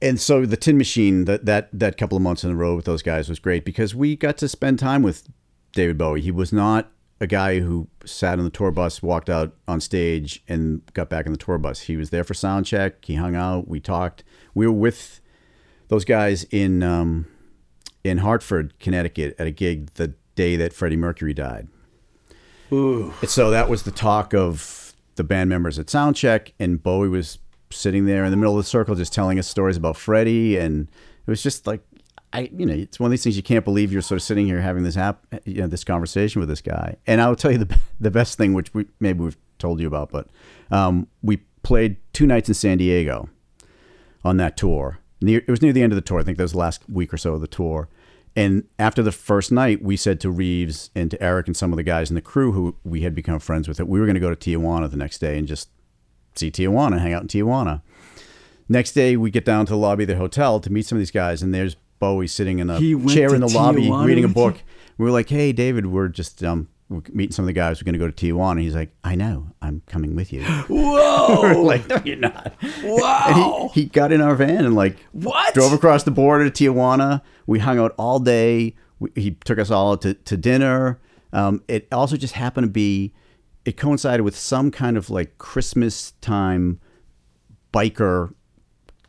and 0.00 0.20
so 0.20 0.46
the 0.46 0.56
Tin 0.56 0.78
Machine 0.78 1.24
that 1.24 1.44
that 1.46 1.68
that 1.72 1.96
couple 1.96 2.16
of 2.16 2.22
months 2.22 2.44
in 2.44 2.50
a 2.50 2.54
row 2.54 2.76
with 2.76 2.84
those 2.84 3.02
guys 3.02 3.28
was 3.28 3.38
great 3.38 3.64
because 3.64 3.94
we 3.94 4.16
got 4.16 4.36
to 4.38 4.48
spend 4.48 4.78
time 4.78 5.02
with 5.02 5.28
David 5.72 5.98
Bowie. 5.98 6.20
He 6.20 6.30
was 6.30 6.52
not 6.52 6.90
a 7.20 7.26
guy 7.26 7.60
who 7.60 7.88
sat 8.04 8.38
on 8.38 8.44
the 8.44 8.50
tour 8.50 8.70
bus, 8.70 9.02
walked 9.02 9.28
out 9.28 9.54
on 9.66 9.80
stage, 9.80 10.42
and 10.46 10.82
got 10.94 11.08
back 11.08 11.26
on 11.26 11.32
the 11.32 11.38
tour 11.38 11.58
bus. 11.58 11.82
He 11.82 11.96
was 11.96 12.10
there 12.10 12.24
for 12.24 12.34
sound 12.34 12.66
check. 12.66 13.04
He 13.04 13.16
hung 13.16 13.34
out. 13.34 13.66
We 13.66 13.80
talked. 13.80 14.22
We 14.54 14.66
were 14.66 14.72
with 14.72 15.20
those 15.88 16.04
guys 16.04 16.44
in 16.44 16.82
um, 16.82 17.26
in 18.04 18.18
Hartford, 18.18 18.78
Connecticut, 18.78 19.34
at 19.38 19.46
a 19.46 19.50
gig 19.50 19.94
the 19.94 20.14
day 20.34 20.56
that 20.56 20.72
Freddie 20.72 20.96
Mercury 20.96 21.34
died. 21.34 21.68
Ooh. 22.72 23.12
And 23.20 23.30
so 23.30 23.50
that 23.50 23.68
was 23.68 23.82
the 23.82 23.90
talk 23.90 24.34
of 24.34 24.94
the 25.16 25.24
band 25.24 25.50
members 25.50 25.78
at 25.78 25.86
Soundcheck, 25.86 26.52
and 26.60 26.82
Bowie 26.82 27.08
was 27.08 27.38
sitting 27.70 28.06
there 28.06 28.24
in 28.24 28.30
the 28.30 28.36
middle 28.36 28.56
of 28.58 28.64
the 28.64 28.68
circle 28.68 28.94
just 28.94 29.12
telling 29.12 29.38
us 29.38 29.46
stories 29.46 29.76
about 29.76 29.96
Freddie, 29.96 30.56
and 30.56 30.88
it 31.26 31.30
was 31.30 31.42
just 31.42 31.66
like, 31.66 31.80
I, 32.32 32.50
you 32.52 32.66
know, 32.66 32.74
it's 32.74 33.00
one 33.00 33.08
of 33.08 33.10
these 33.10 33.24
things 33.24 33.36
you 33.36 33.42
can't 33.42 33.64
believe 33.64 33.92
you're 33.92 34.02
sort 34.02 34.16
of 34.16 34.22
sitting 34.22 34.46
here 34.46 34.60
having 34.60 34.82
this 34.82 34.94
hap, 34.94 35.24
you 35.44 35.62
know, 35.62 35.66
this 35.66 35.84
conversation 35.84 36.40
with 36.40 36.48
this 36.48 36.60
guy. 36.60 36.96
And 37.06 37.20
I'll 37.20 37.36
tell 37.36 37.50
you 37.50 37.58
the 37.58 37.78
the 38.00 38.10
best 38.10 38.36
thing, 38.36 38.52
which 38.52 38.72
we 38.74 38.86
maybe 39.00 39.20
we've 39.20 39.36
told 39.58 39.80
you 39.80 39.86
about, 39.86 40.10
but 40.10 40.28
um, 40.70 41.08
we 41.22 41.38
played 41.62 41.96
two 42.12 42.26
nights 42.26 42.48
in 42.48 42.54
San 42.54 42.78
Diego 42.78 43.28
on 44.24 44.36
that 44.38 44.56
tour. 44.56 44.98
Near, 45.20 45.40
it 45.40 45.48
was 45.48 45.62
near 45.62 45.72
the 45.72 45.82
end 45.82 45.92
of 45.92 45.96
the 45.96 46.02
tour. 46.02 46.20
I 46.20 46.22
think 46.22 46.36
that 46.36 46.44
was 46.44 46.52
the 46.52 46.58
last 46.58 46.88
week 46.88 47.12
or 47.12 47.16
so 47.16 47.34
of 47.34 47.40
the 47.40 47.48
tour. 47.48 47.88
And 48.36 48.64
after 48.78 49.02
the 49.02 49.10
first 49.10 49.50
night, 49.50 49.82
we 49.82 49.96
said 49.96 50.20
to 50.20 50.30
Reeves 50.30 50.90
and 50.94 51.10
to 51.10 51.20
Eric 51.20 51.48
and 51.48 51.56
some 51.56 51.72
of 51.72 51.76
the 51.76 51.82
guys 51.82 52.08
in 52.08 52.14
the 52.14 52.20
crew 52.20 52.52
who 52.52 52.76
we 52.84 53.00
had 53.00 53.14
become 53.14 53.40
friends 53.40 53.66
with 53.66 53.78
that 53.78 53.86
we 53.86 53.98
were 53.98 54.06
going 54.06 54.14
to 54.14 54.20
go 54.20 54.32
to 54.32 54.36
Tijuana 54.36 54.88
the 54.88 54.96
next 54.96 55.18
day 55.18 55.36
and 55.38 55.48
just 55.48 55.70
see 56.38 56.50
Tijuana, 56.50 56.98
hang 57.00 57.12
out 57.12 57.22
in 57.22 57.28
Tijuana. 57.28 57.82
Next 58.68 58.92
day, 58.92 59.16
we 59.16 59.30
get 59.30 59.44
down 59.44 59.66
to 59.66 59.70
the 59.72 59.78
lobby 59.78 60.04
of 60.04 60.08
the 60.08 60.16
hotel 60.16 60.60
to 60.60 60.70
meet 60.70 60.84
some 60.86 60.96
of 60.96 61.00
these 61.00 61.10
guys, 61.10 61.42
and 61.42 61.54
there's 61.54 61.76
Bowie 61.98 62.26
sitting 62.28 62.58
in 62.58 62.70
a 62.70 62.78
chair 63.08 63.34
in 63.34 63.40
the 63.40 63.48
lobby 63.48 63.90
reading 63.90 64.24
a 64.24 64.28
book. 64.28 64.56
We 64.98 65.04
were 65.04 65.10
like, 65.10 65.28
"Hey, 65.28 65.52
David, 65.52 65.86
we're 65.86 66.08
just 66.08 66.44
um, 66.44 66.68
we're 66.88 67.00
meeting 67.12 67.32
some 67.32 67.44
of 67.44 67.46
the 67.46 67.52
guys. 67.52 67.80
We're 67.80 67.86
going 67.86 67.94
to 67.94 67.98
go 67.98 68.10
to 68.10 68.12
Tijuana." 68.32 68.60
He's 68.60 68.74
like, 68.74 68.90
"I 69.02 69.14
know, 69.14 69.48
I'm 69.62 69.82
coming 69.86 70.14
with 70.14 70.32
you." 70.32 70.42
Whoa. 70.68 71.40
we're 71.40 71.54
like, 71.54 71.88
"No, 71.88 72.00
you're 72.04 72.16
not." 72.16 72.54
wow. 72.84 73.70
He, 73.74 73.82
he 73.82 73.86
got 73.88 74.12
in 74.12 74.20
our 74.20 74.34
van 74.36 74.64
and 74.64 74.76
like 74.76 74.96
What? 75.12 75.54
drove 75.54 75.72
across 75.72 76.04
the 76.04 76.10
border 76.10 76.48
to 76.48 76.70
Tijuana. 76.70 77.22
We 77.46 77.58
hung 77.58 77.78
out 77.78 77.94
all 77.98 78.18
day. 78.20 78.76
We, 79.00 79.10
he 79.16 79.30
took 79.44 79.58
us 79.58 79.70
all 79.70 79.96
to, 79.98 80.14
to 80.14 80.36
dinner. 80.36 81.00
Um, 81.32 81.62
it 81.68 81.88
also 81.92 82.16
just 82.16 82.34
happened 82.34 82.66
to 82.66 82.70
be, 82.70 83.12
it 83.68 83.76
coincided 83.76 84.22
with 84.22 84.34
some 84.34 84.70
kind 84.70 84.96
of 84.96 85.10
like 85.10 85.36
Christmas 85.36 86.12
time 86.22 86.80
biker 87.70 88.32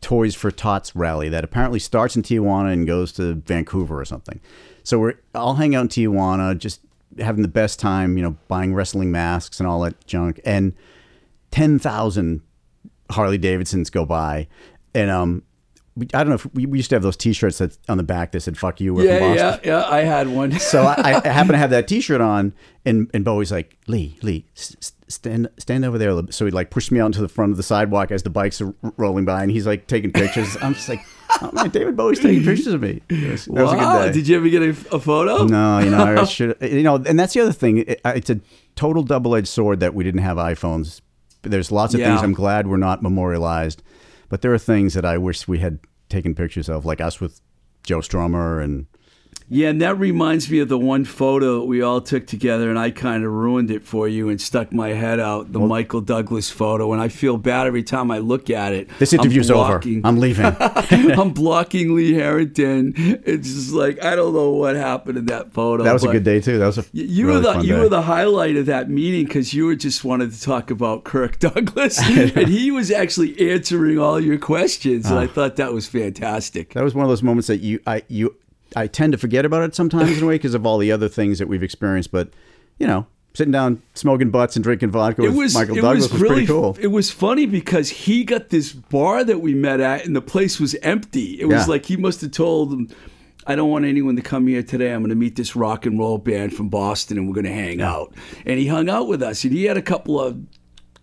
Toys 0.02 0.34
for 0.34 0.50
Tots 0.50 0.94
rally 0.94 1.30
that 1.30 1.44
apparently 1.44 1.78
starts 1.78 2.14
in 2.14 2.22
Tijuana 2.22 2.70
and 2.74 2.86
goes 2.86 3.10
to 3.12 3.36
Vancouver 3.36 3.98
or 3.98 4.04
something. 4.04 4.38
So 4.82 4.98
we're 4.98 5.14
all 5.34 5.54
hanging 5.54 5.76
out 5.76 5.82
in 5.82 5.88
Tijuana, 5.88 6.58
just 6.58 6.82
having 7.18 7.40
the 7.40 7.48
best 7.48 7.80
time, 7.80 8.18
you 8.18 8.22
know, 8.22 8.36
buying 8.48 8.74
wrestling 8.74 9.10
masks 9.10 9.60
and 9.60 9.66
all 9.66 9.80
that 9.80 10.06
junk. 10.06 10.40
And 10.44 10.74
10,000 11.52 12.42
Harley 13.10 13.38
Davidsons 13.38 13.88
go 13.88 14.04
by. 14.04 14.46
And 14.94 15.10
um, 15.10 15.42
I 15.98 16.04
don't 16.18 16.28
know 16.28 16.34
if 16.34 16.54
we, 16.54 16.66
we 16.66 16.78
used 16.78 16.90
to 16.90 16.96
have 16.96 17.02
those 17.02 17.16
T-shirts 17.16 17.58
that 17.58 17.76
on 17.88 17.96
the 17.96 18.04
back 18.04 18.32
that 18.32 18.40
said 18.40 18.56
"fuck 18.56 18.80
you." 18.80 18.94
We're 18.94 19.02
from 19.02 19.34
yeah, 19.34 19.50
Boston. 19.50 19.60
yeah, 19.64 19.80
yeah. 19.80 19.88
I 19.88 20.00
had 20.02 20.28
one. 20.28 20.52
So 20.58 20.84
I, 20.84 21.20
I 21.24 21.28
happen 21.28 21.52
to 21.52 21.58
have 21.58 21.70
that 21.70 21.88
T-shirt 21.88 22.20
on, 22.20 22.54
and 22.84 23.10
and 23.12 23.24
Bowie's 23.24 23.50
like, 23.50 23.76
Lee, 23.88 24.16
Lee, 24.22 24.46
stand 24.54 25.48
stand 25.58 25.84
over 25.84 25.98
there. 25.98 26.10
a 26.10 26.14
little 26.14 26.26
bit." 26.26 26.34
So 26.34 26.44
he 26.44 26.52
like 26.52 26.70
pushed 26.70 26.92
me 26.92 27.00
out 27.00 27.06
into 27.06 27.20
the 27.20 27.28
front 27.28 27.50
of 27.50 27.56
the 27.56 27.64
sidewalk 27.64 28.12
as 28.12 28.22
the 28.22 28.30
bikes 28.30 28.60
are 28.60 28.72
rolling 28.96 29.24
by, 29.24 29.42
and 29.42 29.50
he's 29.50 29.66
like 29.66 29.88
taking 29.88 30.12
pictures. 30.12 30.56
I'm 30.62 30.74
just 30.74 30.88
like, 30.88 31.00
oh 31.42 31.50
man, 31.52 31.70
David 31.70 31.96
Bowie's 31.96 32.20
taking 32.20 32.44
pictures 32.44 32.68
of 32.68 32.82
me. 32.82 33.02
It 33.08 33.30
was, 33.32 33.44
that 33.46 33.62
was 33.62 33.72
a 33.72 33.76
wow. 33.76 33.98
good 33.98 34.06
day. 34.06 34.12
Did 34.12 34.28
you 34.28 34.36
ever 34.36 34.48
get 34.48 34.62
a, 34.62 34.94
a 34.94 35.00
photo? 35.00 35.44
No, 35.44 35.80
you 35.80 35.90
know, 35.90 36.04
I 36.20 36.24
should. 36.24 36.56
You 36.60 36.84
know, 36.84 36.96
and 36.96 37.18
that's 37.18 37.34
the 37.34 37.40
other 37.40 37.52
thing. 37.52 37.78
It, 37.78 38.00
it's 38.04 38.30
a 38.30 38.40
total 38.76 39.02
double-edged 39.02 39.48
sword 39.48 39.80
that 39.80 39.92
we 39.92 40.04
didn't 40.04 40.22
have 40.22 40.36
iPhones 40.36 41.00
there's 41.42 41.72
lots 41.72 41.94
of 41.94 42.00
Yeah. 42.00 42.08
things 42.10 42.22
I'm 42.22 42.32
glad 42.32 42.66
we're 42.66 42.76
not 42.76 43.02
memorialized, 43.02 43.82
but 44.30 44.40
there 44.40 44.54
are 44.54 44.58
things 44.58 44.94
that 44.94 45.04
I 45.04 45.18
wish 45.18 45.46
we 45.46 45.58
had 45.58 45.80
taken 46.08 46.34
pictures 46.34 46.70
of, 46.70 46.86
like 46.86 47.02
us 47.02 47.20
with 47.20 47.42
Joe 47.84 47.98
Strummer 47.98 48.62
and 48.64 48.86
Yeah, 49.52 49.68
and 49.70 49.82
that 49.82 49.98
reminds 49.98 50.48
me 50.48 50.60
of 50.60 50.68
the 50.68 50.78
one 50.78 51.04
photo 51.04 51.58
that 51.58 51.64
we 51.66 51.82
all 51.82 52.00
took 52.00 52.24
together, 52.28 52.70
and 52.70 52.78
I 52.78 52.92
kind 52.92 53.24
of 53.24 53.32
ruined 53.32 53.70
it 53.72 53.82
for 53.84 54.06
you 54.06 54.28
and 54.28 54.40
stuck 54.40 54.72
my 54.72 54.90
head 54.90 55.18
out. 55.18 55.52
The 55.52 55.58
Michael 55.58 56.00
Douglas 56.00 56.48
photo, 56.50 56.92
and 56.92 57.02
I 57.02 57.08
feel 57.08 57.36
bad 57.36 57.66
every 57.66 57.82
time 57.82 58.12
I 58.12 58.18
look 58.18 58.48
at 58.48 58.72
it. 58.72 58.88
this 59.00 59.12
I'm 59.12 59.18
interview's 59.18 59.50
over. 59.50 59.80
I'm 60.04 60.18
leaving. 60.20 60.46
I'm 60.60 61.30
blocking 61.32 61.96
Lee 61.96 62.12
Harrington. 62.12 62.94
It's 62.96 63.48
just 63.52 63.72
like 63.72 64.00
I 64.04 64.14
don't 64.14 64.32
know 64.34 64.50
what 64.50 64.76
happened 64.76 65.18
in 65.18 65.26
that 65.26 65.50
photo. 65.52 65.82
that 65.82 65.92
was 65.92 66.04
a 66.04 66.12
good 66.12 66.22
day 66.24 66.40
too. 66.40 66.58
That 66.58 66.66
was 66.66 66.78
a 66.78 66.84
You 66.92 67.26
really 67.26 67.40
were 67.44 67.52
the 67.54 67.60
you 67.66 67.74
day. 67.74 67.80
were 67.80 67.88
the 67.88 68.02
highlight 68.02 68.54
of 68.54 68.66
that 68.66 68.88
meeting 68.88 69.24
because 69.26 69.52
you 69.52 69.66
were 69.66 69.74
just 69.74 70.04
wanted 70.04 70.32
to 70.32 70.40
talk 70.40 70.70
about 70.70 71.02
Kirk 71.02 71.38
Douglas, 71.40 71.98
and 71.98 72.46
he 72.48 72.70
was 72.70 72.92
actually 72.92 73.50
answering 73.50 73.98
all 73.98 74.20
your 74.20 74.38
questions, 74.38 75.10
and 75.10 75.18
I 75.18 75.24
Ah. 75.24 75.26
thought 75.26 75.56
that 75.56 75.72
was 75.72 75.88
fantastic. 75.88 76.74
That 76.74 76.84
was 76.84 76.94
one 76.94 77.04
of 77.04 77.08
those 77.10 77.24
moments 77.24 77.48
that 77.48 77.58
you 77.60 77.80
I 77.84 78.02
you 78.06 78.36
I 78.76 78.86
tend 78.86 79.12
to 79.12 79.18
forget 79.18 79.44
about 79.44 79.62
it 79.64 79.74
sometimes 79.74 80.16
in 80.18 80.24
a 80.24 80.26
way 80.26 80.34
because 80.34 80.54
of 80.54 80.64
all 80.66 80.78
the 80.78 80.92
other 80.92 81.08
things 81.08 81.38
that 81.38 81.48
we've 81.48 81.62
experienced. 81.62 82.12
But 82.12 82.30
you 82.78 82.86
know, 82.86 83.06
sitting 83.34 83.52
down, 83.52 83.82
smoking 83.94 84.30
butts, 84.30 84.56
and 84.56 84.62
drinking 84.62 84.90
vodka 84.90 85.22
with 85.22 85.34
it 85.34 85.36
was 85.36 85.54
Michael 85.54 85.78
it 85.78 85.80
Douglas 85.82 86.04
was 86.04 86.12
was, 86.12 86.22
really 86.22 86.34
pretty 86.34 86.46
cool. 86.46 86.76
it 86.80 86.88
was 86.88 87.10
funny 87.10 87.46
because 87.46 87.88
he 87.90 88.24
got 88.24 88.48
this 88.50 88.72
bar 88.72 89.24
that 89.24 89.40
we 89.40 89.54
met 89.54 89.80
at 89.80 90.04
and 90.06 90.14
the 90.16 90.22
place 90.22 90.58
was 90.60 90.74
empty 90.76 91.40
it 91.40 91.46
was 91.46 91.66
Yeah. 91.66 91.66
like 91.66 91.86
he 91.86 91.96
must 91.96 92.20
have 92.22 92.30
told 92.32 92.70
them 92.70 92.88
I 93.46 93.54
don't 93.56 93.70
want 93.70 93.86
anyone 93.86 94.16
to 94.16 94.22
come 94.22 94.46
here 94.46 94.62
today. 94.62 94.92
I'm 94.92 95.00
going 95.00 95.08
to 95.08 95.14
meet 95.16 95.34
this 95.34 95.56
rock 95.56 95.86
and 95.86 95.98
roll 95.98 96.18
band 96.18 96.54
from 96.54 96.68
Boston, 96.68 97.16
and 97.16 97.26
we're 97.26 97.34
going 97.34 97.46
to 97.46 97.52
hang 97.52 97.80
out. 97.80 98.14
And 98.44 98.58
he 98.60 98.66
hung 98.66 98.90
out 98.90 99.08
with 99.08 99.22
us, 99.22 99.42
and 99.44 99.52
he 99.52 99.64
had 99.64 99.78
a 99.78 99.82
couple 99.82 100.20
of 100.20 100.38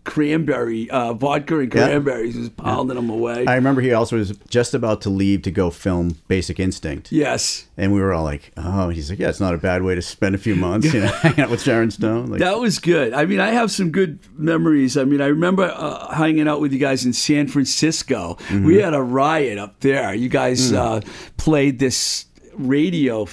cranberry 0.07 0.89
uh, 0.89 1.13
vodka 1.13 1.59
and 1.59 1.71
Yeah. 1.73 1.87
cranberries. 1.87 2.33
He 2.33 2.39
was 2.39 2.49
pounding 2.49 2.95
them 2.95 3.09
away. 3.09 3.45
I 3.45 3.55
remember 3.55 3.81
he 3.81 3.91
also 3.93 4.15
was 4.17 4.31
just 4.49 4.73
about 4.73 5.01
to 5.01 5.09
leave 5.09 5.41
to 5.43 5.51
go 5.51 5.69
film 5.69 6.15
Basic 6.27 6.59
Instinct. 6.59 7.11
yes, 7.11 7.65
And 7.77 7.93
we 7.93 7.99
were 8.01 8.13
all 8.13 8.23
like, 8.23 8.51
oh, 8.57 8.89
he's 8.89 9.09
like, 9.09 9.19
yeah, 9.19 9.29
it's 9.29 9.39
not 9.41 9.53
a 9.53 9.57
bad 9.57 9.83
way 9.83 9.93
to 9.95 10.01
spend 10.01 10.33
a 10.33 10.37
few 10.37 10.55
months, 10.55 10.91
you 10.93 11.01
know, 11.01 11.07
hanging 11.21 11.41
out 11.41 11.49
with 11.49 11.61
Sharon 11.61 11.91
Stone. 11.91 12.27
Like, 12.27 12.39
That 12.39 12.59
was 12.59 12.79
good. 12.79 13.13
I 13.13 13.25
mean, 13.25 13.39
I 13.41 13.49
have 13.51 13.69
some 13.69 13.91
good 13.91 14.19
memories. 14.37 14.97
I 14.97 15.03
mean, 15.03 15.21
I 15.21 15.27
remember 15.27 15.65
uh, 15.75 16.13
hanging 16.15 16.47
out 16.47 16.61
with 16.61 16.71
you 16.73 16.79
guys 16.79 17.05
in 17.05 17.13
San 17.13 17.47
Francisco. 17.47 18.37
Mm-hmm. 18.47 18.65
We 18.65 18.77
had 18.77 18.93
a 18.93 19.01
riot 19.03 19.57
up 19.59 19.79
there. 19.81 20.13
You 20.15 20.29
guys 20.29 20.71
Mm. 20.71 20.75
uh, 20.77 21.01
played 21.37 21.79
this 21.79 22.25
radio 22.55 23.27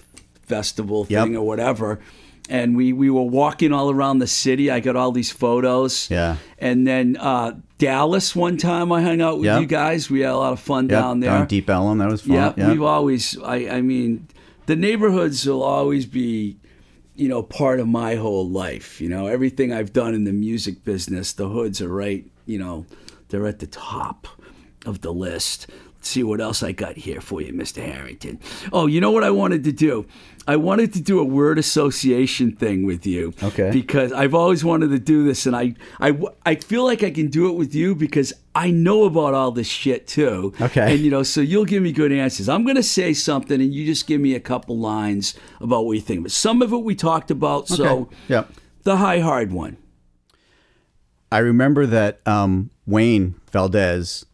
festival 0.46 1.06
Yep. 1.08 1.24
thing 1.24 1.36
or 1.36 1.46
whatever. 1.46 2.00
And 2.50 2.76
we, 2.76 2.92
we 2.92 3.08
were 3.08 3.22
walking 3.22 3.72
all 3.72 3.90
around 3.90 4.18
the 4.18 4.26
city. 4.26 4.70
I 4.70 4.80
got 4.80 4.96
all 4.96 5.12
these 5.12 5.32
photos. 5.32 6.10
Yeah. 6.10 6.36
And 6.58 6.86
then 6.86 7.16
uh, 7.18 7.52
Dallas, 7.78 8.36
one 8.36 8.58
time 8.58 8.92
I 8.92 9.00
hung 9.00 9.22
out 9.22 9.36
with 9.38 9.46
Yep. 9.46 9.60
you 9.62 9.66
guys. 9.66 10.10
We 10.10 10.20
had 10.20 10.32
a 10.32 10.36
lot 10.36 10.52
of 10.52 10.60
fun 10.60 10.84
Yep, 10.84 10.90
down 10.90 11.20
there. 11.20 11.30
Down 11.30 11.46
Deep 11.46 11.70
Ellum, 11.70 11.98
that 11.98 12.10
was 12.10 12.20
fun. 12.20 12.32
Yeah, 12.34 12.52
Yeah, 12.56 12.70
we've 12.70 12.82
always. 12.82 13.38
I, 13.40 13.68
I 13.76 13.80
mean, 13.80 14.28
the 14.66 14.76
neighborhoods 14.76 15.46
will 15.46 15.62
always 15.62 16.04
be, 16.04 16.58
you 17.16 17.28
know, 17.28 17.42
part 17.42 17.80
of 17.80 17.88
my 17.88 18.16
whole 18.16 18.46
life. 18.48 19.00
You 19.00 19.08
know, 19.08 19.26
everything 19.26 19.72
I've 19.72 19.94
done 19.94 20.14
in 20.14 20.24
the 20.24 20.32
music 20.32 20.84
business, 20.84 21.32
the 21.32 21.48
hoods 21.48 21.80
are 21.80 21.88
right. 21.88 22.26
You 22.44 22.58
know, 22.58 22.84
they're 23.30 23.46
at 23.46 23.60
the 23.60 23.66
top 23.66 24.28
of 24.84 25.00
the 25.00 25.14
list. 25.14 25.66
Let's 25.96 26.10
see 26.10 26.22
what 26.22 26.42
else 26.42 26.62
I 26.62 26.72
got 26.72 26.96
here 26.98 27.22
for 27.22 27.40
you, 27.40 27.54
Mr. 27.54 27.82
Harrington. 27.82 28.38
Oh, 28.70 28.86
you 28.86 29.00
know 29.00 29.10
what 29.10 29.24
I 29.24 29.30
wanted 29.30 29.64
to 29.64 29.72
do? 29.72 30.04
I 30.46 30.56
wanted 30.56 30.92
to 30.94 31.00
do 31.00 31.18
a 31.20 31.24
word 31.24 31.58
association 31.58 32.52
thing 32.52 32.84
with 32.84 33.06
you. 33.06 33.32
Okay. 33.42 33.70
Because 33.70 34.12
I've 34.12 34.34
always 34.34 34.64
wanted 34.64 34.90
to 34.90 34.98
do 34.98 35.24
this, 35.24 35.46
and 35.46 35.56
I, 35.56 35.74
I, 36.00 36.18
I 36.44 36.56
feel 36.56 36.84
like 36.84 37.02
I 37.02 37.10
can 37.10 37.28
do 37.28 37.48
it 37.48 37.54
with 37.54 37.74
you 37.74 37.94
because 37.94 38.32
I 38.54 38.70
know 38.70 39.04
about 39.04 39.32
all 39.34 39.52
this 39.52 39.66
shit 39.66 40.06
too. 40.06 40.52
Okay. 40.60 40.94
And 40.94 41.00
you 41.00 41.10
know, 41.10 41.22
so 41.22 41.40
you'll 41.40 41.64
give 41.64 41.82
me 41.82 41.92
good 41.92 42.12
answers. 42.12 42.48
I'm 42.48 42.64
going 42.64 42.76
to 42.76 42.82
say 42.82 43.14
something, 43.14 43.60
and 43.60 43.72
you 43.72 43.86
just 43.86 44.06
give 44.06 44.20
me 44.20 44.34
a 44.34 44.40
couple 44.40 44.78
lines 44.78 45.34
about 45.60 45.86
what 45.86 45.92
you 45.92 46.00
think. 46.02 46.22
But 46.22 46.32
some 46.32 46.60
of 46.62 46.72
it 46.72 46.78
we 46.78 46.94
talked 46.94 47.30
about. 47.30 47.68
So 47.68 47.84
Okay. 47.84 48.16
Yep. 48.28 48.52
the 48.82 48.96
high 48.98 49.20
hard 49.20 49.52
one. 49.52 49.76
I 51.32 51.38
remember 51.38 51.86
that 51.86 52.20
um, 52.26 52.70
Wayne 52.86 53.34
Valdez 53.50 54.24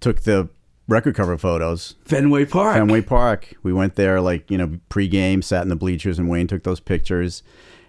took 0.00 0.22
the 0.22 0.48
record 0.90 1.14
cover 1.14 1.38
photos. 1.38 1.94
Fenway 2.04 2.44
Park. 2.44 2.74
Fenway 2.76 3.00
Park. 3.00 3.54
We 3.62 3.72
went 3.72 3.94
there 3.94 4.20
like, 4.20 4.50
you 4.50 4.58
know, 4.58 4.78
pregame, 4.90 5.42
sat 5.42 5.62
in 5.62 5.68
the 5.68 5.76
bleachers, 5.76 6.18
and 6.18 6.28
Wayne 6.28 6.46
took 6.46 6.64
those 6.64 6.80
pictures. 6.80 7.42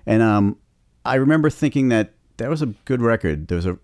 And 0.05 0.21
um, 0.21 0.57
I 1.03 1.15
remember 1.15 1.49
thinking 1.49 1.89
that 1.89 2.13
that 2.37 2.49
was 2.49 2.61
a 2.61 2.67
good 2.85 3.01
record. 3.01 3.47
There 3.49 3.55
was 3.57 3.65
a 3.65 3.77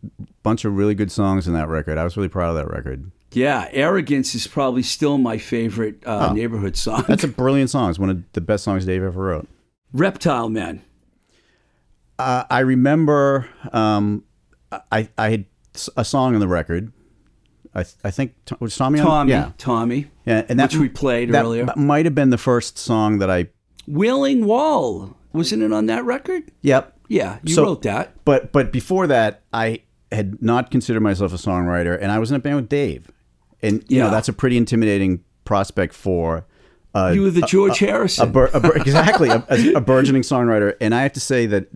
bunch 0.44 0.64
of 0.66 0.76
really 0.78 0.96
good 0.96 1.12
songs 1.12 1.48
in 1.48 1.54
that 1.54 1.68
record. 1.68 1.98
I 1.98 2.04
was 2.04 2.16
really 2.16 2.30
proud 2.30 2.52
of 2.52 2.56
that 2.56 2.72
record. 2.74 3.12
Yeah, 3.34 3.68
Arrogance 3.74 4.34
is 4.36 4.48
probably 4.48 4.84
still 4.84 5.18
my 5.18 5.38
favorite 5.38 6.02
uh, 6.06 6.30
Oh. 6.30 6.34
neighborhood 6.34 6.78
song. 6.78 7.04
That's 7.08 7.24
a 7.26 7.28
brilliant 7.44 7.70
song. 7.70 7.90
It's 7.90 8.00
one 8.00 8.10
of 8.10 8.24
the 8.34 8.42
best 8.42 8.64
songs 8.64 8.86
Dave 8.86 9.04
ever 9.04 9.22
wrote. 9.22 9.48
Reptile 9.92 10.50
Men. 10.50 10.82
Uh, 12.18 12.46
I 12.50 12.60
remember 12.60 13.48
um, 13.74 14.24
I, 14.92 15.10
I 15.18 15.30
had 15.30 15.46
a 15.96 16.04
song 16.06 16.34
on 16.34 16.40
the 16.40 16.48
record. 16.48 16.92
I, 17.78 17.84
th- 17.84 17.96
I 18.04 18.12
think 18.12 18.34
T- 18.46 18.56
was 18.60 18.76
Tommy 18.76 19.00
on. 19.00 19.28
Yeah. 19.28 19.52
Tommy. 19.58 20.08
yeah, 20.26 20.44
and 20.50 20.60
that 20.60 20.72
Which 20.74 20.80
we 20.80 20.90
played 20.90 21.32
that 21.32 21.46
earlier. 21.46 21.68
might 21.76 22.06
have 22.06 22.16
been 22.16 22.32
the 22.32 22.38
first 22.38 22.78
song 22.78 23.20
that 23.20 23.30
I. 23.30 23.48
Wailing 23.88 24.46
Wall. 24.46 25.16
Wasn't 25.34 25.62
it 25.62 25.72
on 25.72 25.86
that 25.86 26.04
record? 26.04 26.44
Yep. 26.62 26.98
Yeah, 27.08 27.38
you 27.44 27.54
So- 27.56 27.64
wrote 27.64 27.84
that. 27.84 28.14
But 28.26 28.52
but 28.52 28.72
before 28.72 29.08
that, 29.08 29.44
I 29.54 29.82
had 30.12 30.42
not 30.42 30.72
considered 30.72 31.02
myself 31.02 31.32
a 31.34 31.38
songwriter, 31.38 31.98
and 32.02 32.12
I 32.12 32.20
was 32.20 32.32
in 32.32 32.36
a 32.36 32.40
band 32.40 32.56
with 32.58 32.70
Dave, 32.70 33.12
and 33.62 33.84
you 33.88 33.98
Yeah. 33.98 34.06
know 34.06 34.12
that's 34.12 34.28
a 34.28 34.34
pretty 34.34 34.58
intimidating 34.58 35.22
prospect 35.46 35.94
for. 35.94 36.46
Uh, 36.96 37.12
You 37.14 37.22
were 37.24 37.30
the 37.30 37.42
George 37.42 37.80
a, 37.82 37.86
Harrison. 37.86 38.36
a 38.36 38.48
exactly 38.76 39.30
a, 39.30 39.46
a, 39.50 39.74
a 39.74 39.82
burgeoning 39.82 40.24
songwriter, 40.24 40.74
and 40.82 40.96
I 40.96 41.04
have 41.04 41.14
to 41.14 41.20
say 41.20 41.46
that, 41.46 41.68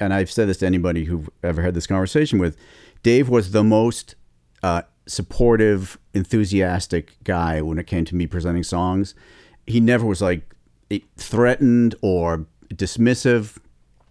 and 0.00 0.12
I've 0.12 0.30
said 0.30 0.48
this 0.48 0.58
to 0.58 0.66
anybody 0.66 1.04
who 1.04 1.24
ever 1.42 1.62
had 1.62 1.72
this 1.74 1.86
conversation 1.86 2.38
with, 2.38 2.56
Dave 3.02 3.28
was 3.30 3.52
the 3.52 3.64
most 3.64 4.16
uh, 4.62 4.82
supportive, 5.06 5.98
enthusiastic 6.14 7.16
guy 7.24 7.62
when 7.62 7.78
it 7.78 7.86
came 7.86 8.04
to 8.04 8.14
me 8.16 8.26
presenting 8.26 8.62
songs. 8.62 9.14
He 9.66 9.80
never 9.80 10.04
was 10.04 10.20
like 10.20 10.54
threatened 11.16 11.94
or 12.02 12.46
dismissive. 12.70 13.56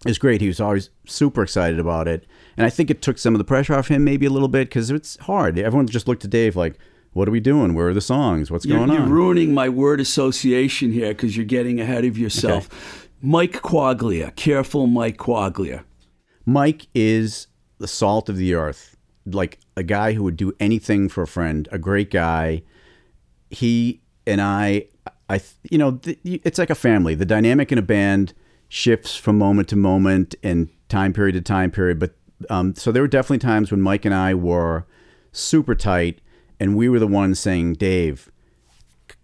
It 0.06 0.10
was 0.10 0.18
great. 0.18 0.42
He 0.42 0.48
was 0.48 0.60
always 0.60 0.90
super 1.08 1.44
excited 1.44 1.80
about 1.80 2.08
it, 2.08 2.26
and 2.58 2.66
I 2.66 2.70
think 2.70 2.90
it 2.90 3.02
took 3.02 3.18
some 3.18 3.34
of 3.34 3.40
the 3.40 3.44
pressure 3.44 3.74
off 3.74 3.88
him 3.88 4.04
maybe 4.04 4.26
a 4.26 4.30
little 4.30 4.48
bit 4.48 4.70
because 4.70 4.92
it's 4.92 5.18
hard. 5.22 5.58
Everyone 5.58 5.88
just 5.88 6.08
looked 6.08 6.24
at 6.24 6.32
Dave 6.32 6.56
like, 6.56 6.78
"What 7.14 7.28
are 7.28 7.32
we 7.32 7.40
doing? 7.40 7.74
Where 7.74 7.88
are 7.88 7.94
the 7.94 8.02
songs? 8.02 8.52
What's 8.52 8.66
You're, 8.66 8.78
going 8.78 8.92
you're 8.92 9.02
on?" 9.02 9.12
ruining 9.12 9.54
my 9.54 9.68
word 9.70 10.00
association 10.00 10.92
here 10.92 11.10
because 11.10 11.36
you're 11.36 11.46
getting 11.46 11.80
ahead 11.80 12.06
of 12.06 12.18
yourself. 12.18 13.08
Mike 13.22 13.62
Quaglia. 13.64 14.36
Careful, 14.36 14.86
Mike 14.86 15.18
Quaglia. 15.18 15.84
Mike 16.46 16.88
is 16.94 17.48
the 17.80 17.88
salt 17.88 18.30
of 18.30 18.38
the 18.38 18.54
earth, 18.54 18.96
like 19.26 19.58
a 19.76 19.84
guy 19.84 20.14
who 20.14 20.24
would 20.24 20.38
do 20.38 20.54
anything 20.60 21.10
for 21.10 21.24
a 21.24 21.28
friend, 21.28 21.68
a 21.72 21.78
great 21.78 22.12
guy. 22.12 22.64
He 23.50 24.02
and 24.26 24.42
I, 24.42 24.88
I, 25.30 25.42
you 25.70 25.78
know, 25.78 26.00
it's 26.24 26.58
like 26.58 26.70
a 26.70 26.76
family. 26.76 27.16
The 27.16 27.26
dynamic 27.26 27.72
in 27.72 27.78
a 27.78 27.84
band 27.84 28.34
shifts 28.70 29.16
from 29.16 29.38
moment 29.38 29.68
to 29.70 29.76
moment 29.76 30.36
and 30.44 30.70
time 30.90 31.14
period 31.14 31.34
to 31.34 31.42
time 31.42 31.72
period. 31.72 32.00
But 32.00 32.16
um, 32.50 32.76
so 32.76 32.92
there 32.92 33.02
were 33.02 33.08
definitely 33.08 33.40
times 33.40 33.72
when 33.72 33.82
Mike 33.82 34.06
and 34.06 34.14
I 34.14 34.34
were 34.34 34.86
super 35.32 35.76
tight, 35.76 36.22
and 36.60 36.76
we 36.76 36.90
were 36.90 37.00
the 37.00 37.08
ones 37.08 37.40
saying, 37.40 37.74
"Dave, 37.74 38.32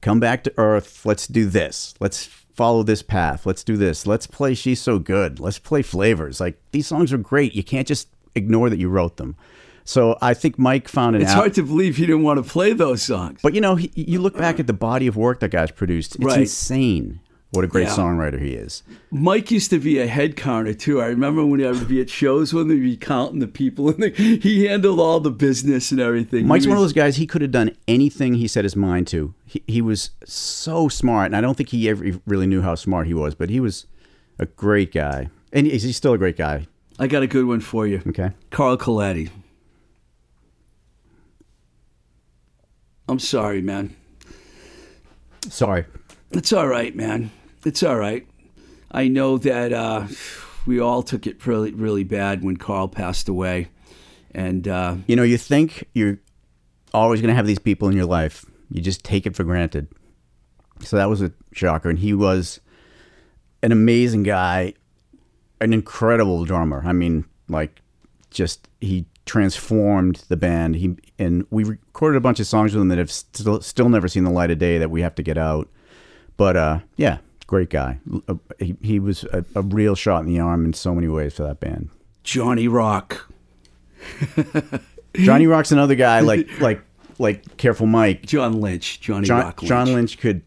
come 0.02 0.20
back 0.20 0.44
to 0.44 0.54
earth. 0.58 1.06
Let's 1.06 1.28
do 1.28 1.46
this. 1.46 1.94
Let's 2.00 2.26
follow 2.26 2.84
this 2.84 3.02
path. 3.02 3.46
Let's 3.46 3.64
do 3.64 3.78
this. 3.78 4.06
Let's 4.06 4.28
play 4.28 4.54
She's 4.54 4.82
So 4.82 5.00
Good. 5.00 5.40
Let's 5.40 5.60
play 5.60 5.82
flavors. 5.82 6.40
Like 6.40 6.62
these 6.72 6.88
songs 6.88 7.14
are 7.14 7.18
great. 7.18 7.56
You 7.56 7.64
can't 7.64 7.88
just 7.88 8.10
ignore 8.36 8.70
that 8.70 8.80
you 8.80 8.90
wrote 8.90 9.18
them. 9.18 9.36
So 9.84 10.18
I 10.22 10.34
think 10.34 10.58
Mike 10.60 10.88
found 10.88 11.16
an 11.16 11.22
It's 11.24 11.32
out. 11.32 11.38
hard 11.38 11.54
to 11.56 11.64
believe 11.64 11.98
he 11.98 12.06
didn't 12.06 12.24
want 12.24 12.44
to 12.44 12.50
play 12.50 12.74
those 12.74 13.02
songs. 13.02 13.40
but 13.44 13.54
you 13.56 13.62
know, 13.62 13.76
he, 13.76 13.92
you 13.96 14.20
look 14.22 14.38
back 14.38 14.60
at 14.60 14.68
the 14.68 14.74
body 14.74 15.08
of 15.08 15.18
work 15.18 15.40
that 15.40 15.50
guy's 15.52 15.72
produced. 15.72 16.16
It's 16.16 16.24
Right. 16.26 16.40
insane 16.42 17.20
what 17.50 17.66
a 17.66 17.68
great 17.68 17.88
Yeah. 17.88 17.96
songwriter 17.96 18.40
he 18.42 18.52
is. 18.54 18.84
Mike 19.12 19.52
used 19.52 19.70
to 19.72 19.80
be 19.80 20.00
a 20.00 20.08
head 20.08 20.38
counter 20.38 20.74
too. 20.74 21.02
I 21.02 21.08
remember 21.08 21.46
when 21.46 21.62
I 21.66 21.72
would 21.72 21.88
be 21.88 22.00
at 22.00 22.10
shows 22.10 22.54
when 22.54 22.68
they'd 22.70 22.80
be 22.80 22.96
counting 22.96 23.40
the 23.40 23.48
people, 23.48 23.90
and 23.90 24.02
the, 24.04 24.10
he 24.42 24.66
handled 24.68 25.00
all 25.00 25.20
the 25.20 25.32
business 25.32 25.92
and 25.92 26.00
everything. 26.00 26.48
Mike's 26.48 26.64
He 26.66 26.70
one 26.70 26.78
of 26.78 26.84
those 26.84 26.94
guys. 26.94 27.18
He 27.18 27.28
could 27.28 27.42
have 27.42 27.52
done 27.52 27.72
anything 27.90 28.36
he 28.36 28.48
set 28.48 28.64
his 28.64 28.76
mind 28.78 29.08
to. 29.08 29.34
He, 29.46 29.62
he 29.68 29.82
was 29.82 30.12
so 30.24 30.88
smart, 30.88 31.26
and 31.26 31.36
I 31.36 31.42
don't 31.42 31.58
think 31.58 31.70
he 31.70 31.90
ever 31.90 32.06
really 32.26 32.48
knew 32.48 32.62
how 32.62 32.76
smart 32.76 33.08
he 33.08 33.14
was. 33.14 33.36
But 33.36 33.50
he 33.50 33.60
was 33.60 33.86
a 34.40 34.46
great 34.46 34.94
guy, 34.94 35.28
and 35.52 35.68
he's 35.68 35.84
he's 35.84 35.98
still 35.98 36.14
a 36.14 36.18
great 36.18 36.38
guy. 36.38 36.68
I 37.00 37.08
got 37.08 37.22
a 37.24 37.28
good 37.28 37.46
one 37.46 37.60
for 37.60 37.86
you. 37.88 38.02
Okay. 38.08 38.30
Carl 38.52 38.78
Coletti. 38.78 39.30
I'm 43.12 43.20
sorry, 43.20 43.62
man. 43.62 43.94
Sorry. 45.50 45.84
It's 46.32 46.54
all 46.54 46.70
right, 46.70 46.96
man. 46.96 47.30
It's 47.66 47.84
all 47.84 47.98
right. 47.98 48.26
I 48.90 49.10
know 49.10 49.38
that 49.40 49.74
uh, 49.74 50.08
we 50.66 50.80
all 50.80 51.04
took 51.04 51.28
it 51.28 51.46
really, 51.46 51.74
really 51.74 52.06
bad 52.06 52.42
when 52.42 52.56
Carl 52.56 52.88
passed 52.88 53.28
away, 53.28 53.68
And 54.34 54.66
uh, 54.66 54.96
You 55.08 55.18
know, 55.18 55.24
you 55.24 55.38
think 55.38 55.90
you're 55.94 56.20
always 56.94 57.20
going 57.20 57.28
to 57.28 57.36
have 57.36 57.48
these 57.48 57.60
people 57.60 57.90
in 57.90 57.98
your 57.98 58.06
life. 58.06 58.46
You 58.70 58.82
just 58.82 59.04
take 59.04 59.26
it 59.26 59.36
for 59.36 59.44
granted. 59.44 59.90
So 60.80 60.96
that 60.96 61.10
was 61.10 61.22
a 61.22 61.34
shocker. 61.52 61.90
And 61.90 62.00
he 62.00 62.14
was 62.14 62.62
an 63.62 63.74
amazing 63.74 64.24
guy, 64.24 64.74
an 65.60 65.74
incredible 65.74 66.46
drummer. 66.46 66.82
I 66.86 66.94
mean, 66.94 67.26
like, 67.50 67.82
just 68.30 68.70
he 68.80 69.06
transformed 69.26 70.24
the 70.28 70.38
band. 70.38 70.76
He 70.76 70.96
and 71.20 71.46
we 71.50 71.64
recorded 71.64 72.18
a 72.18 72.22
bunch 72.22 72.40
of 72.40 72.48
songs 72.48 72.74
with 72.74 72.82
him 72.82 72.88
that 72.90 72.98
have 72.98 73.12
still 73.12 73.62
still 73.62 73.90
never 73.90 74.08
seen 74.08 74.24
the 74.24 74.32
light 74.32 74.52
of 74.52 74.58
day 74.60 74.78
that 74.78 74.90
we 74.92 75.02
have 75.02 75.16
to 75.16 75.24
get 75.24 75.38
out. 75.38 75.70
But 76.38 76.58
uh, 76.58 76.80
yeah, 76.98 77.20
great 77.48 77.70
guy. 77.70 78.00
Uh, 78.28 78.36
He, 78.60 78.76
he 78.82 79.00
was 79.00 79.24
a, 79.26 79.46
a 79.56 79.62
real 79.62 79.96
shot 79.96 80.22
in 80.22 80.28
the 80.28 80.40
arm 80.40 80.66
in 80.66 80.74
so 80.74 80.96
many 80.96 81.08
ways 81.08 81.34
for 81.34 81.44
that 81.44 81.60
band. 81.60 81.90
Johnny 82.24 82.68
Rock. 82.68 83.32
Johnny 85.14 85.46
Rock's 85.48 85.72
another 85.72 85.96
guy 85.96 86.22
like 86.22 86.48
like 86.62 86.82
like 87.20 87.58
Careful 87.58 87.86
Mike. 87.88 88.26
John 88.26 88.60
Lynch. 88.62 89.02
Johnny 89.02 89.28
John, 89.28 89.42
Rock 89.44 89.62
Lynch. 89.62 89.70
John 89.70 89.94
Lynch 89.94 90.18
could, 90.18 90.42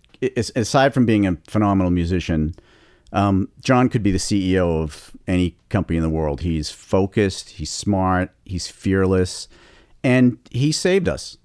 aside 0.57 0.93
from 0.95 1.07
being 1.07 1.27
a 1.27 1.37
phenomenal 1.47 1.91
musician, 1.91 2.55
um, 3.15 3.49
John 3.61 3.89
could 3.89 4.03
be 4.03 4.11
the 4.11 4.19
CEO 4.19 4.83
of 4.83 5.13
any 5.29 5.57
company 5.69 5.97
in 5.97 6.03
the 6.03 6.11
world. 6.11 6.41
He's 6.41 6.71
focused, 6.71 7.51
he's 7.51 7.71
smart, 7.71 8.31
he's 8.45 8.67
fearless, 8.67 9.49
and 10.03 10.39
he 10.51 10.73
saved 10.73 11.09
us. 11.09 11.39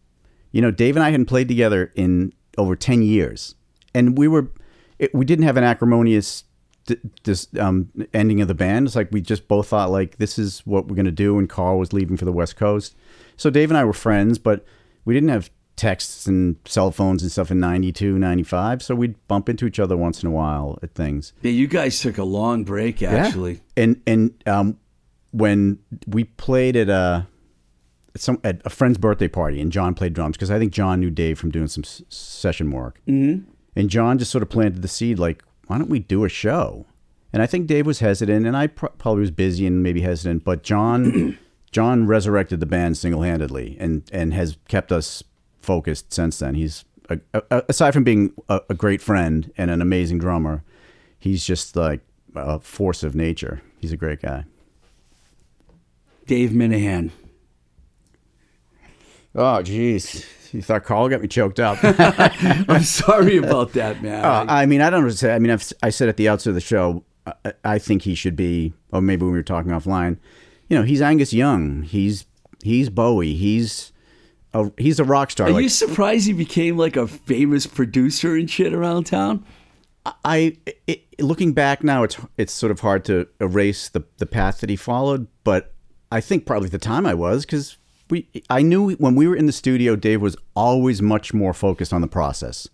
You 0.52 0.64
know, 0.64 0.72
Dave 0.72 0.98
and 0.98 1.04
I 1.06 1.12
hadn't 1.12 1.28
played 1.28 1.48
together 1.48 1.92
in 1.96 2.34
over 2.58 2.76
ten 2.76 3.04
years, 3.04 3.54
and 3.94 4.18
we 4.18 4.28
were, 4.28 4.52
it, 4.98 5.14
we 5.14 5.26
didn't 5.26 5.46
have 5.46 5.58
an 5.58 5.64
acrimonious 5.64 6.44
um, 7.60 7.90
ending 8.16 8.42
of 8.42 8.48
the 8.48 8.56
band. 8.56 8.88
It's 8.88 8.96
like 8.96 9.10
we 9.12 9.22
just 9.22 9.48
both 9.48 9.68
thought 9.68 9.92
like 9.92 10.18
this 10.18 10.40
is 10.40 10.66
what 10.66 10.88
we're 10.88 10.96
gonna 10.96 11.12
do, 11.12 11.38
and 11.38 11.48
Carl 11.48 11.78
was 11.78 11.94
leaving 11.94 12.18
for 12.18 12.26
the 12.26 12.32
West 12.32 12.56
Coast, 12.56 12.96
so 13.38 13.52
Dave 13.52 13.70
and 13.70 13.78
I 13.78 13.86
were 13.86 13.94
friends, 13.94 14.40
but 14.40 14.66
we 15.06 15.14
didn't 15.14 15.30
have 15.30 15.52
texts 15.80 16.26
and 16.28 16.58
cell 16.66 16.92
phones 16.92 17.22
and 17.24 17.32
stuff 17.32 17.50
in 17.52 17.60
92 17.60 18.20
95 18.20 18.84
so 18.84 18.94
we'd 18.94 19.16
bump 19.30 19.48
into 19.48 19.66
each 19.66 19.80
other 19.80 19.96
once 19.96 20.22
in 20.22 20.28
a 20.28 20.32
while 20.32 20.78
at 20.84 20.94
things 20.94 21.32
Yeah, 21.42 21.52
you 21.52 21.68
guys 21.68 22.00
took 22.02 22.18
a 22.18 22.24
long 22.26 22.66
break, 22.66 23.02
actually. 23.02 23.54
Yeah. 23.54 23.84
and 23.84 24.02
and 24.06 24.44
um, 24.46 24.78
when 25.32 25.80
we 26.06 26.26
played 26.26 26.76
at 26.76 26.90
a 26.90 27.28
at 28.16 28.22
some 28.22 28.40
at 28.44 28.62
a 28.66 28.70
friend's 28.70 28.98
birthday 28.98 29.28
party 29.28 29.62
and 29.62 29.72
John 29.72 29.94
played 29.94 30.14
drums 30.14 30.36
because 30.36 30.52
I 30.52 30.60
think 30.60 30.74
John 30.74 31.00
knew 31.00 31.10
Dave 31.12 31.40
from 31.40 31.52
doing 31.52 31.68
some 31.68 31.84
s- 31.86 32.02
session 32.10 32.72
work 32.72 33.00
mm-hmm. 33.08 33.50
and 33.76 33.90
John 33.90 34.18
just 34.18 34.32
sort 34.32 34.42
of 34.42 34.50
planted 34.50 34.82
the 34.82 34.88
seed 34.88 35.18
like 35.20 35.44
why 35.68 35.78
don't 35.78 35.90
we 35.90 36.00
do 36.00 36.26
a 36.26 36.30
show 36.30 36.86
and 37.32 37.42
I 37.44 37.46
think 37.46 37.68
Dave 37.68 37.86
was 37.86 38.00
hesitant 38.00 38.46
and 38.48 38.58
I 38.58 38.68
pr- 38.68 38.88
probably 38.98 39.22
was 39.22 39.32
busy 39.32 39.66
and 39.68 39.82
maybe 39.84 40.02
hesitant 40.02 40.44
but 40.44 40.64
John 40.64 41.38
John 41.72 42.08
resurrected 42.08 42.60
the 42.60 42.66
band 42.66 42.98
single 42.98 43.22
handedly 43.22 43.78
and 43.80 44.02
and 44.12 44.34
has 44.34 44.58
kept 44.68 44.92
us 44.92 45.24
focused 45.70 46.12
since 46.12 46.40
then 46.40 46.56
he's 46.56 46.86
a, 47.10 47.20
a, 47.34 47.64
aside 47.70 47.94
from 47.94 48.04
being 48.04 48.34
a, 48.50 48.62
a 48.70 48.74
great 48.74 49.02
friend 49.02 49.52
and 49.58 49.70
an 49.70 49.82
amazing 49.82 50.18
drummer 50.18 50.64
he's 51.20 51.46
just 51.46 51.76
like 51.76 52.02
a 52.36 52.60
force 52.60 53.04
of 53.04 53.16
nature. 53.16 53.62
He's 53.80 53.92
a 53.92 53.98
great 53.98 54.22
guy. 54.22 54.46
Dave 56.26 56.52
Minehan. 56.52 57.12
Oh, 59.36 59.62
jeez. 59.62 60.26
You 60.54 60.62
thought 60.64 60.84
Carl 60.84 61.10
got 61.10 61.22
me 61.22 61.28
choked 61.28 61.60
up. 61.60 61.78
I'm 61.84 62.84
sorry 62.84 63.38
about 63.38 63.74
that, 63.74 64.02
man. 64.02 64.26
Uh, 64.26 64.46
I 64.48 64.66
mean, 64.66 64.82
I 64.82 64.90
don't 64.90 65.02
know. 65.02 65.06
what 65.06 65.12
to 65.12 65.18
say. 65.18 65.34
I 65.34 65.40
mean, 65.40 65.52
I've, 65.52 65.72
I 65.84 65.92
said 65.92 66.10
at 66.10 66.18
the 66.18 66.28
outset 66.28 66.50
of 66.50 66.56
the 66.56 66.62
show, 66.62 67.04
I, 67.28 67.54
I 67.64 67.80
think 67.80 68.02
he 68.02 68.16
should 68.16 68.36
be, 68.36 68.74
or 68.92 69.02
maybe 69.02 69.24
when 69.24 69.34
we 69.34 69.38
were 69.38 69.44
talking 69.44 69.72
offline, 69.72 70.18
you 70.68 70.78
know, 70.78 70.84
he's 70.84 71.02
Angus 71.02 71.34
Young. 71.34 71.84
He's 71.84 72.26
he's 72.64 72.90
Bowie. 72.90 73.36
He's 73.36 73.92
a, 74.54 74.72
he's 74.78 75.00
a 75.00 75.04
rock 75.04 75.32
star. 75.32 75.48
Are 75.48 75.52
Like, 75.52 75.64
you 75.64 75.70
surprised 75.70 76.28
he 76.28 76.34
became 76.34 76.78
like 76.78 76.96
a 76.96 77.08
famous 77.08 77.68
producer 77.68 78.36
and 78.36 78.50
shit 78.50 78.74
around 78.74 79.06
town? 79.06 79.46
I 80.26 80.58
it, 80.88 81.04
looking 81.20 81.54
back 81.54 81.84
now, 81.84 82.04
it's 82.04 82.18
it's 82.38 82.54
sort 82.54 82.72
of 82.72 82.80
hard 82.80 83.06
to 83.06 83.28
erase 83.40 83.90
the 83.90 84.04
the 84.18 84.26
path 84.26 84.62
that 84.62 84.70
he 84.70 84.76
followed, 84.76 85.28
but 85.44 85.74
I 86.12 86.22
think 86.22 86.46
probably 86.46 86.68
at 86.68 86.72
the 86.72 86.80
time 86.80 87.06
I 87.06 87.14
was 87.14 87.46
because 87.46 87.78
we 88.10 88.28
I 88.50 88.62
knew 88.62 88.92
when 88.94 89.16
we 89.16 89.28
were 89.28 89.36
in 89.36 89.46
the 89.46 89.52
studio, 89.52 89.96
Dave 89.96 90.22
was 90.22 90.36
always 90.56 91.02
much 91.02 91.34
more 91.34 91.54
focused 91.54 91.94
on 91.94 92.02
the 92.02 92.08
process. 92.08 92.68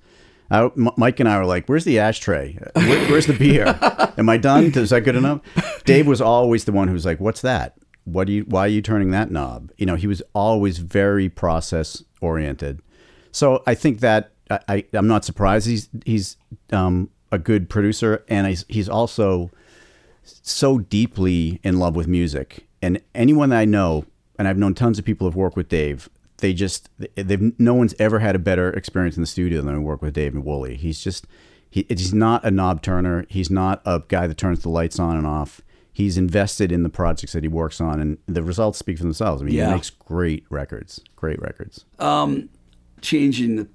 I, 0.51 0.65
M- 0.65 0.91
Mike 0.95 1.19
and 1.19 1.27
I 1.27 1.39
were 1.39 1.45
like, 1.45 1.65
"Where's 1.67 1.83
the 1.85 1.97
ashtray? 1.99 2.57
Where, 2.75 3.07
where's 3.09 3.25
the 3.25 3.33
beer? 3.33 3.77
Am 4.17 4.29
I 4.29 4.37
done? 4.37 4.65
Is 4.65 4.91
that 4.91 5.01
good 5.01 5.15
enough?" 5.15 5.41
Dave 5.85 6.05
was 6.07 6.21
always 6.21 6.65
the 6.65 6.71
one 6.71 6.87
who 6.87 6.93
was 6.93 7.05
like, 7.05 7.19
"What's 7.19 7.41
that? 7.41 7.73
What 8.05 8.27
do 8.27 8.33
you? 8.33 8.43
Why 8.43 8.61
are 8.61 8.69
you 8.69 8.81
turning 8.81 9.11
that 9.11 9.29
knob?" 9.29 9.71
You 9.77 9.85
know, 9.85 9.95
he 9.95 10.07
was 10.07 10.21
always 10.33 10.77
very 10.77 11.29
process 11.29 12.03
oriented. 12.21 12.81
So 13.31 13.61
I 13.67 13.75
think 13.75 13.99
that 13.99 14.31
I, 14.49 14.59
I 14.67 14.85
I'm 14.93 15.07
not 15.07 15.25
surprised 15.25 15.67
he's 15.67 15.89
he's 16.05 16.37
um, 16.71 17.09
a 17.31 17.37
good 17.37 17.69
producer, 17.69 18.23
and 18.27 18.47
he's 18.69 18.89
also 18.89 19.51
so 20.23 20.79
deeply 20.79 21.59
in 21.63 21.79
love 21.79 21.95
with 21.95 22.07
music. 22.07 22.67
And 22.81 23.01
anyone 23.13 23.49
that 23.49 23.59
I 23.59 23.65
know, 23.65 24.05
and 24.37 24.47
I've 24.47 24.57
known 24.57 24.73
tons 24.73 24.99
of 24.99 25.05
people 25.05 25.27
who've 25.27 25.35
worked 25.35 25.57
with 25.57 25.69
Dave, 25.69 26.09
they 26.37 26.53
just 26.53 26.89
they've 27.15 27.59
no 27.59 27.73
one's 27.73 27.95
ever 27.99 28.19
had 28.19 28.35
a 28.35 28.39
better 28.39 28.69
experience 28.71 29.15
in 29.15 29.21
the 29.21 29.27
studio 29.27 29.61
than 29.61 29.75
I 29.75 29.79
work 29.79 30.01
with 30.01 30.13
Dave 30.13 30.33
and 30.33 30.43
Woolly. 30.43 30.75
He's 30.75 30.99
just 30.99 31.25
he, 31.69 31.85
he's 31.89 32.13
not 32.13 32.43
a 32.45 32.51
knob 32.51 32.81
turner. 32.81 33.25
He's 33.29 33.49
not 33.49 33.81
a 33.85 34.01
guy 34.07 34.27
that 34.27 34.37
turns 34.37 34.61
the 34.61 34.69
lights 34.69 34.99
on 34.99 35.17
and 35.17 35.27
off. 35.27 35.61
He's 35.95 36.17
invested 36.17 36.73
in 36.73 36.83
the 36.83 36.89
projects 36.89 37.31
that 37.31 37.41
he 37.43 37.47
works 37.47 37.79
on, 37.79 38.01
and 38.01 38.17
the 38.25 38.43
results 38.43 38.77
speak 38.77 38.97
for 38.97 39.03
themselves. 39.03 39.41
I 39.41 39.45
mean, 39.45 39.55
Yeah. 39.55 39.67
he 39.69 39.75
makes 39.75 39.89
great 39.89 40.43
records, 40.49 40.99
great 41.15 41.41
records. 41.41 41.85
Changing 43.01 43.55
the 43.55 43.67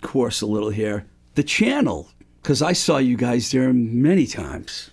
course 0.00 0.40
a 0.40 0.46
little 0.46 0.70
here. 0.70 1.06
The 1.36 1.44
channel, 1.44 2.08
because 2.42 2.60
I 2.60 2.72
saw 2.72 2.98
you 2.98 3.16
guys 3.16 3.52
there 3.52 3.72
many 3.72 4.26
times. 4.26 4.90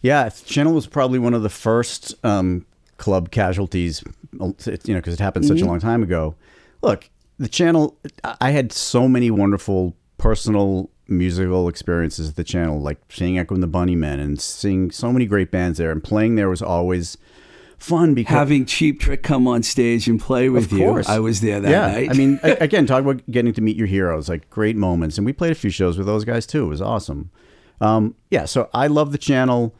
Yeah, 0.00 0.28
Channel 0.28 0.72
was 0.72 0.86
probably 0.86 1.18
one 1.18 1.34
of 1.34 1.42
the 1.42 1.48
first 1.48 2.14
um, 2.24 2.64
club 2.98 3.32
casualties, 3.32 4.04
you 4.32 4.38
know, 4.38 4.54
because 4.86 5.14
it 5.14 5.18
happened 5.20 5.46
such 5.46 5.60
a 5.62 5.66
long 5.66 5.80
time 5.80 6.04
ago. 6.04 6.36
Look, 6.80 7.10
the 7.38 7.48
Channel, 7.48 7.98
I 8.40 8.52
had 8.52 8.70
so 8.72 9.08
many 9.08 9.32
wonderful 9.32 9.96
personal 10.18 10.90
musical 11.08 11.68
experiences 11.68 12.28
at 12.28 12.36
the 12.36 12.44
Channel, 12.44 12.80
like 12.80 12.98
seeing 13.08 13.38
Echo 13.38 13.54
and 13.54 13.62
the 13.62 13.68
Bunnymen 13.68 14.20
and 14.20 14.40
seeing 14.40 14.90
so 14.90 15.12
many 15.12 15.26
great 15.26 15.50
bands 15.50 15.78
there, 15.78 15.90
and 15.90 16.04
playing 16.04 16.34
there 16.36 16.48
was 16.48 16.62
always 16.62 17.16
fun 17.78 18.12
because 18.14 18.34
Having 18.34 18.66
Cheap 18.66 19.00
Trick 19.00 19.22
come 19.22 19.46
on 19.48 19.62
stage 19.62 20.08
and 20.08 20.20
play 20.20 20.48
with 20.48 20.66
Of 20.66 20.72
you. 20.72 20.78
course. 20.84 21.08
I 21.08 21.18
was 21.20 21.40
there 21.40 21.60
that 21.60 21.70
yeah, 21.70 21.86
night. 21.92 22.10
I 22.10 22.12
mean, 22.14 22.38
again, 22.42 22.86
talk 22.86 23.02
about 23.02 23.22
getting 23.30 23.52
to 23.54 23.60
meet 23.60 23.76
your 23.76 23.86
heroes, 23.86 24.28
like 24.28 24.50
great 24.50 24.76
moments. 24.76 25.16
And 25.16 25.24
we 25.24 25.32
played 25.32 25.52
a 25.52 25.54
few 25.56 25.70
shows 25.70 25.96
with 25.96 26.06
those 26.06 26.24
guys 26.24 26.46
too. 26.46 26.64
It 26.66 26.68
was 26.68 26.82
awesome. 26.82 27.30
Um, 27.80 28.14
yeah, 28.30 28.44
so 28.44 28.68
I 28.74 28.88
love 28.88 29.12
the 29.12 29.18
channel. 29.18 29.74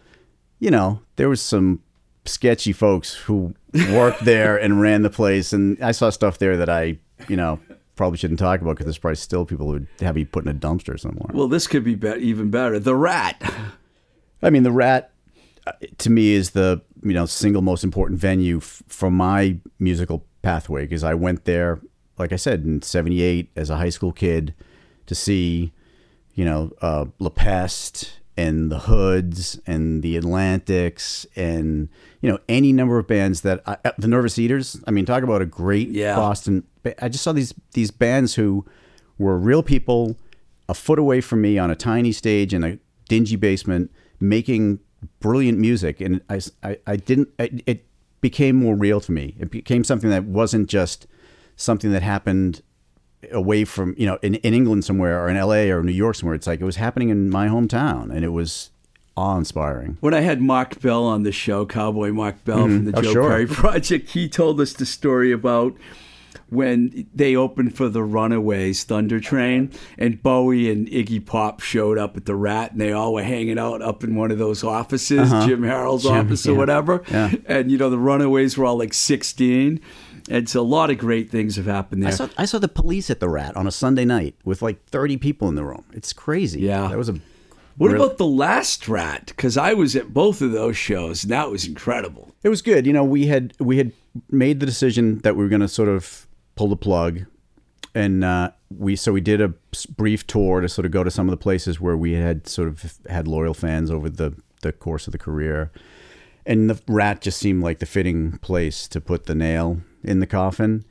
You 0.61 0.71
know, 0.71 1.03
there 1.17 1.29
was 1.29 1.41
some 1.41 1.83
sketchy 2.25 2.73
folks 2.73 3.15
who 3.15 3.55
worked 3.91 4.25
there 4.25 4.57
and 4.57 4.81
ran 4.81 5.03
the 5.03 5.11
place, 5.11 5.53
and 5.53 5.83
I 5.83 5.91
saw 5.93 6.11
stuff 6.11 6.39
there 6.39 6.57
that 6.57 6.69
I, 6.69 6.99
you 7.27 7.37
know, 7.37 7.59
probably 7.99 8.17
shouldn't 8.17 8.39
talk 8.39 8.63
about 8.63 8.73
because 8.77 8.87
there's 8.87 8.97
probably 8.97 9.17
still 9.17 9.45
people 9.45 9.67
who 9.67 9.73
would 9.73 9.87
have 10.01 10.17
you 10.17 10.25
put 10.25 10.45
in 10.47 10.51
a 10.51 10.55
dumpster 10.59 10.99
somewhere. 10.99 11.29
well, 11.35 11.49
this 11.49 11.67
could 11.67 11.85
be, 11.85 11.95
be- 11.95 12.15
even 12.15 12.51
better. 12.51 12.79
The 12.79 12.95
Rat. 12.95 13.37
I 14.43 14.49
mean, 14.49 14.63
the 14.63 14.73
Rat 14.73 15.11
uh, 15.67 15.73
to 15.99 16.09
me 16.09 16.33
is 16.33 16.51
the 16.51 16.81
you 17.03 17.13
know 17.13 17.27
single 17.27 17.61
most 17.61 17.85
important 17.85 18.19
venue 18.19 18.59
f- 18.59 18.83
for 18.87 19.11
my 19.11 19.59
musical 19.79 20.25
pathway 20.41 20.83
because 20.85 21.05
I 21.05 21.13
went 21.15 21.45
there, 21.45 21.81
like 22.17 22.33
I 22.33 22.37
said, 22.37 22.65
in 22.65 22.81
'78 22.81 23.51
as 23.57 23.69
a 23.69 23.77
high 23.77 23.91
school 23.91 24.13
kid 24.13 24.55
to 25.07 25.15
see, 25.15 25.73
you 26.35 26.45
know, 26.45 26.71
uh, 26.81 27.07
La 27.19 27.31
Peste 27.31 28.21
and 28.39 28.71
the 28.71 28.79
Hoods 28.79 29.61
and 29.67 30.01
the 30.01 30.17
Atlantics 30.17 31.27
and 31.35 31.89
you 32.23 32.31
know 32.31 32.39
any 32.49 32.73
number 32.73 32.97
of 32.99 33.09
bands 33.09 33.41
that 33.41 33.63
I, 33.67 33.77
uh, 33.85 33.91
the 33.99 34.07
Nervous 34.07 34.39
Eaters. 34.39 34.81
I 34.87 34.93
mean, 34.93 35.05
talk 35.05 35.25
about 35.25 35.43
a 35.43 35.47
great 35.47 35.89
Yeah. 35.89 36.15
Boston. 36.15 36.63
I 37.03 37.09
just 37.09 37.25
saw 37.25 37.33
these 37.33 37.53
these 37.73 37.91
bands 37.91 38.37
who 38.37 38.65
were 39.19 39.37
real 39.37 39.65
people 39.65 40.17
a 40.69 40.75
foot 40.75 40.99
away 41.01 41.21
from 41.21 41.41
me 41.43 41.59
on 41.59 41.71
a 41.71 41.75
tiny 41.75 42.13
stage 42.13 42.55
in 42.55 42.63
a 42.63 42.79
dingy 43.09 43.37
basement 43.37 43.91
making 44.21 44.79
brilliant 45.21 45.59
music 45.59 46.01
and 46.01 46.21
I, 46.29 46.41
I, 46.63 46.79
I 46.87 46.97
didn't 46.97 47.29
it, 47.39 47.63
it 47.67 47.87
became 48.21 48.57
more 48.57 48.75
real 48.77 49.01
to 49.01 49.13
me 49.13 49.35
it 49.39 49.51
became 49.51 49.83
something 49.85 50.11
that 50.11 50.25
wasn't 50.25 50.69
just 50.69 51.07
something 51.57 51.91
that 51.93 52.03
happened 52.03 52.63
away 53.33 53.65
from 53.65 53.95
you 53.99 54.07
know 54.07 54.19
in, 54.23 54.37
in 54.37 54.55
england 54.55 54.85
somewhere 54.85 55.23
or 55.23 55.29
in 55.29 55.37
la 55.37 55.57
or 55.57 55.83
new 55.83 55.93
york 55.93 56.15
somewhere 56.15 56.37
it's 56.37 56.47
like 56.47 56.61
it 56.61 56.65
was 56.65 56.77
happening 56.77 57.09
in 57.09 57.29
my 57.29 57.49
hometown 57.49 58.11
and 58.15 58.25
it 58.25 58.29
was 58.29 58.71
awe-inspiring 59.17 59.97
When 59.99 60.15
I 60.15 60.21
had 60.21 60.41
Mark 60.41 60.81
Bell 60.81 61.03
on 61.05 61.25
the 61.25 61.33
show, 61.33 61.67
Cowboy 61.67 62.13
Mark 62.13 62.45
Bell 62.45 62.59
mm-hmm. 62.59 62.77
from 62.77 62.85
the 62.85 62.99
Oh, 62.99 63.03
Joe 63.03 63.13
sure. 63.13 63.29
Perry 63.29 63.47
Project, 63.49 64.11
he 64.11 64.29
told 64.29 64.61
us 64.61 64.73
the 64.73 64.87
story 64.87 65.33
about 65.33 65.77
when 66.51 67.07
they 67.15 67.37
opened 67.37 67.77
for 67.77 67.89
the 67.89 68.03
Runaways 68.03 68.85
Thunder 68.85 69.21
Train, 69.21 69.71
and 69.99 70.23
Bowie 70.23 70.71
and 70.71 70.89
Iggy 70.89 71.25
Pop 71.25 71.61
showed 71.61 71.99
up 71.99 72.17
at 72.17 72.25
the 72.25 72.35
Rat, 72.35 72.73
and 72.73 72.81
they 72.81 72.93
all 72.93 73.13
were 73.13 73.23
hanging 73.23 73.59
out 73.59 73.83
up 73.83 74.03
in 74.03 74.15
one 74.15 74.31
of 74.31 74.39
those 74.39 74.65
offices, 74.65 75.33
uh-huh. 75.33 75.47
Jim 75.47 75.63
Harold's 75.63 76.07
office 76.07 76.47
or 76.47 76.53
yeah. 76.53 76.59
whatever. 76.59 77.03
Yeah. 77.11 77.33
And 77.47 77.71
you 77.71 77.77
know 77.77 77.91
the 77.91 77.99
Runaways 77.99 78.57
were 78.57 78.65
all 78.65 78.79
like 78.79 78.95
sixteen. 78.95 79.81
And 80.31 80.49
so 80.49 80.61
a 80.61 80.63
lot 80.63 80.91
of 80.91 80.99
great 80.99 81.31
things 81.31 81.57
have 81.57 81.67
happened 81.67 82.03
there. 82.03 82.11
I 82.11 82.15
saw 82.15 82.29
I 82.37 82.45
saw 82.45 82.59
the 82.59 82.69
police 82.69 83.11
at 83.11 83.21
the 83.21 83.29
Rat 83.29 83.57
on 83.57 83.67
a 83.67 83.71
Sunday 83.71 84.05
night 84.05 84.35
with 84.45 84.63
like 84.63 84.85
30 84.87 85.17
people 85.17 85.49
in 85.49 85.55
the 85.55 85.65
room. 85.65 85.85
It's 85.93 86.13
crazy. 86.13 86.61
Yeah. 86.61 86.89
that 86.89 86.99
was 86.99 87.09
a. 87.09 87.15
what 87.77 87.93
real- 87.93 88.05
about 88.05 88.19
the 88.19 88.27
last 88.27 88.89
Rat? 88.89 89.27
Because 89.27 89.57
I 89.57 89.75
was 89.75 89.97
at 89.97 90.13
both 90.13 90.43
of 90.43 90.53
those 90.53 90.77
shows, 90.77 91.25
and 91.25 91.33
that 91.33 91.51
was 91.51 91.67
incredible. 91.67 92.35
It 92.43 92.51
was 92.51 92.63
good. 92.63 92.87
You 92.87 92.93
know, 92.93 93.05
we 93.05 93.27
had 93.27 93.55
we 93.59 93.79
had 93.79 93.93
made 94.31 94.61
the 94.61 94.67
decision 94.67 95.19
that 95.21 95.37
we 95.37 95.43
were 95.43 95.49
going 95.49 95.61
to 95.61 95.69
sort 95.69 95.89
of 95.89 96.27
pull 96.57 96.69
the 96.69 96.77
plug, 96.77 97.25
and 97.95 98.23
uh, 98.23 98.51
we 98.77 98.97
so 98.97 99.13
we 99.13 99.21
did 99.21 99.41
a 99.41 99.55
brief 99.97 100.27
tour 100.27 100.61
to 100.61 100.69
sort 100.69 100.85
of 100.85 100.93
go 100.93 101.03
to 101.03 101.11
some 101.11 101.27
of 101.27 101.31
the 101.31 101.43
places 101.43 101.81
where 101.81 101.97
we 101.97 102.13
had 102.13 102.47
sort 102.47 102.69
of 102.69 102.99
had 103.09 103.27
loyal 103.27 103.55
fans 103.55 103.91
over 103.91 104.11
the 104.11 104.35
the 104.61 104.73
course 104.73 105.07
of 105.07 105.13
the 105.13 105.19
career, 105.19 105.71
and 106.45 106.69
the 106.69 106.81
Rat 106.87 107.23
just 107.23 107.39
seemed 107.39 107.63
like 107.63 107.79
the 107.79 107.87
fitting 107.87 108.39
place 108.39 108.87
to 108.89 109.01
put 109.01 109.27
the 109.27 109.35
nail 109.35 109.81
in 110.09 110.21
the 110.21 110.27
coffin, 110.27 110.85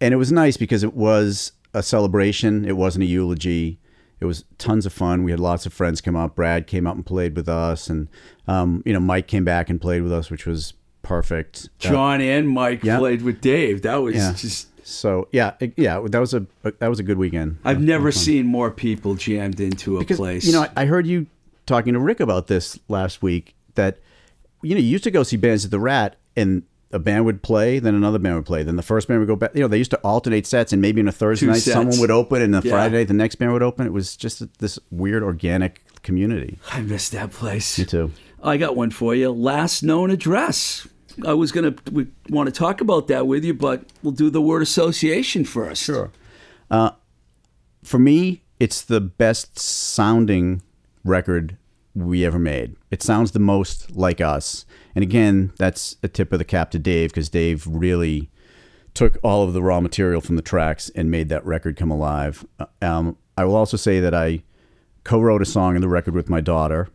and 0.00 0.14
it 0.14 0.16
was 0.16 0.30
nice 0.30 0.56
because 0.56 0.82
it 0.82 0.94
was 0.94 1.52
a 1.74 1.82
celebration. 1.82 2.64
It 2.64 2.76
wasn't 2.76 3.02
a 3.04 3.06
eulogy. 3.06 3.78
It 4.20 4.24
was 4.24 4.44
tons 4.58 4.84
of 4.86 4.92
fun. 4.92 5.22
We 5.22 5.30
had 5.30 5.40
lots 5.40 5.64
of 5.66 5.72
friends 5.72 6.00
come 6.00 6.16
up. 6.16 6.34
Brad 6.34 6.66
came 6.66 6.86
up 6.86 6.96
and 6.96 7.06
played 7.06 7.36
with 7.36 7.48
us, 7.48 7.88
and 7.88 8.08
um, 8.46 8.82
you 8.84 8.92
know 8.92 9.00
Mike 9.00 9.26
came 9.26 9.44
back 9.44 9.70
and 9.70 9.80
played 9.80 10.02
with 10.02 10.12
us, 10.12 10.30
which 10.30 10.46
was 10.46 10.74
perfect. 11.02 11.68
Uh, 11.84 11.96
and 11.96 12.48
Mike 12.48 12.84
yeah. 12.84 12.98
played 12.98 13.22
with 13.22 13.40
Dave. 13.40 13.82
That 13.82 13.96
was 13.96 14.14
Yeah. 14.16 14.32
just. 14.34 14.68
so 14.86 15.28
yeah, 15.32 15.54
it- 15.60 15.74
yeah, 15.76 16.00
that 16.06 16.18
was 16.18 16.34
a 16.34 16.46
that 16.64 16.88
was 16.88 16.98
a 16.98 17.02
good 17.02 17.18
weekend. 17.18 17.58
I've 17.64 17.80
never 17.80 18.10
seen 18.12 18.46
more 18.46 18.70
people 18.70 19.14
jammed 19.14 19.60
into 19.60 19.96
a 19.96 20.00
because 20.00 20.16
place. 20.18 20.44
you 20.46 20.52
know 20.52 20.62
I, 20.62 20.82
I 20.82 20.84
heard 20.86 21.06
you 21.06 21.26
talking 21.66 21.92
to 21.94 22.00
Rick 22.00 22.20
about 22.20 22.46
this 22.46 22.78
last 22.88 23.22
week 23.22 23.54
that 23.74 23.98
you 24.62 24.74
know 24.74 24.80
you 24.80 24.88
used 24.88 25.04
to 25.04 25.10
go 25.10 25.22
see 25.22 25.36
bands 25.36 25.64
at 25.64 25.70
the 25.70 25.78
Rat 25.80 26.16
and 26.36 26.62
a 26.92 26.98
band 26.98 27.24
would 27.26 27.42
play, 27.42 27.78
then 27.78 27.94
another 27.94 28.18
band 28.18 28.36
would 28.36 28.46
play, 28.46 28.62
then 28.62 28.76
the 28.76 28.82
first 28.82 29.08
band 29.08 29.20
would 29.20 29.28
go 29.28 29.36
back. 29.36 29.50
You 29.54 29.60
know, 29.62 29.68
they 29.68 29.78
used 29.78 29.90
to 29.90 29.98
alternate 29.98 30.46
sets, 30.46 30.72
and 30.72 30.80
maybe 30.80 31.00
on 31.00 31.08
a 31.08 31.12
Thursday 31.12 31.46
Two 31.46 31.52
night 31.52 31.58
sets. 31.60 31.74
someone 31.74 31.98
would 32.00 32.10
open, 32.10 32.40
and 32.42 32.54
the 32.54 32.62
Yeah. 32.64 32.70
Friday 32.72 33.04
the 33.04 33.14
next 33.14 33.34
band 33.36 33.52
would 33.52 33.62
open. 33.62 33.86
It 33.86 33.92
was 33.92 34.16
just 34.16 34.42
this 34.58 34.78
weird 34.90 35.22
organic 35.22 35.82
community. 36.02 36.58
I 36.72 36.80
missed 36.80 37.12
that 37.12 37.30
place. 37.32 37.78
Me 37.78 37.84
too. 37.84 38.10
I 38.42 38.56
got 38.56 38.76
one 38.76 38.90
for 38.90 39.14
you. 39.14 39.30
Last 39.30 39.82
known 39.82 40.10
address. 40.10 40.86
I 41.26 41.34
was 41.34 41.50
gonna 41.52 41.74
we 41.90 42.06
want 42.30 42.46
to 42.46 42.52
talk 42.52 42.80
about 42.80 43.08
that 43.08 43.26
with 43.26 43.44
you, 43.44 43.52
but 43.52 43.82
we'll 44.02 44.12
do 44.12 44.30
the 44.30 44.40
word 44.40 44.62
association 44.62 45.44
first. 45.44 45.82
Sure. 45.82 46.10
Uh, 46.70 46.90
for 47.82 47.98
me, 47.98 48.42
it's 48.60 48.82
the 48.82 49.00
best 49.00 49.58
sounding 49.58 50.62
record 51.04 51.56
we 51.98 52.24
ever 52.24 52.38
made. 52.38 52.76
It 52.90 53.02
sounds 53.02 53.32
the 53.32 53.38
most 53.38 53.96
like 53.96 54.20
us. 54.20 54.64
And 54.94 55.02
again, 55.02 55.52
that's 55.58 55.96
a 56.02 56.08
tip 56.08 56.32
of 56.32 56.38
the 56.38 56.44
cap 56.44 56.70
to 56.72 56.78
Dave 56.78 57.10
because 57.10 57.28
Dave 57.28 57.66
really 57.66 58.30
took 58.94 59.18
all 59.22 59.44
of 59.44 59.52
the 59.52 59.62
raw 59.62 59.80
material 59.80 60.20
from 60.20 60.36
the 60.36 60.42
tracks 60.42 60.90
and 60.94 61.10
made 61.10 61.28
that 61.28 61.44
record 61.44 61.76
come 61.76 61.90
alive. 61.90 62.44
Uh, 62.58 62.66
Um, 62.82 63.16
I 63.36 63.44
will 63.44 63.54
also 63.54 63.76
say 63.76 64.00
that 64.00 64.14
I 64.14 64.42
co-wrote 65.04 65.42
a 65.42 65.46
song 65.46 65.76
in 65.76 65.80
the 65.80 65.88
record 65.88 66.14
with 66.14 66.28
my 66.28 66.40
daughter. 66.40 66.88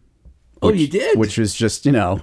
Oh, 0.61 0.71
you 0.71 0.87
did? 0.87 1.17
Which 1.17 1.37
was 1.37 1.53
just, 1.53 1.85
you 1.85 1.91
know, 1.91 2.21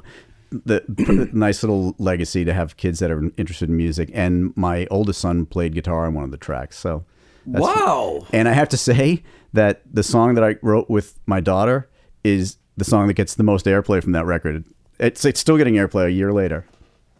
the 0.51 0.85
nice 1.33 1.62
little 1.62 1.95
legacy 1.99 2.45
to 2.45 2.53
have 2.53 2.76
kids 2.76 2.99
that 2.99 3.11
are 3.11 3.31
interested 3.37 3.68
in 3.68 3.76
music. 3.76 4.11
And 4.12 4.55
my 4.57 4.87
oldest 4.91 5.20
son 5.20 5.47
played 5.47 5.74
guitar 5.74 6.07
on 6.07 6.14
one 6.14 6.24
of 6.24 6.31
the 6.31 6.37
tracks. 6.37 6.78
So 6.78 7.05
wow. 7.47 8.26
and 8.33 8.49
I 8.49 8.53
have 8.53 8.68
to 8.70 8.76
say 8.76 9.22
that 9.53 9.83
the 9.91 10.03
song 10.03 10.35
that 10.35 10.45
I 10.45 10.57
wrote 10.62 10.89
with 10.91 11.18
my 11.26 11.41
daughter 11.41 11.89
is 12.22 12.57
the 12.77 12.85
song 12.85 13.07
that 13.09 13.14
gets 13.14 13.35
the 13.35 13.43
most 13.43 13.66
airplay 13.66 14.03
from 14.03 14.12
that 14.12 14.27
record. 14.27 14.64
It's 14.99 15.25
it's 15.25 15.41
still 15.41 15.57
getting 15.57 15.75
airplay 15.75 16.07
a 16.07 16.11
year 16.12 16.33
later. 16.33 16.64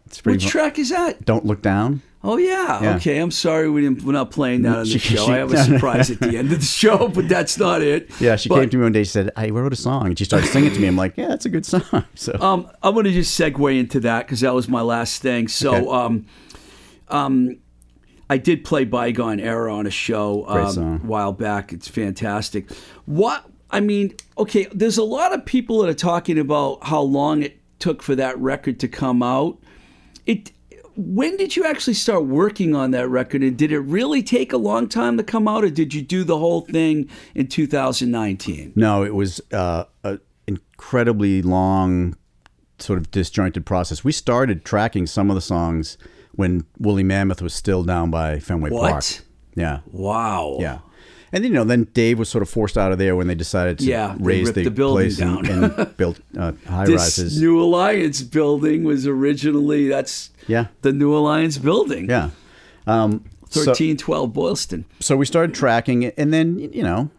It's 0.05 0.19
pretty. 0.21 0.37
Which 0.43 0.47
track 0.51 0.77
is 0.79 0.89
that? 0.89 1.23
Don't 1.25 1.45
look 1.45 1.61
down. 1.61 2.01
Oh 2.23 2.37
yeah. 2.37 2.83
Yeah. 2.83 2.95
Okay, 2.97 3.17
I'm 3.17 3.31
sorry 3.31 3.67
we 3.69 3.81
didn't, 3.81 4.03
we're 4.03 4.11
not 4.13 4.29
playing 4.29 4.61
that 4.63 4.77
on 4.77 4.83
the 4.83 4.99
show. 4.99 5.25
I 5.25 5.37
have 5.37 5.51
a 5.51 5.57
surprise 5.63 6.11
at 6.11 6.19
the 6.19 6.37
end 6.37 6.51
of 6.51 6.59
the 6.59 6.65
show, 6.65 7.07
but 7.07 7.27
that's 7.27 7.57
not 7.57 7.81
it. 7.81 8.11
Yeah, 8.19 8.35
she 8.35 8.47
But, 8.47 8.59
came 8.59 8.69
to 8.69 8.77
me 8.77 8.83
one 8.83 8.91
day. 8.91 9.03
She 9.03 9.09
said, 9.09 9.31
"I 9.35 9.49
wrote 9.49 9.73
a 9.73 9.75
song," 9.75 10.05
and 10.07 10.19
she 10.19 10.25
started 10.25 10.47
singing 10.47 10.71
to 10.71 10.79
me. 10.79 10.87
I'm 10.87 10.95
like, 10.95 11.17
"Yeah, 11.17 11.29
that's 11.29 11.45
a 11.45 11.49
good 11.49 11.65
song." 11.65 11.81
So 12.15 12.33
Um, 12.39 12.69
I'm 12.83 12.93
going 12.93 13.05
to 13.05 13.11
just 13.11 13.39
segue 13.39 13.79
into 13.79 13.99
that 14.01 14.27
because 14.27 14.41
that 14.41 14.53
was 14.53 14.67
my 14.67 14.81
last 14.81 15.21
thing. 15.23 15.47
So, 15.47 15.73
Okay. 15.73 15.87
um, 15.89 16.25
um, 17.07 17.57
I 18.29 18.37
did 18.37 18.63
play 18.63 18.85
Bygone 18.85 19.39
Era 19.39 19.73
on 19.73 19.87
a 19.87 19.91
show 19.91 20.45
um, 20.47 20.77
a 20.77 20.97
while 20.99 21.33
back. 21.33 21.73
It's 21.73 21.87
fantastic. 21.87 22.71
What 23.05 23.45
I 23.71 23.79
mean, 23.79 24.15
okay, 24.37 24.67
there's 24.73 24.97
a 24.97 25.03
lot 25.03 25.33
of 25.33 25.45
people 25.45 25.81
that 25.81 25.89
are 25.89 25.93
talking 25.93 26.37
about 26.37 26.83
how 26.83 27.01
long 27.01 27.41
it 27.43 27.59
took 27.79 28.03
for 28.03 28.15
that 28.15 28.37
record 28.37 28.79
to 28.81 28.87
come 28.87 29.23
out. 29.23 29.57
It. 30.25 30.51
When 30.97 31.37
did 31.37 31.55
you 31.55 31.65
actually 31.65 31.93
start 31.93 32.25
working 32.25 32.75
on 32.75 32.91
that 32.91 33.07
record, 33.07 33.41
and 33.41 33.57
did 33.57 33.71
it 33.71 33.79
really 33.79 34.21
take 34.21 34.51
a 34.51 34.57
long 34.57 34.89
time 34.89 35.17
to 35.17 35.23
come 35.23 35.47
out, 35.47 35.63
or 35.63 35.69
did 35.69 35.93
you 35.93 36.01
do 36.01 36.25
the 36.25 36.37
whole 36.37 36.61
thing 36.61 37.09
in 37.33 37.47
2019? 37.47 38.73
no, 38.75 39.03
it 39.03 39.15
was 39.15 39.41
uh, 39.53 39.85
an 40.03 40.19
incredibly 40.47 41.41
long, 41.41 42.17
sort 42.77 42.99
of 42.99 43.09
disjointed 43.09 43.65
process. 43.65 44.03
We 44.03 44.11
started 44.11 44.65
tracking 44.65 45.07
some 45.07 45.31
of 45.31 45.35
the 45.35 45.41
songs 45.41 45.97
when 46.33 46.65
Woolly 46.77 47.03
Mammoth 47.03 47.41
was 47.41 47.53
still 47.53 47.83
down 47.83 48.11
by 48.11 48.39
Fenway 48.39 48.69
Park. 48.69 48.95
What? 48.95 49.21
Yeah. 49.55 49.79
Wow. 49.91 50.57
Yeah. 50.59 50.79
And 51.33 51.43
then, 51.43 51.51
you 51.51 51.57
know, 51.57 51.63
then 51.63 51.85
Dave 51.93 52.19
was 52.19 52.27
sort 52.29 52.41
of 52.41 52.49
forced 52.49 52.77
out 52.77 52.91
of 52.91 52.97
there 52.97 53.15
when 53.15 53.27
they 53.27 53.35
decided 53.35 53.79
to 53.79 53.85
Yeah, 53.85 54.15
raise 54.19 54.51
the, 54.51 54.63
the 54.65 54.71
building 54.71 55.05
place 55.05 55.17
down. 55.17 55.45
and, 55.45 55.63
and 55.71 55.97
built 55.97 56.19
uh, 56.37 56.51
high 56.67 56.85
this 56.85 57.01
rises. 57.01 57.39
New 57.41 57.61
Alliance 57.61 58.21
building 58.21 58.83
was 58.83 59.07
originally 59.07 59.87
that's 59.87 60.31
yeah, 60.47 60.67
the 60.81 60.91
New 60.91 61.15
Alliance 61.15 61.57
building. 61.57 62.09
yeah. 62.09 62.31
Um, 62.87 63.23
so, 63.49 63.63
thirteen 63.65 63.95
twelve 63.97 64.33
Boylston. 64.33 64.85
so 64.99 65.15
we 65.17 65.25
started 65.25 65.53
tracking 65.55 66.03
it, 66.03 66.13
and 66.17 66.33
then 66.33 66.57
you 66.59 66.83
know, 66.83 67.09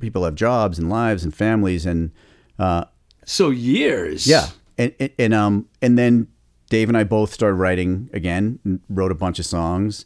people 0.00 0.24
have 0.24 0.34
jobs 0.34 0.78
and 0.78 0.88
lives 0.90 1.24
and 1.24 1.34
families, 1.34 1.86
and 1.86 2.10
uh, 2.58 2.84
So 3.24 3.50
years. 3.50 4.26
yeah, 4.26 4.48
and, 4.78 4.92
and 5.00 5.10
and 5.18 5.34
um, 5.34 5.68
and 5.82 5.96
then 5.98 6.28
Dave 6.70 6.88
and 6.88 6.96
I 6.98 7.04
both 7.04 7.32
started 7.32 7.54
writing 7.54 8.10
again, 8.12 8.58
and 8.64 8.80
wrote 8.88 9.10
a 9.12 9.14
bunch 9.14 9.38
of 9.38 9.46
songs, 9.46 10.04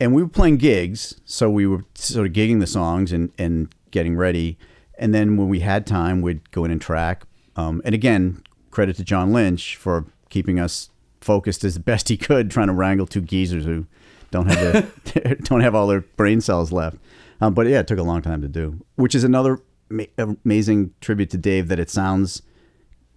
and 0.00 0.14
we 0.14 0.22
were 0.22 0.28
playing 0.28 0.56
gigs, 0.58 1.20
so 1.24 1.50
we 1.50 1.66
were 1.66 1.84
sort 1.94 2.26
of 2.26 2.32
gigging 2.32 2.60
the 2.60 2.66
songs 2.66 3.12
and 3.12 3.32
and 3.38 3.74
getting 3.90 4.16
ready, 4.16 4.58
and 4.98 5.14
then 5.14 5.36
when 5.36 5.48
we 5.48 5.60
had 5.60 5.86
time, 5.86 6.20
we'd 6.20 6.50
go 6.50 6.64
in 6.64 6.70
and 6.70 6.80
track. 6.80 7.24
Um, 7.56 7.80
and 7.84 7.94
again, 7.94 8.42
credit 8.70 8.96
to 8.96 9.04
John 9.04 9.32
Lynch 9.32 9.76
for 9.76 10.06
keeping 10.28 10.58
us 10.58 10.90
focused 11.20 11.64
as 11.64 11.78
best 11.78 12.08
he 12.08 12.16
could, 12.16 12.50
trying 12.50 12.66
to 12.66 12.72
wrangle 12.72 13.06
two 13.06 13.20
geezers 13.20 13.64
who 13.64 13.86
don't 14.30 14.50
have 14.50 14.92
the, 15.04 15.36
don't 15.44 15.60
have 15.60 15.74
all 15.74 15.86
their 15.86 16.00
brain 16.00 16.40
cells 16.40 16.72
left. 16.72 16.96
Um, 17.40 17.54
but 17.54 17.66
yeah, 17.66 17.80
it 17.80 17.86
took 17.86 17.98
a 17.98 18.02
long 18.02 18.22
time 18.22 18.42
to 18.42 18.48
do, 18.48 18.84
which 18.96 19.14
is 19.14 19.24
another 19.24 19.60
ma- 19.88 20.04
amazing 20.18 20.92
tribute 21.00 21.30
to 21.30 21.38
Dave 21.38 21.68
that 21.68 21.78
it 21.78 21.90
sounds 21.90 22.42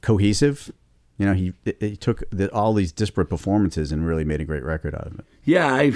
cohesive. 0.01 0.71
You 1.17 1.25
know, 1.25 1.33
he 1.33 1.53
he 1.79 1.97
took 1.97 2.23
the, 2.29 2.51
all 2.53 2.73
these 2.73 2.91
disparate 2.91 3.29
performances 3.29 3.91
and 3.91 4.05
really 4.05 4.23
made 4.23 4.39
a 4.39 4.45
great 4.45 4.63
record 4.63 4.93
out 4.93 5.07
of 5.07 5.19
it. 5.19 5.25
Yeah, 5.45 5.67
I 5.67 5.91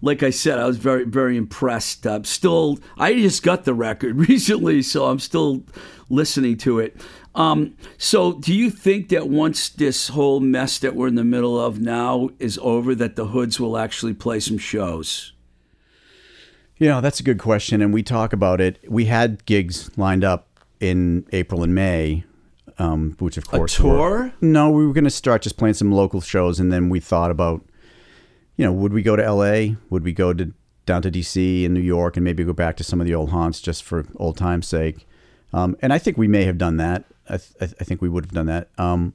like 0.00 0.22
I 0.22 0.30
said, 0.30 0.58
I 0.58 0.66
was 0.66 0.76
very 0.76 1.04
very 1.04 1.36
impressed. 1.36 2.06
I'm 2.06 2.24
still 2.24 2.78
I 2.96 3.14
just 3.14 3.42
got 3.42 3.64
the 3.64 3.74
record 3.74 4.16
recently, 4.28 4.82
so 4.82 5.06
I'm 5.06 5.18
still 5.18 5.64
listening 6.08 6.56
to 6.58 6.78
it. 6.78 6.96
Um, 7.34 7.76
so 7.98 8.34
do 8.34 8.54
you 8.54 8.70
think 8.70 9.08
that 9.08 9.28
once 9.28 9.68
this 9.68 10.08
whole 10.08 10.40
mess 10.40 10.78
that 10.78 10.94
we're 10.94 11.08
in 11.08 11.14
the 11.14 11.24
middle 11.24 11.60
of 11.60 11.80
now 11.80 12.30
is 12.38 12.58
over 12.62 12.94
that 12.94 13.16
the 13.16 13.26
Hoods 13.26 13.60
will 13.60 13.76
actually 13.76 14.14
play 14.14 14.40
some 14.40 14.58
shows? 14.58 15.32
You 16.78 16.88
know, 16.88 17.00
that's 17.00 17.18
a 17.18 17.24
good 17.24 17.38
question, 17.38 17.82
and 17.82 17.92
we 17.92 18.04
talk 18.04 18.32
about 18.32 18.60
it. 18.60 18.78
We 18.88 19.06
had 19.06 19.44
gigs 19.46 19.90
lined 19.98 20.22
up 20.22 20.46
in 20.78 21.26
April 21.32 21.64
and 21.64 21.74
May, 21.74 22.24
um, 22.78 23.16
which 23.18 23.36
of 23.36 23.46
course 23.48 23.78
were- 23.80 23.90
tour? 23.96 24.32
no, 24.40 24.70
we 24.70 24.86
were 24.86 24.92
going 24.92 25.04
to 25.04 25.10
start 25.10 25.42
just 25.42 25.56
playing 25.56 25.74
some 25.74 25.92
local 25.92 26.20
shows, 26.20 26.58
and 26.60 26.72
then 26.72 26.88
we 26.88 27.00
thought 27.00 27.30
about, 27.30 27.64
you 28.56 28.64
know, 28.64 28.72
would 28.72 28.92
we 28.92 29.02
go 29.02 29.16
to 29.16 29.24
L.A.? 29.24 29.76
Would 29.90 30.04
we 30.04 30.12
go 30.12 30.32
to 30.32 30.52
down 30.86 31.02
to 31.02 31.10
D.C. 31.10 31.64
and 31.64 31.74
New 31.74 31.80
York, 31.80 32.16
and 32.16 32.24
maybe 32.24 32.44
go 32.44 32.52
back 32.52 32.76
to 32.78 32.84
some 32.84 33.00
of 33.00 33.06
the 33.06 33.14
old 33.14 33.30
haunts 33.30 33.60
just 33.60 33.82
for 33.82 34.06
old 34.16 34.36
times' 34.36 34.66
sake? 34.66 35.06
Um, 35.52 35.76
and 35.82 35.92
I 35.92 35.98
think 35.98 36.16
we 36.16 36.28
may 36.28 36.44
have 36.44 36.58
done 36.58 36.76
that. 36.78 37.04
I, 37.28 37.36
th- 37.38 37.74
I 37.80 37.84
think 37.84 38.00
we 38.02 38.08
would 38.08 38.24
have 38.24 38.32
done 38.32 38.46
that. 38.46 38.68
Um, 38.78 39.12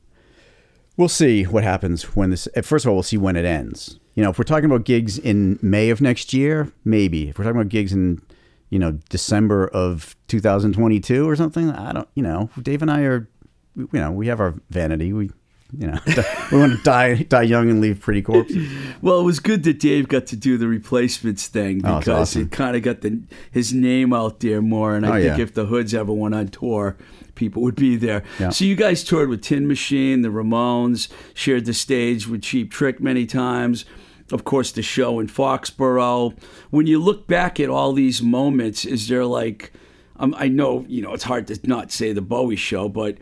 we'll 0.98 1.10
see 1.10 1.44
what 1.44 1.64
happens 1.64 2.16
when 2.16 2.30
this. 2.30 2.48
eh, 2.56 2.62
First 2.62 2.86
of 2.86 2.90
all, 2.90 2.96
we'll 2.96 3.04
see 3.04 3.18
when 3.18 3.36
it 3.36 3.46
ends. 3.46 4.00
You 4.16 4.24
know, 4.24 4.30
if 4.30 4.38
we're 4.38 4.44
talking 4.44 4.66
about 4.66 4.84
gigs 4.86 5.18
in 5.18 5.58
May 5.64 5.90
of 5.90 6.00
next 6.02 6.34
year, 6.34 6.72
maybe. 6.86 7.30
If 7.30 7.40
we're 7.40 7.46
talking 7.46 7.60
about 7.60 7.70
gigs 7.70 7.92
in, 7.94 8.22
you 8.70 8.78
know, 8.78 9.00
December 9.10 9.68
of 9.68 10.16
2022 10.28 11.28
or 11.28 11.36
something, 11.36 11.72
I 11.72 11.92
don't. 11.94 12.08
You 12.14 12.22
know, 12.24 12.50
Dave 12.62 12.84
and 12.84 12.92
I 12.92 13.02
are, 13.02 13.28
you 13.76 13.88
know, 13.94 14.12
we 14.12 14.28
have 14.28 14.40
our 14.40 14.56
vanity. 14.70 15.14
We 15.14 15.30
you 15.76 15.88
know, 15.88 15.98
we 16.52 16.58
want 16.60 16.78
to 16.78 16.84
die 16.84 17.24
die 17.24 17.42
young 17.42 17.68
and 17.70 17.82
leave 17.82 18.00
pretty 18.00 18.22
corpses. 18.22 18.68
Well, 19.02 19.20
it 19.20 19.24
was 19.24 19.40
good 19.40 19.64
that 19.64 19.80
Dave 19.80 20.08
got 20.08 20.28
to 20.28 20.36
do 20.36 20.56
the 20.58 20.68
replacements 20.68 21.48
thing 21.48 21.82
Oh, 21.84 21.98
because 22.00 22.30
awesome. 22.30 22.44
it 22.44 22.52
kind 22.52 22.76
of 22.76 22.84
got 22.84 23.02
the 23.02 23.22
his 23.52 23.74
name 23.74 24.14
out 24.14 24.40
there 24.40 24.62
more. 24.62 24.96
And 24.96 25.04
I 25.06 25.10
Oh, 25.10 25.22
think 25.24 25.38
yeah. 25.38 25.44
if 25.44 25.54
the 25.56 25.66
Hoods 25.66 25.94
ever 25.96 26.14
went 26.14 26.36
on 26.36 26.50
tour, 26.50 26.96
people 27.34 27.64
would 27.64 27.76
be 27.76 27.96
there. 27.96 28.22
Yeah. 28.40 28.50
So 28.52 28.66
you 28.66 28.76
guys 28.76 29.04
toured 29.04 29.30
with 29.30 29.42
Tin 29.42 29.68
Machine, 29.68 30.22
the 30.22 30.30
Ramones, 30.30 31.08
shared 31.34 31.66
the 31.66 31.74
stage 31.74 32.28
with 32.28 32.44
Cheap 32.44 32.70
Trick 32.72 33.00
many 33.02 33.26
times. 33.26 33.86
Of 34.32 34.44
course, 34.44 34.72
the 34.72 34.84
show 34.84 35.20
in 35.20 35.28
Foxborough. 35.28 36.38
When 36.70 36.86
you 36.88 37.00
look 37.00 37.28
back 37.28 37.60
at 37.60 37.70
all 37.70 37.94
these 37.94 38.22
moments, 38.22 38.86
is 38.86 39.08
there 39.08 39.26
like, 39.26 39.74
um, 40.18 40.36
I 40.38 40.48
know 40.50 40.86
you 40.88 41.02
know 41.02 41.14
it's 41.14 41.24
hard 41.24 41.48
to 41.48 41.60
not 41.68 41.92
say 41.92 42.14
the 42.14 42.22
Bowie 42.22 42.56
show, 42.56 42.88
but 42.90 43.18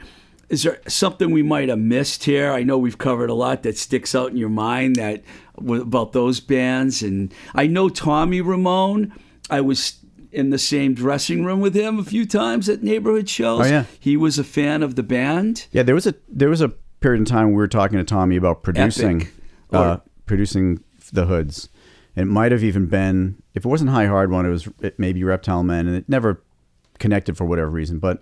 is 0.51 0.63
there 0.63 0.81
something 0.85 1.31
we 1.31 1.41
might 1.43 1.69
have 1.69 1.79
missed 1.79 2.25
here? 2.25 2.51
I 2.51 2.61
know 2.63 2.77
we've 2.77 2.97
covered 2.97 3.29
a 3.29 3.33
lot 3.33 3.63
that 3.63 3.77
sticks 3.77 4.13
out 4.13 4.31
in 4.31 4.37
your 4.37 4.49
mind 4.49 4.97
that 4.97 5.23
about 5.55 6.11
those 6.11 6.41
bands, 6.41 7.01
and 7.01 7.33
I 7.55 7.67
know 7.67 7.87
Tommy 7.87 8.41
Ramone. 8.41 9.13
I 9.49 9.61
was 9.61 9.97
in 10.31 10.49
the 10.49 10.57
same 10.57 10.93
dressing 10.93 11.45
room 11.45 11.61
with 11.61 11.73
him 11.73 11.99
a 11.99 12.03
few 12.03 12.25
times 12.25 12.67
at 12.67 12.83
neighborhood 12.83 13.29
shows. 13.29 13.61
Oh, 13.65 13.69
yeah. 13.69 13.85
he 13.99 14.17
was 14.17 14.37
a 14.37 14.43
fan 14.43 14.83
of 14.83 14.95
the 14.95 15.03
band. 15.03 15.67
Yeah, 15.71 15.83
there 15.83 15.95
was 15.95 16.05
a 16.05 16.15
there 16.27 16.49
was 16.49 16.59
a 16.61 16.69
period 16.99 17.19
in 17.19 17.25
time 17.25 17.47
we 17.49 17.53
were 17.55 17.67
talking 17.67 17.97
to 17.97 18.03
Tommy 18.03 18.35
about 18.35 18.61
producing 18.61 19.29
uh, 19.71 19.77
Or- 19.79 20.01
producing 20.25 20.83
the 21.13 21.27
hoods. 21.27 21.69
It 22.15 22.25
might 22.25 22.51
have 22.51 22.63
even 22.63 22.87
been 22.87 23.41
if 23.53 23.63
it 23.65 23.69
wasn't 23.69 23.91
High 23.91 24.07
Hard 24.07 24.31
One, 24.31 24.45
it 24.45 24.49
was 24.49 24.67
it 24.81 24.99
maybe 24.99 25.23
Reptile 25.23 25.63
Men, 25.63 25.87
and 25.87 25.95
it 25.95 26.09
never 26.09 26.43
connected 26.99 27.37
for 27.37 27.45
whatever 27.45 27.69
reason. 27.69 27.99
But 27.99 28.21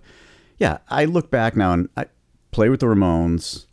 yeah, 0.58 0.78
I 0.88 1.06
look 1.06 1.30
back 1.30 1.56
now 1.56 1.72
and 1.72 1.88
I 1.96 2.06
play 2.50 2.68
with 2.68 2.80
the 2.80 2.86
Ramones, 2.86 3.66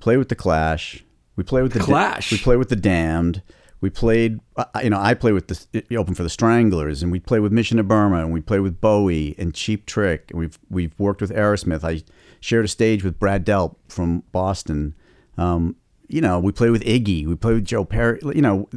play 0.00 0.16
with 0.16 0.28
the 0.28 0.34
Clash, 0.34 1.04
we 1.36 1.44
play 1.44 1.62
with 1.62 1.72
the, 1.72 1.80
Clash? 1.80 2.30
we 2.30 2.38
play 2.38 2.56
with 2.56 2.68
the 2.68 2.76
Damned. 2.76 3.42
We 3.80 3.90
played, 3.90 4.40
uh, 4.56 4.64
you 4.82 4.88
know, 4.88 4.98
I 4.98 5.12
play 5.12 5.32
with 5.32 5.48
the 5.48 5.66
it 5.72 5.94
opened 5.96 6.16
for 6.16 6.22
the 6.22 6.30
Stranglers, 6.30 7.02
and 7.02 7.12
we 7.12 7.20
play 7.20 7.38
with 7.38 7.52
Mission 7.52 7.76
to 7.76 7.82
Burma, 7.82 8.20
and 8.20 8.32
we 8.32 8.40
play 8.40 8.60
with 8.60 8.80
Bowie 8.80 9.34
and 9.36 9.52
Cheap 9.52 9.84
Trick. 9.84 10.30
And 10.30 10.38
we've 10.38 10.58
we've 10.70 10.98
worked 10.98 11.20
with 11.20 11.30
Aerosmith. 11.30 11.84
I 11.84 12.02
shared 12.40 12.64
a 12.64 12.68
stage 12.68 13.04
with 13.04 13.18
Brad 13.18 13.44
Delp 13.44 13.76
from 13.88 14.22
Boston. 14.32 14.94
Um, 15.36 15.76
you 16.08 16.20
know, 16.20 16.38
we 16.38 16.52
play 16.52 16.70
with 16.70 16.82
Iggy. 16.82 17.26
We 17.26 17.34
play 17.34 17.54
with 17.54 17.66
Joe 17.66 17.84
Perry. 17.84 18.20
You 18.22 18.42
know, 18.42 18.68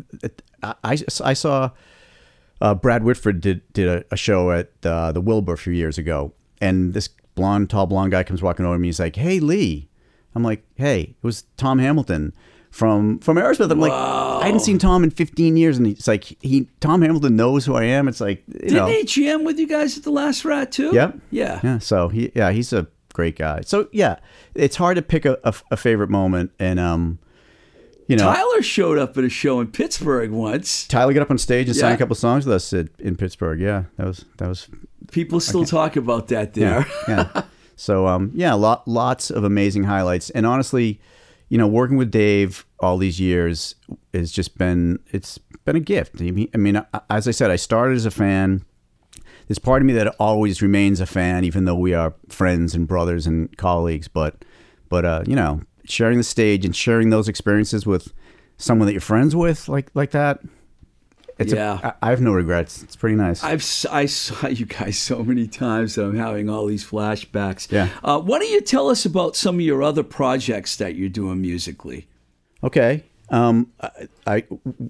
I, 0.61 0.73
I, 0.83 0.97
I 1.23 1.33
saw 1.33 1.69
uh, 2.59 2.75
Brad 2.75 3.03
Whitford 3.03 3.39
did 3.39 3.61
did 3.71 3.87
a, 3.87 4.03
a 4.11 4.17
show 4.17 4.51
at 4.51 4.71
uh, 4.83 5.13
the 5.13 5.21
Wilbur 5.21 5.53
a 5.53 5.57
few 5.57 5.73
years 5.73 5.97
ago, 5.97 6.33
and 6.59 6.93
this 6.93 7.07
blonde, 7.37 7.69
tall 7.69 7.85
blonde 7.87 8.11
guy 8.11 8.23
comes 8.23 8.41
walking 8.41 8.65
over 8.65 8.75
to 8.75 8.79
me. 8.79 8.89
He's 8.89 8.99
like, 8.99 9.15
"Hey, 9.15 9.39
Lee." 9.39 9.87
I'm 10.35 10.43
like, 10.43 10.63
"Hey, 10.75 11.01
it 11.01 11.23
was 11.23 11.45
Tom 11.55 11.79
Hamilton 11.79 12.33
from 12.69 13.19
from 13.19 13.37
Aerosmith." 13.37 13.71
I'm 13.71 13.79
like, 13.79 13.93
I 13.93 14.45
hadn't 14.45 14.59
seen 14.59 14.77
Tom 14.77 15.03
in 15.03 15.09
15 15.09 15.55
years, 15.55 15.77
and 15.77 15.87
he's 15.87 16.07
like, 16.07 16.25
"He 16.41 16.67
Tom 16.81 17.01
Hamilton 17.01 17.35
knows 17.37 17.65
who 17.65 17.75
I 17.75 17.85
am." 17.85 18.07
It's 18.07 18.19
like, 18.19 18.43
you 18.47 18.59
Didn't 18.59 18.75
know, 18.75 18.87
he 18.87 19.05
jam 19.05 19.45
with 19.45 19.57
you 19.57 19.67
guys 19.67 19.97
at 19.97 20.03
the 20.03 20.11
Last 20.11 20.43
Rat 20.43 20.71
too? 20.71 20.91
Yep. 20.93 21.17
Yeah. 21.31 21.61
yeah. 21.63 21.79
So 21.79 22.09
he, 22.09 22.31
yeah, 22.35 22.51
he's 22.51 22.73
a 22.73 22.87
great 23.13 23.37
guy. 23.37 23.61
So 23.61 23.87
yeah, 23.91 24.17
it's 24.53 24.75
hard 24.75 24.95
to 24.97 25.01
pick 25.01 25.25
a, 25.25 25.39
a, 25.43 25.53
a 25.71 25.77
favorite 25.77 26.09
moment, 26.09 26.51
and 26.59 26.79
um, 26.79 27.19
you 28.07 28.15
know, 28.15 28.31
Tyler 28.31 28.61
showed 28.61 28.97
up 28.97 29.17
at 29.17 29.23
a 29.23 29.29
show 29.29 29.59
in 29.59 29.67
Pittsburgh 29.67 30.31
once. 30.31 30.87
Tyler 30.87 31.13
got 31.13 31.23
up 31.23 31.31
on 31.31 31.37
stage 31.37 31.67
and 31.67 31.75
sang 31.75 31.93
a 31.93 31.97
couple 31.97 32.15
songs 32.15 32.45
with 32.45 32.55
us 32.55 32.71
at, 32.73 32.87
in 32.99 33.15
Pittsburgh. 33.15 33.59
Yeah, 33.59 33.83
that 33.97 34.07
was 34.07 34.25
that 34.37 34.47
was 34.47 34.69
People 35.11 35.39
still 35.39 35.65
talk 35.65 35.95
about 35.95 36.27
that 36.27 36.53
there. 36.53 36.85
yeah, 37.07 37.29
yeah. 37.35 37.41
So 37.79 38.07
um, 38.07 38.31
yeah, 38.33 38.55
lot, 38.55 38.87
lots 38.87 39.29
of 39.29 39.43
amazing 39.43 39.83
highlights, 39.83 40.31
and 40.31 40.47
honestly, 40.47 40.99
you 41.49 41.59
know, 41.59 41.67
working 41.67 41.95
with 41.95 42.09
Dave 42.09 42.65
all 42.79 42.97
these 42.97 43.19
years 43.19 43.75
has 44.15 44.31
just 44.31 44.57
been 44.57 44.99
it's 45.11 45.37
been 45.63 45.75
a 45.75 45.79
gift. 45.79 46.19
I 46.19 46.31
mean, 46.31 46.49
I 46.55 46.57
mean, 46.57 46.83
as 47.09 47.27
I 47.27 47.31
said, 47.31 47.51
I 47.51 47.55
started 47.55 47.95
as 47.95 48.05
a 48.07 48.11
fan. 48.11 48.65
There's 49.47 49.59
part 49.59 49.81
of 49.81 49.85
me 49.85 49.93
that 49.93 50.15
always 50.19 50.61
remains 50.61 50.99
a 50.99 51.05
fan, 51.05 51.43
even 51.43 51.65
though 51.65 51.75
we 51.75 51.93
are 51.93 52.15
friends 52.29 52.73
and 52.75 52.87
brothers 52.87 53.27
and 53.27 53.55
colleagues. 53.57 54.07
But, 54.07 54.43
but 54.89 55.05
uh, 55.05 55.23
you 55.27 55.35
know, 55.35 55.61
sharing 55.85 56.17
the 56.17 56.23
stage 56.23 56.65
and 56.65 56.75
sharing 56.75 57.11
those 57.11 57.29
experiences 57.29 57.85
with 57.85 58.11
someone 58.57 58.87
that 58.87 58.93
you're 58.93 59.01
friends 59.01 59.35
with, 59.35 59.69
like 59.69 59.89
like 59.93 60.11
that. 60.11 60.39
It's 61.39 61.53
Yeah. 61.53 61.79
A, 61.83 61.87
I 61.87 61.93
I 62.01 62.09
have 62.11 62.21
no 62.21 62.33
regrets. 62.33 62.81
It's 62.83 62.95
pretty 62.95 63.15
nice. 63.15 63.43
I've 63.43 63.63
I 63.91 64.05
saw 64.05 64.47
you 64.59 64.65
guys 64.65 64.97
so 64.97 65.23
many 65.23 65.47
times 65.47 65.95
that 65.95 66.05
I'm 66.05 66.17
having 66.17 66.49
all 66.49 66.65
these 66.65 66.85
flashbacks. 66.85 67.71
Yeah. 67.71 67.89
Uh, 68.03 68.19
why 68.19 68.39
don't 68.39 68.49
you 68.49 68.61
tell 68.61 68.89
us 68.89 69.05
about 69.05 69.35
some 69.35 69.55
of 69.55 69.61
your 69.61 69.83
other 69.83 70.03
projects 70.03 70.75
that 70.77 70.95
you're 70.95 71.09
doing 71.09 71.41
musically? 71.41 72.07
Okay. 72.63 73.03
Um, 73.29 73.71
I, 73.81 74.07
I 74.25 74.43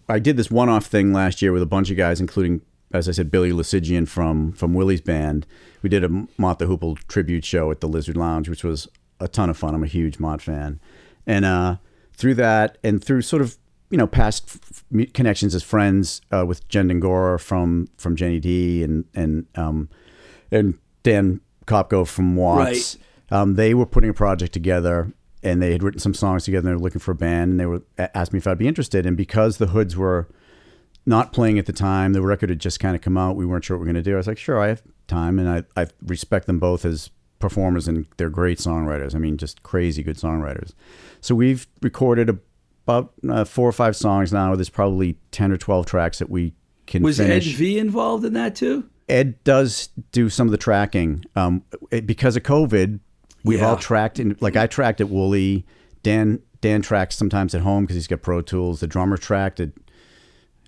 I 0.08 0.20
did 0.20 0.38
this 0.38 0.52
one-off 0.52 0.86
thing 0.86 1.12
last 1.12 1.42
year 1.42 1.52
with 1.52 1.62
a 1.64 1.66
bunch 1.68 1.90
of 1.90 1.98
guys, 1.98 2.22
including, 2.22 2.62
as 2.94 3.10
I 3.10 3.12
said, 3.12 3.32
Billy 3.32 3.52
Loosigian 3.52 4.08
from 4.08 4.52
from 4.54 4.74
Willie's 4.74 5.02
band. 5.02 5.46
We 5.82 5.90
did 5.90 6.04
a 6.04 6.28
Mott 6.38 6.60
the 6.60 6.66
Hoople 6.66 6.98
tribute 7.08 7.46
show 7.46 7.72
at 7.72 7.82
the 7.82 7.88
Lizard 7.88 8.16
Lounge, 8.18 8.48
which 8.48 8.64
was 8.64 8.88
a 9.20 9.28
ton 9.28 9.50
of 9.50 9.58
fun. 9.58 9.74
I'm 9.74 9.84
a 9.84 9.88
huge 9.88 10.20
Mott 10.20 10.42
fan, 10.42 10.80
and 11.26 11.46
uh, 11.46 11.78
through 12.14 12.36
that 12.36 12.78
and 12.84 13.04
through 13.04 13.22
sort 13.24 13.42
of 13.42 13.58
you 13.90 13.98
know 13.98 14.08
past 14.08 14.44
f- 14.48 15.14
connections 15.14 15.56
as 15.56 15.64
friends 15.64 16.22
uh, 16.32 16.46
with 16.46 16.68
Jen 16.68 16.88
D'Angora 16.88 17.40
from 17.40 17.88
from 17.98 18.16
Jenny 18.16 18.40
D 18.40 18.84
and 18.84 19.06
and 19.16 19.46
um, 19.56 19.90
and 20.52 20.78
Dan 21.04 21.42
Kopko 21.66 22.08
from 22.08 22.36
Watts. 22.36 22.98
Um, 23.30 23.56
they 23.56 23.74
were 23.74 23.86
putting 23.86 24.10
a 24.10 24.14
project 24.14 24.54
together 24.54 25.12
and 25.44 25.62
they 25.62 25.72
had 25.72 25.84
written 25.84 26.00
some 26.00 26.14
songs 26.14 26.46
together 26.46 26.68
and 26.70 26.78
they 26.78 26.80
were 26.80 26.84
looking 26.84 27.00
for 27.00 27.12
a 27.12 27.16
band 27.16 27.52
and 27.52 27.60
they 27.60 27.66
were 27.66 27.84
a- 27.98 28.16
asked 28.18 28.34
me 28.34 28.38
if 28.38 28.48
I'd 28.48 28.58
be 28.58 28.68
interested. 28.68 29.06
And 29.06 29.18
because 29.18 29.58
the 29.58 29.68
Hoods 29.68 29.96
were 29.98 30.28
not 31.06 31.34
playing 31.34 31.60
at 31.60 31.66
the 31.66 31.74
time, 31.74 32.14
the 32.14 32.22
record 32.22 32.50
had 32.50 32.60
just 32.60 32.80
kind 32.80 32.96
of 32.96 33.02
come 33.02 33.18
out. 33.18 33.36
We 33.36 33.46
weren't 33.46 33.66
sure 33.66 33.78
what 33.78 33.82
we 33.82 33.88
were 33.88 33.94
going 33.94 34.04
to 34.04 34.10
do. 34.10 34.16
I 34.16 34.18
was 34.18 34.28
like, 34.28 34.38
sure, 34.38 34.60
I 34.60 34.68
have 34.68 34.82
time. 35.08 35.40
And 35.40 35.50
I, 35.50 35.82
I 35.82 35.88
respect 36.06 36.48
them 36.48 36.60
both 36.60 36.86
as 36.86 37.10
performers 37.40 37.88
and 37.88 38.06
they're 38.18 38.30
great 38.30 38.60
songwriters. 38.60 39.14
I 39.14 39.20
mean, 39.20 39.38
just 39.38 39.62
crazy 39.64 40.04
good 40.04 40.18
songwriters. 40.18 40.74
So 41.22 41.36
we've 41.36 41.68
recorded 41.82 42.40
about 42.88 43.14
uh, 43.30 43.44
four 43.44 43.68
or 43.68 43.72
five 43.74 43.96
songs 43.96 44.32
now. 44.32 44.56
There's 44.56 44.70
probably 44.70 45.18
10 45.32 45.52
or 45.52 45.58
12 45.58 45.86
tracks 45.86 46.20
that 46.20 46.30
we 46.30 46.54
can 46.86 47.04
Was 47.04 47.18
finish. 47.18 47.48
Ed 47.54 47.58
V 47.58 47.80
involved 47.80 48.24
in 48.26 48.34
that 48.34 48.56
too? 48.56 48.90
Ed 49.10 49.44
does 49.44 49.90
do 50.12 50.30
some 50.30 50.48
of 50.48 50.52
the 50.52 50.58
tracking. 50.58 51.24
Um, 51.36 51.64
it- 51.92 52.08
because 52.08 52.36
of 52.38 52.44
COVID, 52.44 53.00
we've 53.44 53.60
Yeah. 53.60 53.70
all 53.70 53.78
tracked 53.78 54.20
in. 54.20 54.36
Like 54.40 54.56
I 54.56 54.68
tracked 54.68 55.02
at 55.02 55.10
Woolly. 55.10 55.66
Dan 56.04 56.40
Dan 56.62 56.82
tracks 56.82 57.16
sometimes 57.16 57.54
at 57.54 57.62
home 57.62 57.84
because 57.84 57.96
he's 57.96 58.08
got 58.08 58.22
Pro 58.22 58.42
Tools. 58.42 58.80
The 58.80 58.88
drummer 58.88 59.18
tracked 59.18 59.60
at 59.60 59.70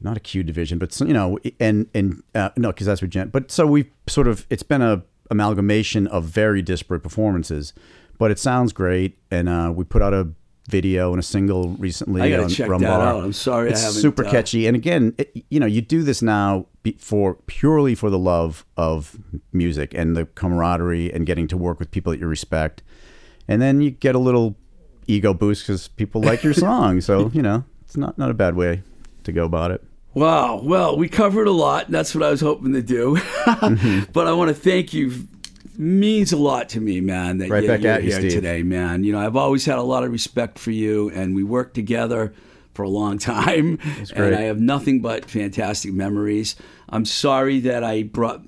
not 0.01 0.15
a 0.17 0.19
Q 0.19 0.43
division, 0.43 0.77
but 0.79 0.91
some- 0.93 1.07
you 1.07 1.13
know, 1.13 1.39
and 1.59 1.87
and 1.93 2.21
uh, 2.35 2.49
no, 2.57 2.69
because 2.69 2.87
that's 2.87 3.01
what 3.01 3.11
Jen. 3.11 3.29
But 3.29 3.49
so 3.51 3.65
we've 3.65 3.89
sort 4.07 4.27
of 4.27 4.45
it's 4.49 4.63
been 4.63 4.81
a 4.81 5.03
amalgamation 5.31 6.07
of 6.07 6.25
very 6.25 6.61
disparate 6.61 7.03
performances, 7.03 7.73
but 8.17 8.31
it 8.31 8.39
sounds 8.39 8.73
great. 8.73 9.17
And 9.31 9.47
uh, 9.49 9.71
we 9.75 9.83
put 9.83 10.01
out 10.01 10.13
a 10.13 10.29
video 10.69 11.11
and 11.11 11.19
a 11.19 11.23
single 11.23 11.69
recently. 11.71 12.21
I 12.21 12.29
gotta 12.29 12.43
on 12.43 12.49
check 12.49 12.69
Rumbar. 12.69 12.79
that 12.81 13.01
out. 13.01 13.23
I'm 13.23 13.33
sorry 13.33 13.71
it's 13.71 13.81
super 13.81 14.25
uh, 14.25 14.31
catchy. 14.31 14.67
And 14.67 14.75
again, 14.75 15.13
it, 15.17 15.45
you 15.49 15.59
know, 15.59 15.65
you 15.65 15.81
do 15.81 16.03
this 16.03 16.21
now 16.21 16.67
for 16.97 17.35
purely 17.47 17.95
for 17.95 18.09
the 18.09 18.19
love 18.19 18.65
of 18.77 19.17
music 19.51 19.93
and 19.93 20.15
the 20.15 20.25
camaraderie 20.25 21.11
and 21.13 21.25
getting 21.25 21.47
to 21.47 21.57
work 21.57 21.79
with 21.79 21.91
people 21.91 22.11
that 22.11 22.19
you 22.19 22.27
respect, 22.27 22.83
and 23.47 23.61
then 23.61 23.81
you 23.81 23.91
get 23.91 24.15
a 24.15 24.19
little 24.19 24.55
ego 25.07 25.33
boost 25.33 25.63
because 25.63 25.87
people 25.87 26.21
like 26.21 26.43
your 26.43 26.53
song. 26.65 27.01
So 27.01 27.29
you 27.33 27.41
know, 27.41 27.63
it's 27.81 27.97
not 27.97 28.17
not 28.17 28.29
a 28.29 28.35
bad 28.35 28.55
way 28.55 28.83
to 29.23 29.31
go 29.31 29.45
about 29.45 29.71
it. 29.71 29.83
Wow. 30.13 30.59
Well, 30.63 30.97
we 30.97 31.07
covered 31.07 31.47
a 31.47 31.51
lot. 31.51 31.89
That's 31.91 32.15
what 32.15 32.23
I 32.23 32.31
was 32.31 32.41
hoping 32.41 32.73
to 32.73 32.81
do. 32.81 33.17
Mm-hmm. 33.49 34.11
but 34.13 34.27
I 34.27 34.33
want 34.33 34.49
to 34.49 34.53
thank 34.55 34.93
you. 34.93 35.27
Means 35.81 36.33
a 36.33 36.37
lot 36.37 36.67
to 36.69 36.81
me, 36.81 36.99
man. 36.99 37.37
That 37.37 37.49
Right 37.49 37.63
you- 37.63 37.69
back 37.69 37.81
you're 37.81 37.91
at 37.93 38.03
you, 38.03 38.09
here 38.11 38.19
Steve. 38.19 38.31
today, 38.33 38.63
man. 38.63 39.05
You 39.05 39.13
know, 39.13 39.19
I've 39.19 39.37
always 39.37 39.63
had 39.63 39.77
a 39.77 39.81
lot 39.81 40.03
of 40.03 40.11
respect 40.11 40.59
for 40.59 40.71
you, 40.71 41.09
and 41.11 41.33
we 41.33 41.41
worked 41.43 41.73
together 41.73 42.33
for 42.73 42.83
a 42.83 42.89
long 42.89 43.17
time. 43.17 43.77
great. 43.77 44.11
And 44.13 44.35
I 44.35 44.41
have 44.41 44.59
nothing 44.59 44.99
but 45.01 45.23
fantastic 45.25 45.93
memories. 45.93 46.57
I'm 46.89 47.05
sorry 47.05 47.61
that 47.61 47.85
I 47.85 48.03
brought 48.03 48.41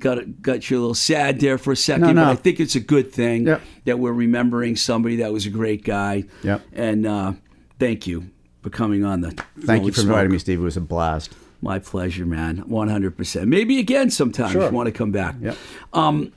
got 0.00 0.40
got 0.42 0.70
you 0.70 0.78
a 0.78 0.80
little 0.80 0.94
sad 0.94 1.38
there 1.40 1.58
for 1.58 1.72
a 1.72 1.76
second, 1.76 2.02
No, 2.06 2.12
no. 2.12 2.24
but 2.24 2.30
I 2.30 2.34
think 2.36 2.60
it's 2.60 2.74
a 2.76 2.80
good 2.80 3.12
thing 3.12 3.46
Yep. 3.46 3.60
that 3.84 3.98
we're 3.98 4.12
remembering 4.12 4.74
somebody 4.76 5.16
that 5.16 5.32
was 5.34 5.44
a 5.44 5.50
great 5.50 5.84
guy. 5.84 6.24
Yep. 6.42 6.62
And 6.72 7.06
uh, 7.06 7.32
thank 7.78 8.06
you 8.06 8.30
for 8.62 8.70
coming 8.70 9.04
on 9.04 9.20
the. 9.20 9.30
Thank 9.60 9.84
you 9.84 9.92
for 9.92 10.00
Smoke. 10.00 10.12
inviting 10.12 10.32
me, 10.32 10.38
Steve. 10.38 10.60
It 10.60 10.62
was 10.62 10.78
a 10.78 10.80
blast. 10.80 11.34
My 11.60 11.78
pleasure, 11.78 12.24
man. 12.26 12.64
100%. 12.68 13.46
Maybe 13.48 13.78
again 13.78 14.10
sometime 14.10 14.46
if 14.46 14.52
Sure. 14.52 14.64
you 14.66 14.70
want 14.70 14.86
to 14.86 14.92
come 14.92 15.10
back. 15.12 15.36
Yep. 15.42 15.56
Um, 15.94 16.32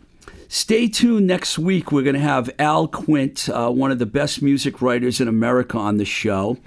stay 0.47 0.87
tuned 0.87 1.27
next 1.27 1.57
week. 1.57 1.91
We're 1.91 2.03
going 2.03 2.15
to 2.15 2.19
have 2.19 2.49
Al 2.59 2.87
Quint, 2.87 3.49
uh, 3.49 3.69
one 3.69 3.91
of 3.91 3.99
the 3.99 4.05
best 4.05 4.41
music 4.41 4.81
writers 4.81 5.19
in 5.19 5.27
America, 5.27 5.77
on 5.77 5.97
the 5.97 6.05
show. 6.05 6.57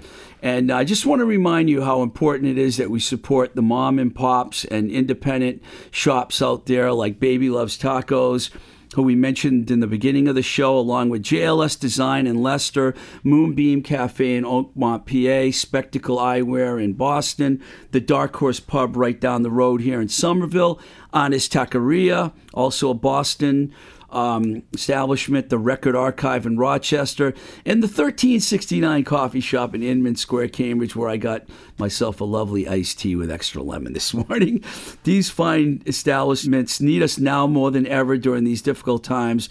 And 0.41 0.71
I 0.71 0.83
just 0.83 1.05
want 1.05 1.19
to 1.19 1.25
remind 1.25 1.69
you 1.69 1.83
how 1.83 2.01
important 2.01 2.49
it 2.49 2.57
is 2.57 2.77
that 2.77 2.89
we 2.89 2.99
support 2.99 3.55
the 3.55 3.61
mom 3.61 3.99
and 3.99 4.13
pops 4.13 4.65
and 4.65 4.89
independent 4.89 5.61
shops 5.91 6.41
out 6.41 6.65
there 6.65 6.91
like 6.91 7.19
Baby 7.19 7.49
Loves 7.49 7.77
Tacos. 7.77 8.49
Who 8.95 9.03
we 9.03 9.15
mentioned 9.15 9.71
in 9.71 9.79
the 9.79 9.87
beginning 9.87 10.27
of 10.27 10.35
the 10.35 10.41
show, 10.41 10.77
along 10.77 11.09
with 11.09 11.23
JLS 11.23 11.79
Design 11.79 12.27
in 12.27 12.41
Leicester, 12.41 12.93
Moonbeam 13.23 13.83
Cafe 13.83 14.35
in 14.35 14.43
Oakmont, 14.43 15.05
PA, 15.05 15.55
Spectacle 15.57 16.17
Eyewear 16.17 16.83
in 16.83 16.93
Boston, 16.93 17.61
the 17.91 18.01
Dark 18.01 18.35
Horse 18.35 18.59
Pub 18.59 18.97
right 18.97 19.19
down 19.19 19.43
the 19.43 19.51
road 19.51 19.81
here 19.81 20.01
in 20.01 20.09
Somerville, 20.09 20.79
Honest 21.13 21.53
Taqueria, 21.53 22.33
also 22.53 22.89
a 22.89 22.93
Boston 22.93 23.73
um, 24.11 24.63
establishment, 24.73 25.49
the 25.49 25.57
Record 25.57 25.95
Archive 25.95 26.45
in 26.45 26.57
Rochester, 26.57 27.33
and 27.65 27.81
the 27.81 27.87
1369 27.87 29.03
Coffee 29.03 29.39
Shop 29.39 29.73
in 29.73 29.83
Inman 29.83 30.15
Square, 30.15 30.49
Cambridge, 30.49 30.95
where 30.95 31.09
I 31.09 31.17
got 31.17 31.43
myself 31.77 32.21
a 32.21 32.25
lovely 32.25 32.67
iced 32.67 32.99
tea 32.99 33.15
with 33.15 33.31
extra 33.31 33.61
lemon 33.61 33.93
this 33.93 34.13
morning. 34.13 34.63
These 35.03 35.29
fine 35.29 35.81
establishments 35.85 36.81
need 36.81 37.03
us 37.03 37.17
now 37.17 37.47
more 37.47 37.71
than 37.71 37.87
ever 37.87 38.17
during 38.17 38.43
these 38.43 38.61
difficult 38.61 39.03
times. 39.03 39.49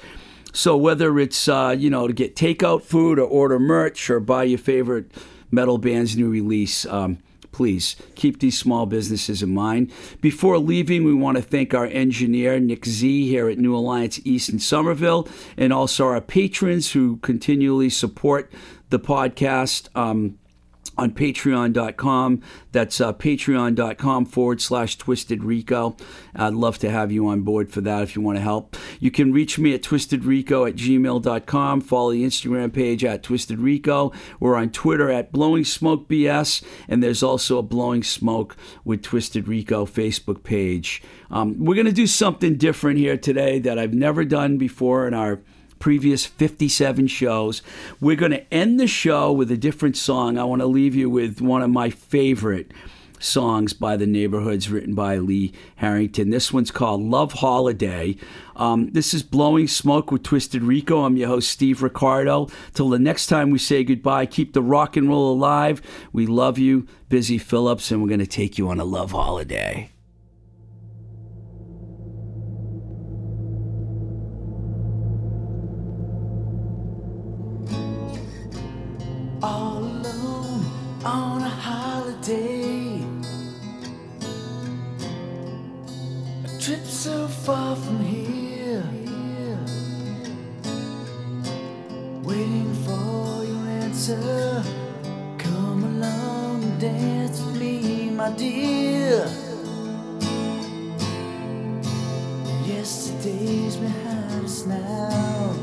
So 0.52 0.76
whether 0.76 1.18
it's 1.18 1.48
uh, 1.48 1.76
you 1.78 1.90
know 1.90 2.08
to 2.08 2.12
get 2.12 2.34
takeout 2.34 2.82
food 2.82 3.18
or 3.18 3.26
order 3.26 3.58
merch 3.58 4.10
or 4.10 4.18
buy 4.18 4.44
your 4.44 4.58
favorite 4.58 5.12
metal 5.50 5.78
band's 5.78 6.16
new 6.16 6.28
release. 6.28 6.86
Um, 6.86 7.18
please 7.52 7.96
keep 8.14 8.40
these 8.40 8.58
small 8.58 8.86
businesses 8.86 9.42
in 9.42 9.54
mind. 9.54 9.92
Before 10.20 10.58
leaving, 10.58 11.04
we 11.04 11.14
want 11.14 11.36
to 11.36 11.42
thank 11.42 11.74
our 11.74 11.86
engineer, 11.86 12.58
Nick 12.60 12.86
Z, 12.86 13.28
here 13.28 13.48
at 13.48 13.58
New 13.58 13.74
Alliance 13.74 14.20
East 14.24 14.48
in 14.48 14.58
Somerville, 14.58 15.28
and 15.56 15.72
also 15.72 16.06
our 16.06 16.20
patrons 16.20 16.92
who 16.92 17.16
continually 17.18 17.90
support 17.90 18.52
the 18.90 18.98
podcast. 18.98 19.88
Um, 19.96 20.38
on 21.00 21.12
patreon.com. 21.12 22.42
That's 22.72 23.00
uh, 23.00 23.12
patreon.com 23.14 24.26
forward 24.26 24.60
slash 24.60 24.98
twisted 24.98 25.42
rico. 25.42 25.96
I'd 26.36 26.52
love 26.52 26.78
to 26.78 26.90
have 26.90 27.10
you 27.10 27.26
on 27.28 27.40
board 27.40 27.70
for 27.70 27.80
that 27.80 28.02
if 28.02 28.14
you 28.14 28.22
want 28.22 28.36
to 28.36 28.42
help. 28.42 28.76
You 29.00 29.10
can 29.10 29.32
reach 29.32 29.58
me 29.58 29.74
at 29.74 29.82
twistedrico 29.82 30.68
at 30.68 30.76
gmail.com. 30.76 31.80
Follow 31.80 32.12
the 32.12 32.24
Instagram 32.24 32.72
page 32.72 33.04
at 33.04 33.22
twistedrico. 33.22 34.14
We're 34.38 34.56
on 34.56 34.70
Twitter 34.70 35.10
at 35.10 35.32
blowing 35.32 35.64
smoke 35.64 36.08
bs, 36.08 36.62
and 36.86 37.02
there's 37.02 37.22
also 37.22 37.58
a 37.58 37.62
blowing 37.62 38.02
smoke 38.02 38.56
with 38.84 39.02
Twisted 39.02 39.48
Rico 39.48 39.86
Facebook 39.86 40.42
page. 40.42 41.02
Um, 41.30 41.64
we're 41.64 41.74
going 41.74 41.86
to 41.86 41.92
do 41.92 42.06
something 42.06 42.56
different 42.56 42.98
here 42.98 43.16
today 43.16 43.58
that 43.60 43.78
I've 43.78 43.94
never 43.94 44.24
done 44.24 44.58
before 44.58 45.06
in 45.06 45.14
our 45.14 45.40
previous 45.80 46.24
57 46.24 47.08
shows. 47.08 47.62
We're 48.00 48.14
going 48.14 48.30
to 48.30 48.54
end 48.54 48.78
the 48.78 48.86
show 48.86 49.32
with 49.32 49.50
a 49.50 49.56
different 49.56 49.96
song. 49.96 50.38
I 50.38 50.44
want 50.44 50.62
to 50.62 50.66
leave 50.66 50.94
you 50.94 51.10
with 51.10 51.40
one 51.40 51.62
of 51.62 51.70
my 51.70 51.90
favorite 51.90 52.70
songs 53.18 53.72
by 53.72 53.96
the 53.96 54.06
neighborhoods 54.06 54.70
written 54.70 54.94
by 54.94 55.18
lee 55.18 55.52
harrington. 55.76 56.30
This 56.30 56.52
one's 56.52 56.70
called 56.70 57.02
love 57.02 57.34
holiday. 57.34 58.16
Um, 58.56 58.90
this 58.92 59.12
is 59.12 59.22
blowing 59.22 59.68
smoke 59.68 60.10
with 60.10 60.22
twisted 60.22 60.62
rico. 60.62 61.04
I'm 61.04 61.16
your 61.16 61.28
host 61.28 61.50
steve 61.50 61.82
ricardo. 61.82 62.48
Till 62.72 62.88
the 62.88 62.98
next 62.98 63.26
time 63.26 63.50
we 63.50 63.58
say 63.58 63.84
goodbye 63.84 64.26
keep 64.26 64.52
the 64.52 64.62
rock 64.62 64.96
and 64.96 65.08
roll 65.08 65.32
alive. 65.32 65.82
We 66.12 66.26
love 66.26 66.58
you 66.58 66.86
busy 67.08 67.38
phillips 67.38 67.90
and 67.90 68.02
we're 68.02 68.08
going 68.08 68.20
to 68.20 68.26
take 68.26 68.56
you 68.58 68.68
on 68.70 68.80
a 68.80 68.84
love 68.84 69.12
holiday 69.12 69.90
on 81.04 81.42
a 81.42 81.48
holiday. 81.48 83.02
A 86.44 86.60
trip 86.60 86.84
so 86.84 87.26
far 87.26 87.74
from 87.76 88.00
here. 88.04 88.84
Waiting 92.22 92.74
for 92.84 93.44
your 93.44 93.66
answer. 93.82 94.62
Come 95.38 95.84
along 95.84 96.64
and 96.64 96.80
dance 96.80 97.40
with 97.40 97.56
me, 97.56 98.10
my 98.10 98.30
dear. 98.32 99.26
Yesterday's 102.66 103.76
behind 103.76 104.44
us 104.44 104.66
now. 104.66 105.54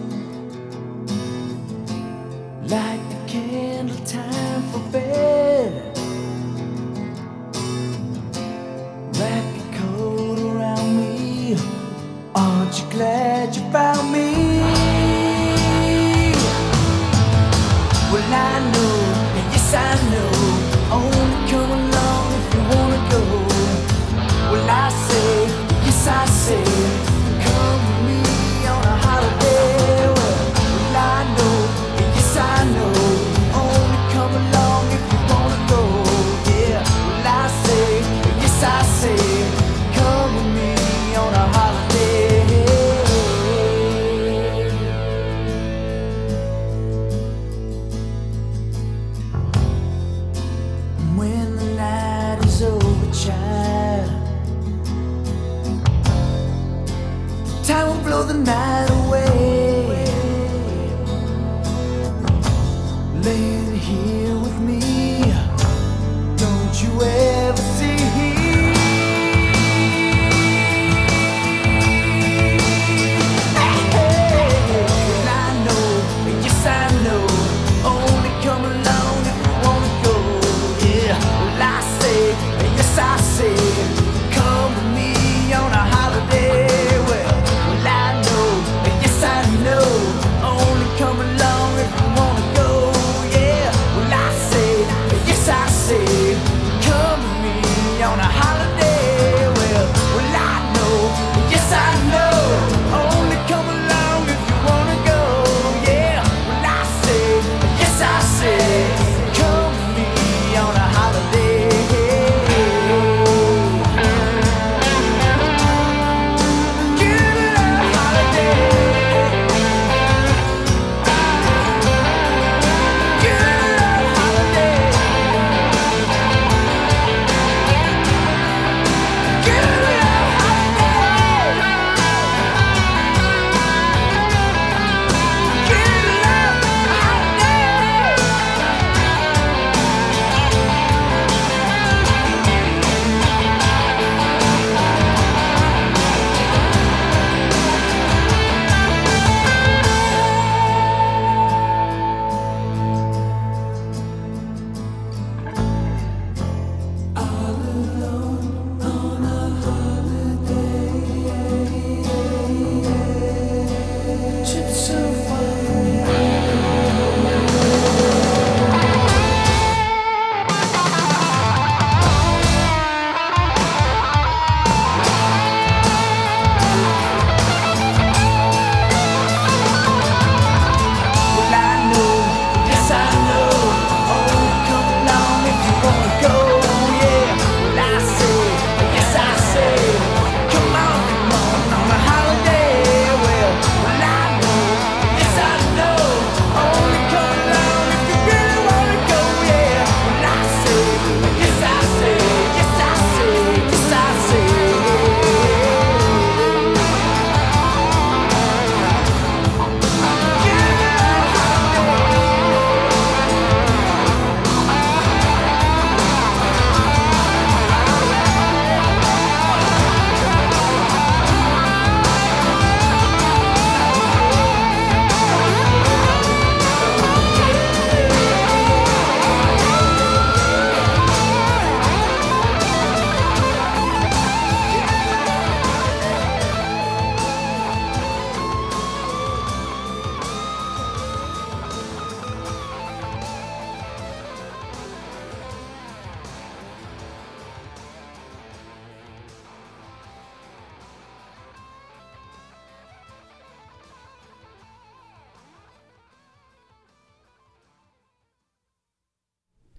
Like 2.64 3.17
candle 3.28 3.98
time 4.06 4.62
for 4.72 4.80
bed. 4.90 5.98
Wrap 9.20 9.46
your 9.58 9.70
coat 9.80 10.40
around 10.40 10.98
me. 10.98 11.58
Aren't 12.34 12.80
you 12.80 12.90
glad 12.90 13.54
you 13.54 13.62
found 13.72 14.14
me? 14.14 14.32
Well, 18.12 18.34
I 18.34 18.60
know, 18.72 19.07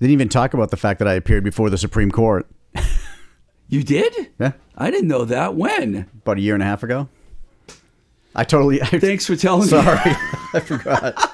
Didn't 0.08 0.22
even 0.22 0.28
talk 0.30 0.54
about 0.54 0.70
the 0.70 0.78
fact 0.78 1.00
that 1.00 1.06
I 1.06 1.12
appeared 1.12 1.44
before 1.44 1.68
the 1.68 1.76
Supreme 1.76 2.10
Court. 2.10 2.46
You 3.70 3.82
did? 3.82 4.30
Yeah, 4.40 4.52
I 4.78 4.90
didn't 4.90 5.08
know 5.08 5.26
that. 5.26 5.54
When? 5.54 6.08
about 6.22 6.38
a 6.38 6.40
year 6.40 6.54
and 6.54 6.62
a 6.62 6.64
half 6.64 6.82
ago. 6.82 7.10
I 8.34 8.42
totally. 8.44 8.80
I, 8.80 8.86
Thanks 8.86 9.26
for 9.26 9.36
telling 9.36 9.64
me. 9.64 9.68
Sorry, 9.82 10.00
I 10.54 10.60
forgot. 10.60 11.27